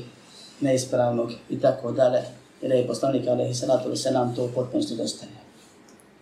neispravnog 0.61 1.31
i 1.49 1.59
tako 1.59 1.91
dalje. 1.91 2.21
Jer 2.61 2.71
je 2.71 2.87
poslanik 2.87 3.27
Alehi 3.27 3.53
Salatu 3.53 3.95
se 3.95 4.11
nam 4.11 4.35
to 4.35 4.51
potpunosti 4.55 4.95
dostaje. 4.95 5.31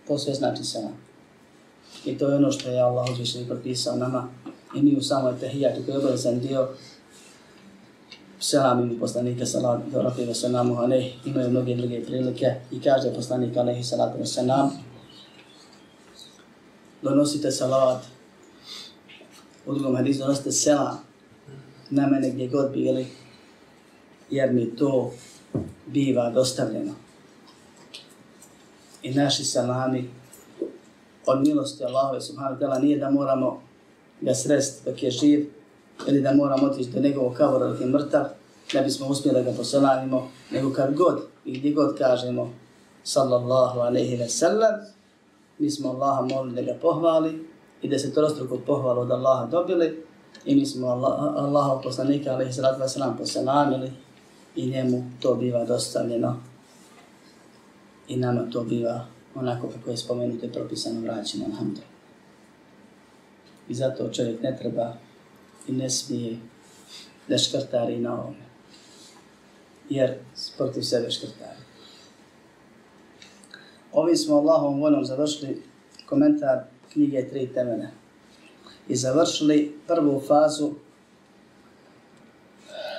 To 0.08 0.18
sve 0.18 0.34
znači 0.34 0.64
se 0.64 0.82
nam. 0.82 0.98
I 2.06 2.18
to 2.18 2.30
je 2.30 2.36
ono 2.36 2.52
što 2.52 2.70
je 2.70 2.82
Allah 2.82 3.10
uzvišen 3.12 3.41
i 3.41 3.48
propisao 3.48 3.95
nama. 3.95 4.28
I 4.76 4.82
mi 4.82 4.98
u 4.98 5.02
samoj 5.02 5.39
tehijatu 5.39 5.82
koji 5.86 5.93
je 5.93 6.00
obavezan 6.00 6.39
dio 6.39 6.68
selam 8.39 8.80
imu 8.80 9.00
poslanika 9.00 9.45
salatu 9.45 9.84
wa 9.91 10.34
salamu 10.34 10.78
a 10.80 10.88
ne 10.88 11.12
imaju 11.26 11.50
mnoge 11.50 11.76
druge 11.76 12.06
prilike 12.06 12.56
i 12.72 12.82
kaže 12.82 13.14
poslanik 13.14 13.58
alaihi 13.58 13.84
salatu 13.84 14.20
wa 14.20 14.26
salam 14.26 14.72
donosite 17.02 17.52
salavat. 17.52 18.16
U 19.68 19.74
drugom 19.74 19.95
hadisu 19.95 20.20
donosite 20.20 20.51
selam 20.51 20.97
na 21.89 22.07
mene 22.07 22.30
gdje 22.30 22.47
god 22.47 22.72
bili, 22.72 23.07
jer 24.30 24.53
mi 24.53 24.76
to 24.76 25.11
biva 25.86 26.30
dostavljeno. 26.30 26.93
I 29.03 29.13
naši 29.13 29.45
salami 29.45 30.09
od 31.26 31.47
milosti 31.47 31.84
Allahove 31.84 32.22
subhanahu 32.22 32.55
wa 32.55 32.59
ta'ala 32.59 32.80
nije 32.82 32.99
da 32.99 33.09
moramo 33.09 33.61
ga 34.22 34.34
srest 34.34 34.86
dok 34.86 35.03
je 35.03 35.11
živ 35.11 35.49
ili 36.07 36.22
da 36.22 36.34
moramo 36.34 36.68
otići 36.68 36.89
do 36.89 36.99
njegovog 36.99 37.34
kavora 37.34 37.68
dok 37.68 37.82
je 37.82 37.88
mrtav 37.88 38.26
da 38.74 38.82
bismo 38.82 39.07
uspjeli 39.07 39.43
da 39.43 39.51
ga 39.51 39.57
poselamimo, 39.57 40.30
nego 40.51 40.74
kad 40.74 40.93
god 40.93 41.22
i 41.45 41.59
gdje 41.59 41.72
god 41.72 41.97
kažemo 41.97 42.53
sallallahu 43.03 43.80
alaihi 43.80 44.18
wa 44.18 44.30
sallam, 44.30 44.74
mi 45.57 45.72
smo 45.72 45.89
Allaha 45.89 46.22
molili 46.22 46.55
da 46.55 46.61
ga 46.61 46.80
pohvali 46.82 47.47
i 47.82 47.90
da 47.90 48.00
pohvalu 48.66 49.02
od 49.02 49.12
Allaha 49.12 49.46
dobili 49.46 50.04
i 50.46 50.56
mi 50.56 50.66
smo 50.66 50.88
Allah, 50.88 51.20
Allaha 51.20 51.82
poslanika 51.84 52.32
alaihi 52.32 52.54
sallatu 52.54 52.82
wasalam 52.82 53.18
poselamili 53.18 53.92
i 54.56 54.68
njemu 54.68 55.04
to 55.22 55.36
biva 55.36 55.66
dostavljeno 55.66 56.36
i 58.08 58.18
nama 58.18 58.50
to 58.52 58.64
biva 58.64 59.06
onako 59.36 59.70
kako 59.70 59.90
je 59.90 59.98
spomenuto 59.98 60.46
i 60.46 60.52
propisano 60.52 61.02
vraćeno, 61.02 61.46
alhamdulillah. 61.46 61.90
I 63.70 63.74
zato 63.74 64.10
čovjek 64.10 64.42
ne 64.42 64.58
treba 64.58 64.94
i 65.68 65.72
ne 65.72 65.90
smije 65.90 66.38
da 67.28 67.38
škrtari 67.38 68.00
na 68.00 68.22
ovome. 68.22 68.48
Jer 69.90 70.18
protiv 70.58 70.82
sebe 70.82 71.12
škrtari. 71.12 71.60
Ovim 73.92 74.18
smo 74.18 74.36
Allahom 74.36 74.82
voljom 74.82 75.06
završili 75.06 75.64
komentar 76.06 76.64
knjige 76.94 77.30
Tri 77.30 77.48
temene. 77.48 77.92
I 78.88 78.96
završili 78.96 79.76
prvu 79.88 80.22
fazu 80.28 80.68
eh, 80.68 80.74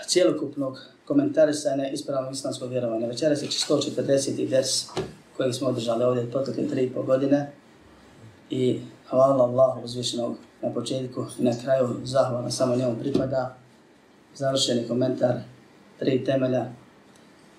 cijelokupnog 0.06 0.78
komentarisanja 1.04 1.88
ispravnog 1.88 2.32
islamskog 2.32 2.70
vjerovanja. 2.70 3.06
Večera 3.06 3.36
se 3.36 3.46
140. 3.46 4.48
ders 4.48 4.86
kojeg 5.36 5.54
smo 5.54 5.68
održali 5.68 6.04
ovdje 6.04 6.30
protekle 6.30 6.68
tri 6.68 6.82
i 6.82 6.90
pol 6.90 7.02
godine. 7.02 7.52
I 8.50 8.80
hvala 9.08 9.44
Allahu 9.44 9.80
uzvišenog 9.84 10.36
na 10.62 10.70
početku 10.74 11.26
i 11.38 11.42
na 11.42 11.52
kraju 11.64 11.88
zahvala 12.04 12.50
samo 12.50 12.76
njemu 12.76 12.96
pripada. 13.00 13.56
Završeni 14.34 14.88
komentar 14.88 15.34
tri 15.98 16.24
temelja 16.24 16.66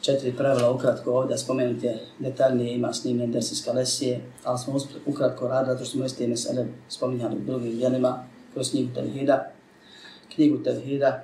četiri 0.02 0.36
pravila 0.38 0.72
ukratko 0.72 1.12
ovdje 1.12 1.38
spomenuti 1.38 1.86
je 1.86 2.00
detaljnije 2.20 2.76
ima 2.76 2.94
snimljen 2.94 3.32
ders 3.32 3.52
iz 3.52 3.66
Kalesije, 3.66 4.22
ali 4.44 4.60
smo 4.60 4.80
ukratko 5.06 5.48
radili 5.48 5.74
zato 5.74 5.86
što 5.86 5.98
smo 5.98 6.06
iste 6.06 6.28
mesele 6.28 6.66
spominjali 6.90 7.36
u 7.36 7.46
drugim 7.46 7.78
djelima 7.78 8.24
kroz 8.54 8.72
knjigu 8.72 8.94
Tevhida, 8.94 9.52
knjigu 10.36 10.64
Tevhida 10.64 11.24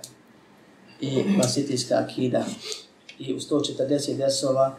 i 1.02 1.24
Vasitijska 1.38 1.96
akida 1.96 2.46
i 3.20 3.34
u 3.34 3.38
140 3.38 4.18
desova 4.18 4.76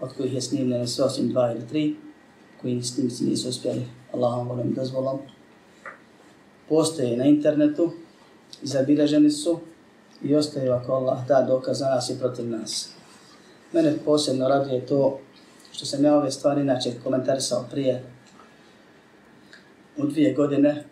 od 0.00 0.12
kojih 0.16 0.34
je 0.34 0.40
snimljeno 0.40 0.86
sve 0.86 1.04
osim 1.04 1.28
dva 1.28 1.52
ili 1.52 1.68
tri 1.68 1.96
koji 2.60 2.82
snimci 2.82 3.24
nisu 3.24 3.48
uspjeli 3.48 3.86
Allahom 4.12 4.48
volim 4.48 4.74
dozvolom 4.74 5.18
postoje 6.68 7.16
na 7.16 7.24
internetu 7.24 7.92
zabilježeni 8.62 9.30
su 9.30 9.60
i 10.22 10.34
ostaju 10.34 10.72
ako 10.72 10.92
Allah 10.92 11.26
da 11.28 11.46
dokaz 11.48 11.78
za 11.78 11.86
nas 11.86 12.10
i 12.10 12.18
protiv 12.18 12.48
nas. 12.48 12.97
Mene 13.72 13.94
posebno 14.04 14.48
raduje 14.48 14.86
to 14.86 15.20
što 15.72 15.86
sam 15.86 16.04
ja 16.04 16.16
ove 16.16 16.30
stvari 16.30 16.60
inače 16.60 16.90
komentarisao 17.04 17.66
prije 17.70 18.02
u 19.96 20.06
dvije 20.06 20.34
godine 20.34 20.84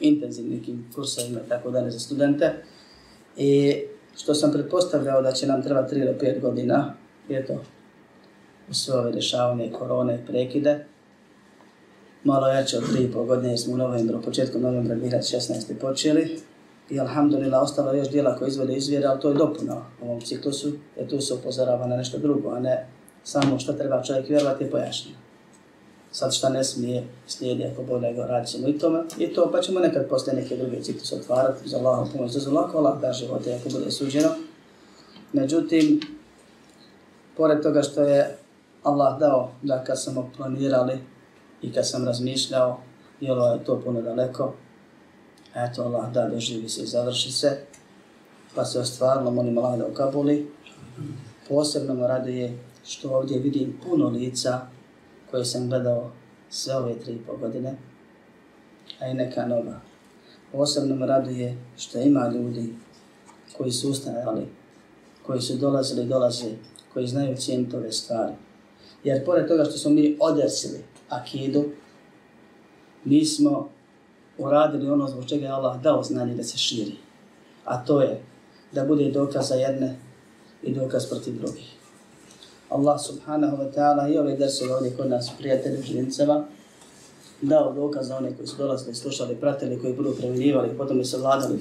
intenzivnim 0.00 0.90
kursovima 0.94 1.40
i 1.46 1.48
tako 1.48 1.70
dalje 1.70 1.90
za 1.90 1.98
studente 1.98 2.52
i 3.36 3.82
što 4.16 4.34
sam 4.34 4.52
pretpostavljao 4.52 5.22
da 5.22 5.32
će 5.32 5.46
nam 5.46 5.62
treba 5.62 5.88
3 5.88 6.04
do 6.04 6.26
5 6.26 6.40
godina, 6.40 6.94
je 7.28 7.46
to 7.46 7.62
u 8.70 8.74
sve 8.74 8.98
ove 8.98 9.12
dešavanje 9.12 9.72
korone 9.78 10.24
prekide. 10.26 10.84
Malo 12.24 12.48
jače 12.48 12.78
od 12.78 12.84
3,5 12.84 13.26
godine 13.26 13.56
smo 13.56 13.74
u 13.74 13.76
novembru, 13.76 14.22
početkom 14.22 14.62
novembra 14.62 14.96
2016. 14.96 15.74
počeli 15.80 16.40
i 16.90 17.00
alhamdulillah 17.00 17.62
ostalo 17.62 17.92
još 17.92 18.10
dijela 18.10 18.36
koje 18.36 18.48
izvede 18.48 18.74
izvjera, 18.74 19.10
ali 19.10 19.20
to 19.20 19.28
je 19.28 19.34
dopuna 19.34 19.84
ovom 20.02 20.20
ciklusu, 20.20 20.72
jer 20.96 21.08
tu 21.08 21.20
se 21.20 21.34
upozorava 21.34 21.86
na 21.86 21.96
nešto 21.96 22.18
drugo, 22.18 22.50
a 22.50 22.60
ne 22.60 22.86
samo 23.24 23.58
što 23.58 23.72
treba 23.72 24.02
čovjek 24.02 24.28
vjerovati 24.28 24.64
je 24.64 24.70
pojašnjeno. 24.70 25.18
Sad 26.12 26.34
šta 26.34 26.48
ne 26.48 26.64
smije 26.64 27.04
slijedi 27.26 27.64
ako 27.64 27.82
bude 27.82 28.00
nego 28.00 28.22
radit 28.22 28.50
ćemo 28.50 28.68
i 28.68 28.78
tome. 28.78 29.02
I 29.18 29.26
to 29.26 29.50
pa 29.52 29.60
ćemo 29.60 29.80
nekad 29.80 30.08
posle 30.08 30.32
neke 30.32 30.56
druge 30.56 30.82
ciklus 30.82 31.12
otvarati 31.12 31.68
za 31.68 31.78
Allahom 31.78 32.08
pomoć 32.12 32.30
za 32.30 32.40
zulako, 32.40 32.78
Allah 32.78 33.00
da 33.00 33.12
živote 33.12 33.54
ako 33.54 33.68
bude 33.68 33.90
suđeno. 33.90 34.28
Međutim, 35.32 36.00
pored 37.36 37.62
toga 37.62 37.82
što 37.82 38.02
je 38.02 38.36
Allah 38.82 39.18
dao 39.18 39.50
da 39.62 39.84
kad 39.84 40.02
smo 40.02 40.30
planirali 40.36 40.98
i 41.62 41.72
kad 41.72 41.88
sam 41.88 42.04
razmišljao, 42.04 42.78
jelo 43.20 43.52
je 43.52 43.64
to 43.64 43.80
puno 43.84 44.02
daleko, 44.02 44.54
eto 45.54 45.82
Allah 45.82 46.12
da 46.12 46.28
doživi 46.28 46.68
se 46.68 46.82
i 46.82 46.86
završi 46.86 47.32
se, 47.32 47.58
pa 48.54 48.64
se 48.64 48.78
ostvarilo, 48.78 49.30
molim 49.30 49.58
Allah 49.58 49.78
da 49.78 49.86
ukabuli. 49.86 50.50
Posebno 51.48 51.94
me 51.94 52.06
raduje 52.06 52.58
što 52.84 53.10
ovdje 53.10 53.38
vidim 53.38 53.80
puno 53.86 54.08
lica 54.08 54.60
koje 55.30 55.44
sam 55.44 55.68
gledao 55.68 56.10
sve 56.50 56.76
ove 56.76 56.98
tri 56.98 57.12
i 57.12 57.18
pol 57.18 57.36
godine, 57.36 57.76
a 59.00 59.08
i 59.08 59.14
neka 59.14 59.46
nova. 59.46 59.80
Posebno 60.52 60.96
me 60.96 61.06
raduje 61.06 61.56
što 61.76 61.98
ima 61.98 62.28
ljudi 62.28 62.74
koji 63.58 63.72
su 63.72 63.90
ustajali, 63.90 64.46
koji 65.26 65.40
su 65.40 65.56
dolazili 65.56 66.02
i 66.02 66.08
dolaze, 66.08 66.50
koji 66.92 67.06
znaju 67.06 67.36
cijeniti 67.36 67.76
ove 67.76 67.92
stvari. 67.92 68.32
Jer 69.04 69.24
pored 69.24 69.48
toga 69.48 69.64
što 69.64 69.78
smo 69.78 69.90
mi 69.90 70.16
odersili 70.20 70.84
akidu, 71.08 71.64
mi 73.04 73.24
smo 73.24 73.73
uradili 74.38 74.90
ono 74.90 75.08
zbog 75.08 75.28
čega 75.28 75.46
je 75.46 75.52
Allah 75.52 75.82
dao 75.82 76.02
znanje 76.02 76.34
da 76.34 76.44
se 76.44 76.58
širi. 76.58 76.96
A 77.64 77.84
to 77.84 78.02
je 78.02 78.20
da 78.72 78.84
bude 78.84 79.10
dokaz 79.10 79.48
za 79.48 79.54
jedne 79.54 79.96
i 80.62 80.74
dokaz 80.74 81.06
protiv 81.06 81.38
drugih. 81.38 81.74
Allah 82.68 83.00
subhanahu 83.00 83.56
wa 83.56 83.72
ta'ala 83.74 84.14
i 84.14 84.18
ove 84.18 84.36
dersove 84.36 84.74
ovdje 84.74 84.96
kod 84.96 85.10
nas 85.10 85.30
prijatelji 85.38 85.82
žilinceva 85.82 86.44
dao 87.42 87.72
dokaz 87.72 88.08
za 88.08 88.16
one 88.16 88.36
koji 88.36 88.46
su 88.46 88.56
dolazili, 88.56 88.94
slušali, 88.94 89.36
pratili, 89.36 89.80
koji 89.80 89.94
budu 89.94 90.16
prevenivali, 90.18 90.76
potom 90.78 91.00
i 91.00 91.04
se 91.04 91.18
vladali. 91.18 91.58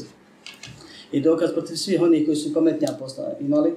I 1.12 1.22
dokaz 1.22 1.52
protiv 1.52 1.76
svih 1.76 2.02
onih 2.02 2.26
koji 2.26 2.38
su 2.38 2.54
pametnija 2.54 2.96
postala 3.00 3.34
imali 3.40 3.74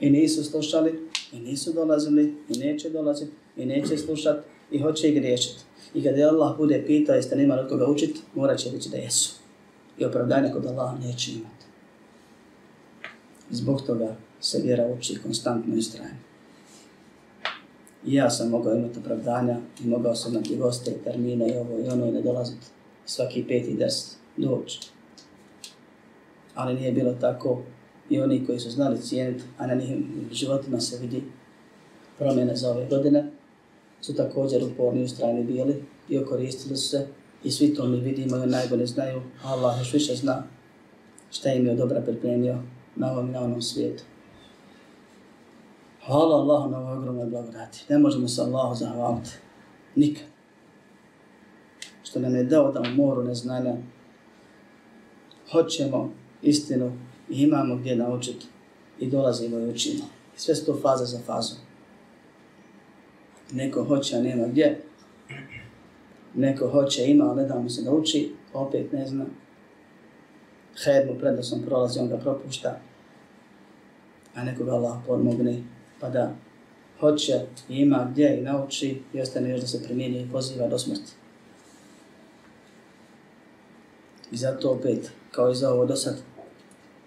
i 0.00 0.10
nisu 0.10 0.44
slušali, 0.44 1.08
i 1.32 1.40
nisu 1.40 1.72
dolazili, 1.72 2.34
i 2.48 2.58
neće 2.58 2.90
dolaziti, 2.90 3.32
i 3.56 3.66
neće 3.66 3.98
slušati, 3.98 4.40
i 4.70 4.82
hoće 4.82 5.08
i 5.08 5.14
griješiti. 5.14 5.60
I 5.94 6.02
kada 6.02 6.28
Allah 6.28 6.56
bude 6.56 6.84
pitao 6.86 7.16
jeste 7.16 7.36
nema 7.36 7.54
od 7.54 7.68
koga 7.68 7.86
učiti, 7.86 8.20
morat 8.34 8.58
će 8.58 8.70
reći 8.70 8.88
da 8.88 8.96
jesu. 8.96 9.34
I 9.98 10.04
opravdanje 10.04 10.52
kod 10.52 10.66
Allaha 10.66 10.98
neće 10.98 11.32
imati. 11.32 11.64
Zbog 13.50 13.82
toga 13.82 14.16
se 14.40 14.60
vjera 14.64 14.86
uči 14.98 15.18
konstantno 15.22 15.76
i 15.76 15.82
strajno. 15.82 16.16
I 18.06 18.14
ja 18.14 18.30
sam 18.30 18.48
mogao 18.48 18.74
imati 18.74 18.98
opravdanja 18.98 19.56
i 19.84 19.86
mogao 19.86 20.14
sam 20.14 20.32
imati 20.32 20.56
goste, 20.56 20.92
termine 21.04 21.48
i 21.48 21.56
ovo 21.56 21.78
i 21.78 21.88
ono 21.88 22.06
i 22.06 22.12
ne 22.12 22.22
dolaziti 22.22 22.66
svaki 23.06 23.44
peti 23.48 23.74
deset 23.74 24.16
doći. 24.36 24.80
Ali 26.54 26.74
nije 26.74 26.92
bilo 26.92 27.12
tako 27.12 27.62
i 28.10 28.20
oni 28.20 28.46
koji 28.46 28.60
su 28.60 28.70
znali 28.70 29.00
cijeniti, 29.00 29.44
a 29.58 29.66
na 29.66 29.74
njih 29.74 29.98
životima 30.32 30.80
se 30.80 30.98
vidi 30.98 31.22
promjene 32.18 32.56
za 32.56 32.70
ove 32.70 32.86
godine, 32.86 33.30
su 34.00 34.14
također 34.14 34.64
uporni 34.64 35.04
u 35.04 35.08
strani 35.08 35.44
bili 35.44 35.84
i 36.08 36.18
okoristili 36.18 36.76
su 36.76 36.88
se 36.88 37.06
i 37.44 37.50
svi 37.50 37.74
to 37.74 37.86
mi 37.86 38.00
vidimo 38.00 38.36
i 38.36 38.46
najbolje 38.46 38.86
znaju, 38.86 39.22
Allah 39.44 39.78
još 39.78 39.92
više 39.92 40.14
zna 40.14 40.42
šta 41.30 41.52
im 41.52 41.66
je 41.66 41.74
dobra 41.74 42.00
pripremio 42.00 42.58
na 42.96 43.12
ovom 43.12 43.28
i 43.28 43.32
na 43.32 43.40
onom 43.40 43.62
svijetu. 43.62 44.02
Hvala 46.06 46.36
Allahu 46.36 46.70
na 46.70 46.78
ovoj 46.78 46.96
ogromnoj 46.96 47.26
blagodati. 47.26 47.84
Ne 47.88 47.98
možemo 47.98 48.28
se 48.28 48.42
Allahu 48.42 48.74
zahvaliti. 48.74 49.30
Nikad. 49.96 50.24
Što 52.02 52.20
nam 52.20 52.34
je 52.36 52.44
dao 52.44 52.72
da 52.72 52.80
u 52.80 52.96
moru 52.96 53.24
neznanja 53.24 53.76
hoćemo 55.52 56.12
istinu 56.42 56.92
i 57.30 57.42
imamo 57.42 57.76
gdje 57.76 57.96
naučiti 57.96 58.46
i 58.98 59.10
dolazimo 59.10 59.58
i 59.58 59.68
učimo. 59.68 60.04
I 60.36 60.40
sve 60.40 60.54
su 60.54 60.66
to 60.66 60.78
faza 60.82 61.04
za 61.04 61.18
fazu. 61.26 61.54
Neko 63.52 63.84
hoće, 63.84 64.16
a 64.16 64.20
nema 64.20 64.46
gdje. 64.46 64.80
Neko 66.34 66.68
hoće, 66.68 67.06
ima, 67.06 67.24
ali 67.24 67.42
ne 67.42 67.48
da 67.48 67.58
mu 67.58 67.70
se 67.70 67.82
da 67.82 67.92
uči, 67.92 68.32
opet 68.52 68.92
ne 68.92 69.06
zna. 69.06 69.26
Hed 70.84 71.06
mu 71.06 71.18
prednosom 71.18 71.62
prolazi, 71.62 71.98
on 71.98 72.08
ga 72.08 72.16
propušta. 72.16 72.80
A 74.34 74.44
nekoga 74.44 74.72
Allah 74.72 74.98
pomogne 75.06 75.62
pa 76.00 76.08
da 76.08 76.34
hoće 77.00 77.40
i 77.68 77.76
ima 77.76 78.08
gdje 78.12 78.38
i 78.38 78.42
nauči 78.42 79.02
i 79.12 79.20
ostane 79.20 79.50
još 79.50 79.60
da 79.60 79.66
se 79.66 79.82
primjenje 79.82 80.20
i 80.20 80.30
poziva 80.32 80.68
do 80.68 80.78
smrti. 80.78 81.12
I 84.32 84.36
zato 84.36 84.70
opet, 84.70 85.10
kao 85.30 85.50
i 85.50 85.54
za 85.54 85.72
ovo 85.72 85.86
do 85.86 85.96
sad, 85.96 86.16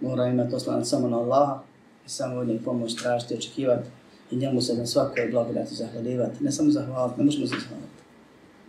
mora 0.01 0.27
imati 0.27 0.55
oslanac 0.55 0.87
samo 0.87 1.07
na 1.07 1.17
Allaha 1.17 1.61
i 2.05 2.09
samo 2.09 2.35
od 2.35 2.47
njeg 2.47 2.63
pomoć 2.63 2.95
tražiti, 2.95 3.35
očekivati 3.35 3.89
i 4.31 4.35
njemu 4.35 4.61
se 4.61 4.77
na 4.77 4.85
svakoj 4.85 5.29
blagodati 5.31 5.75
zahvaljivati. 5.75 6.43
Ne 6.43 6.51
samo 6.51 6.71
zahvaliti, 6.71 7.19
ne 7.19 7.25
možemo 7.25 7.47
se 7.47 7.55
zahvaliti. 7.59 8.03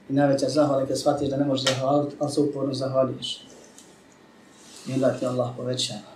I 0.09 0.13
najveća 0.13 0.49
zahvala 0.49 0.81
je 0.81 0.89
kad 0.89 0.99
shvatiš 0.99 1.29
da 1.29 1.37
ne 1.37 1.45
možeš 1.45 1.67
zahvaliti, 1.71 2.17
ali 2.19 2.33
se 2.33 2.41
uporno 2.41 2.75
zahvaljuješ. 2.75 3.45
I 4.89 4.93
onda 4.93 5.19
ti 5.19 5.27
Allah 5.27 5.51
povećava 5.57 6.15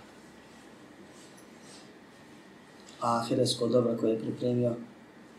a 3.01 3.19
ahiretsko 3.19 3.67
dobro 3.67 3.97
koje 3.97 4.11
je 4.11 4.19
pripremio 4.19 4.75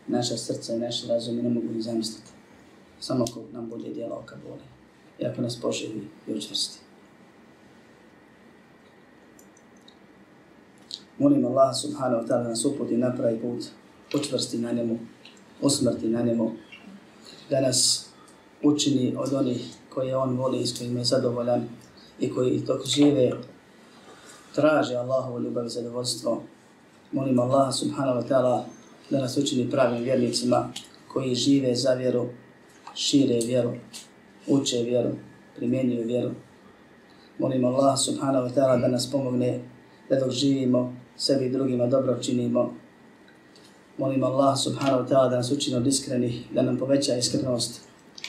naša 0.07 0.37
srca 0.37 0.73
i 0.73 0.79
naše 0.79 1.07
razume 1.07 1.43
ne 1.43 1.49
mogu 1.49 1.67
ni 1.73 1.81
zamisliti. 1.81 2.31
Samo 2.99 3.25
ako 3.29 3.43
nam 3.51 3.69
bude 3.69 3.89
djela 3.89 4.19
oka 4.19 4.35
boli. 4.47 4.61
I 5.19 5.25
ako 5.25 5.41
nas 5.41 5.61
poživi 5.61 6.07
i 6.27 6.33
učvrsti. 6.33 6.79
Molim 11.17 11.45
Allah 11.45 11.75
subhanahu 11.81 12.23
wa 12.23 12.27
ta'ala 12.27 12.49
nas 12.49 12.65
uputi 12.65 12.97
napravi 12.97 13.39
put, 13.39 13.63
učvrsti 14.13 14.57
na 14.57 14.71
njemu, 14.71 14.99
usmrti 15.61 16.07
na 16.07 16.21
njemu, 16.21 16.51
da 17.49 17.61
nas 17.61 18.09
učini 18.63 19.15
od 19.17 19.33
onih 19.33 19.61
koje 19.89 20.15
on 20.15 20.37
voli 20.37 20.59
i 20.61 20.67
s 20.67 20.77
kojima 20.77 20.99
je 20.99 21.05
zadovoljan 21.05 21.63
i 22.19 22.29
koji 22.29 22.59
dok 22.59 22.85
žive, 22.85 23.31
traže 24.55 24.95
Allahovu 24.95 25.39
ljubav 25.39 25.65
i 25.65 25.69
zadovoljstvo, 25.69 26.43
molim 27.11 27.39
Allah 27.39 27.75
subhanahu 27.75 28.19
wa 28.19 28.27
ta'ala 28.27 28.63
da 29.09 29.21
nas 29.21 29.37
učini 29.37 29.71
pravim 29.71 30.03
vjernicima 30.03 30.71
koji 31.07 31.35
žive 31.35 31.75
za 31.75 31.93
vjeru, 31.93 32.29
šire 32.95 33.39
vjeru, 33.45 33.73
uče 34.47 34.83
vjeru, 34.83 35.09
primjenjuju 35.55 36.07
vjeru. 36.07 36.31
Molim 37.39 37.65
Allah 37.65 37.99
subhanahu 37.99 38.47
wa 38.47 38.53
ta'ala 38.53 38.81
da 38.81 38.87
nas 38.87 39.11
pomogne 39.11 39.59
da 40.09 40.19
dok 40.19 40.31
živimo, 40.31 40.93
sebi 41.17 41.45
i 41.45 41.49
drugima 41.49 41.87
dobro 41.87 42.17
činimo. 42.21 42.73
Molim 44.01 44.23
Allah 44.23 44.57
subhanahu 44.57 45.05
wa 45.05 45.07
ta'ala 45.09 45.29
da 45.29 45.35
nas 45.37 45.51
učini 45.51 45.77
od 45.77 45.87
iskrenih, 45.87 46.47
da 46.53 46.61
nam 46.61 46.77
poveća 46.77 47.15
iskrenost, 47.15 47.81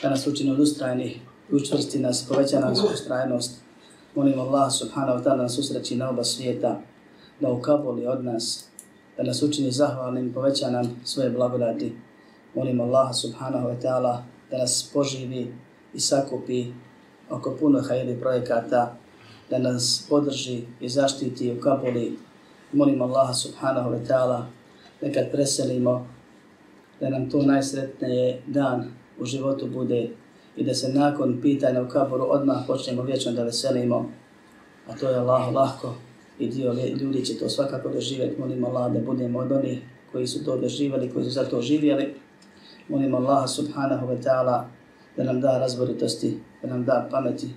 da 0.02 0.10
nas 0.10 0.26
učini 0.26 0.50
od 0.50 0.60
ustrajnih, 0.60 1.20
učvrsti 1.50 1.98
nas, 1.98 2.26
poveća 2.28 2.60
nas 2.60 2.84
ustrajnost. 2.84 3.60
Molim 4.14 4.40
Allah 4.40 4.72
subhanahu 4.72 5.18
wa 5.18 5.24
ta'ala 5.24 5.36
da 5.36 5.42
nas 5.42 5.58
usreći 5.58 5.96
na 5.96 6.10
oba 6.10 6.24
svijeta, 6.24 6.80
da 7.40 7.50
ukaboli 7.50 8.06
od 8.06 8.24
nas, 8.24 8.64
da 9.16 9.22
nas 9.22 9.42
učini 9.42 9.72
zahvalnim 9.72 10.32
poveća 10.32 10.70
nam 10.70 11.00
svoje 11.04 11.30
blagodati. 11.30 11.92
Molim 12.54 12.80
Allah 12.80 13.16
subhanahu 13.16 13.68
wa 13.68 13.80
ta'ala 13.82 14.22
da 14.50 14.58
nas 14.58 14.90
poživi 14.92 15.54
i 15.94 16.00
sakupi 16.00 16.66
oko 17.30 17.56
puno 17.60 17.82
hajde 17.88 18.20
projekata, 18.20 18.96
da 19.50 19.58
nas 19.58 20.06
podrži 20.08 20.62
i 20.80 20.88
zaštiti 20.88 21.52
u 21.52 21.60
Kabuli. 21.60 22.18
Molim 22.72 23.02
Allah 23.02 23.36
subhanahu 23.36 23.90
wa 23.90 24.06
ta'ala 24.08 24.44
nekad 25.02 25.30
preselimo, 25.32 26.06
da 27.00 27.08
nam 27.10 27.30
to 27.30 27.42
najsretnije 27.42 28.42
dan 28.46 28.90
u 29.18 29.24
životu 29.24 29.66
bude 29.66 30.08
i 30.56 30.64
da 30.64 30.74
se 30.74 30.92
nakon 30.92 31.38
pitanja 31.42 31.82
u 31.82 31.88
kaboru 31.88 32.26
odmah 32.28 32.56
počnemo 32.66 33.02
vječno 33.02 33.32
da 33.32 33.44
veselimo, 33.44 34.10
a 34.88 34.96
to 34.96 35.08
je 35.08 35.16
Allah 35.16 35.54
lahko 35.54 35.94
i 36.38 36.48
dio 36.48 36.74
ljudi 37.00 37.24
će 37.24 37.38
to 37.38 37.48
svakako 37.48 37.88
doživjeti. 37.88 38.40
Molim 38.40 38.64
Allah 38.64 38.92
da 38.92 39.00
budemo 39.00 39.38
od 39.38 39.52
onih 39.52 39.78
koji 40.12 40.26
su 40.26 40.44
to 40.44 40.56
doživjeli, 40.56 41.10
koji 41.10 41.24
su 41.24 41.30
za 41.30 41.44
to 41.44 41.60
živjeli. 41.60 42.14
Molim 42.88 43.14
Allah 43.14 43.50
subhanahu 43.50 44.06
wa 44.06 44.22
ta'ala 44.22 44.64
da 45.16 45.24
nam 45.24 45.40
da 45.40 45.58
razboritosti, 45.58 46.38
da 46.62 46.68
nam 46.68 46.84
da 46.84 47.08
pameti, 47.10 47.48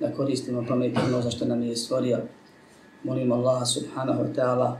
da 0.00 0.12
koristimo 0.12 0.64
pamet 0.68 0.96
ono 1.08 1.22
za 1.22 1.30
što 1.30 1.44
nam 1.44 1.62
je 1.62 1.76
stvorio. 1.76 2.18
Molim 3.04 3.32
Allah 3.32 3.66
subhanahu 3.66 4.22
wa 4.22 4.34
ta'ala 4.34 4.76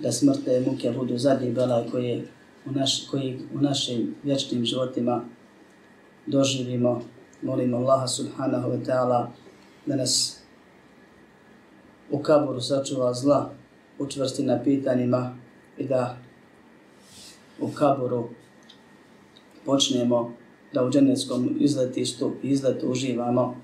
da 0.00 0.12
smrte 0.12 0.60
muke 0.66 0.90
budu 0.90 1.18
zadnji 1.18 1.52
belaj 1.52 1.90
koji 1.90 2.24
u, 2.66 2.72
naš, 2.72 3.06
koji 3.10 3.40
u 3.54 3.60
našim 3.60 4.14
vječnim 4.22 4.64
životima 4.64 5.24
doživimo. 6.26 7.02
Molim 7.42 7.74
Allaha 7.74 8.06
subhanahu 8.06 8.70
wa 8.70 8.84
ta'ala 8.84 9.26
da 9.86 9.96
nas 9.96 10.40
u 12.10 12.18
kaboru 12.18 12.60
sačuva 12.60 13.14
zla, 13.14 13.50
učvrsti 13.98 14.42
na 14.42 14.62
pitanjima 14.64 15.36
i 15.78 15.84
da 15.84 16.16
u 17.60 17.68
kaboru 17.68 18.28
počnemo 19.64 20.32
da 20.72 20.84
u 20.84 20.90
dženevskom 20.90 21.56
izletištu 21.60 22.32
i 22.42 22.48
izletu 22.48 22.90
uživamo, 22.90 23.56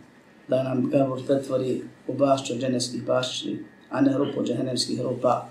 da 0.48 0.62
nam 0.62 0.90
kabor 0.90 1.26
pretvori 1.26 1.82
u 2.06 2.12
bašću 2.12 2.54
dženevskih 2.54 3.04
bašći, 3.06 3.64
a 3.90 4.00
ne 4.00 4.18
rupu 4.18 4.44
dženevskih 4.44 5.00
rupa. 5.00 5.48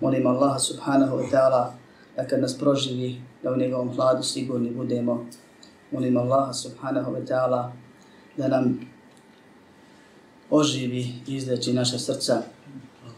Molim 0.00 0.26
Allaha 0.26 0.58
subhanahu 0.58 1.16
wa 1.16 1.30
ta'ala 1.30 1.74
da 2.16 2.26
kad 2.26 2.40
nas 2.40 2.58
proživi, 2.58 3.20
da 3.42 3.52
u 3.52 3.56
njegovom 3.56 3.96
hladu 3.96 4.22
sigurni 4.22 4.70
budemo. 4.70 5.26
Molim 5.92 6.16
Allaha 6.16 6.52
subhanahu 6.52 7.12
wa 7.12 7.26
ta'ala 7.26 7.72
da 8.36 8.48
nam 8.48 8.80
oživi 10.50 11.00
i 11.26 11.34
izleči 11.34 11.72
naša 11.72 11.98
srca 11.98 12.42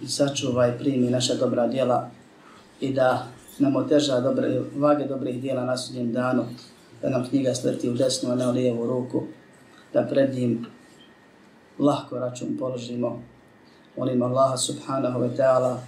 i 0.01 0.09
sačuva 0.09 0.69
i 0.69 0.79
primi 0.79 1.11
naša 1.11 1.35
dobra 1.35 1.67
djela 1.67 2.11
i 2.81 2.93
da 2.93 3.27
nam 3.59 3.77
oteža 3.77 4.21
dobre, 4.21 4.61
vage 4.77 5.05
dobrih 5.05 5.41
djela 5.41 5.65
na 5.65 5.77
sudnjem 5.77 6.13
danu, 6.13 6.45
da 7.03 7.11
nam 7.11 7.29
knjiga 7.29 7.55
sleti 7.55 7.91
u 7.91 7.95
desnu, 7.95 8.31
a 8.31 8.35
ne 8.35 8.49
u 8.49 8.51
lijevu 8.51 8.87
ruku, 8.87 9.23
da 9.93 10.07
pred 10.07 10.35
njim 10.35 10.67
lahko 11.79 12.19
račun 12.19 12.57
položimo. 12.59 13.23
Molim 13.97 14.23
Allaha 14.23 14.57
subhanahu 14.57 15.21
wa 15.21 15.37
ta'ala 15.37 15.79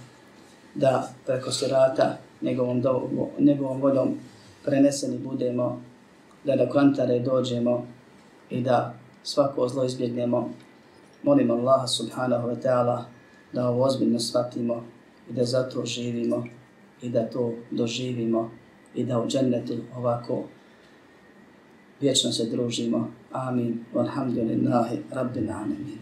da 0.75 1.13
preko 1.25 1.51
surata 1.51 2.17
njegovom, 2.41 2.81
do, 2.81 3.09
njegovom 3.39 3.81
vodom 3.81 4.17
preneseni 4.65 5.17
budemo, 5.17 5.81
da 6.43 6.55
do 6.55 6.69
kantare 6.73 7.19
dođemo 7.19 7.87
i 8.49 8.61
da 8.61 8.93
svako 9.23 9.67
zlo 9.67 9.83
izbjegnemo. 9.85 10.49
Molim 11.23 11.51
Allaha 11.51 11.87
subhanahu 11.87 12.47
wa 12.47 12.55
ta'ala 12.63 13.03
da 13.53 13.69
ovo 13.69 13.83
ozbiljno 13.83 14.19
shvatimo 14.19 14.83
i 15.29 15.33
da 15.33 15.45
zato 15.45 15.85
živimo 15.85 16.45
i 17.01 17.09
da 17.09 17.29
to 17.29 17.53
doživimo 17.71 18.51
i 18.95 19.03
da 19.03 19.19
u 19.19 19.27
džennetu 19.27 19.73
ovako 19.97 20.43
vječno 22.01 22.31
se 22.31 22.45
družimo. 22.45 23.11
Amin. 23.31 23.85
Walhamdulillahi 23.93 24.97
rabbil 25.11 25.51
alamin. 25.51 26.00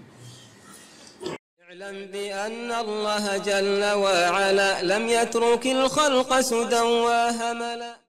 بأن 1.91 2.71
الله 2.71 3.37
جل 3.37 3.83
وعلا 3.93 4.81
لم 4.83 5.09
يترك 5.09 5.65
الخلق 5.65 6.39
سدى 6.39 6.81
وهملا. 6.81 7.93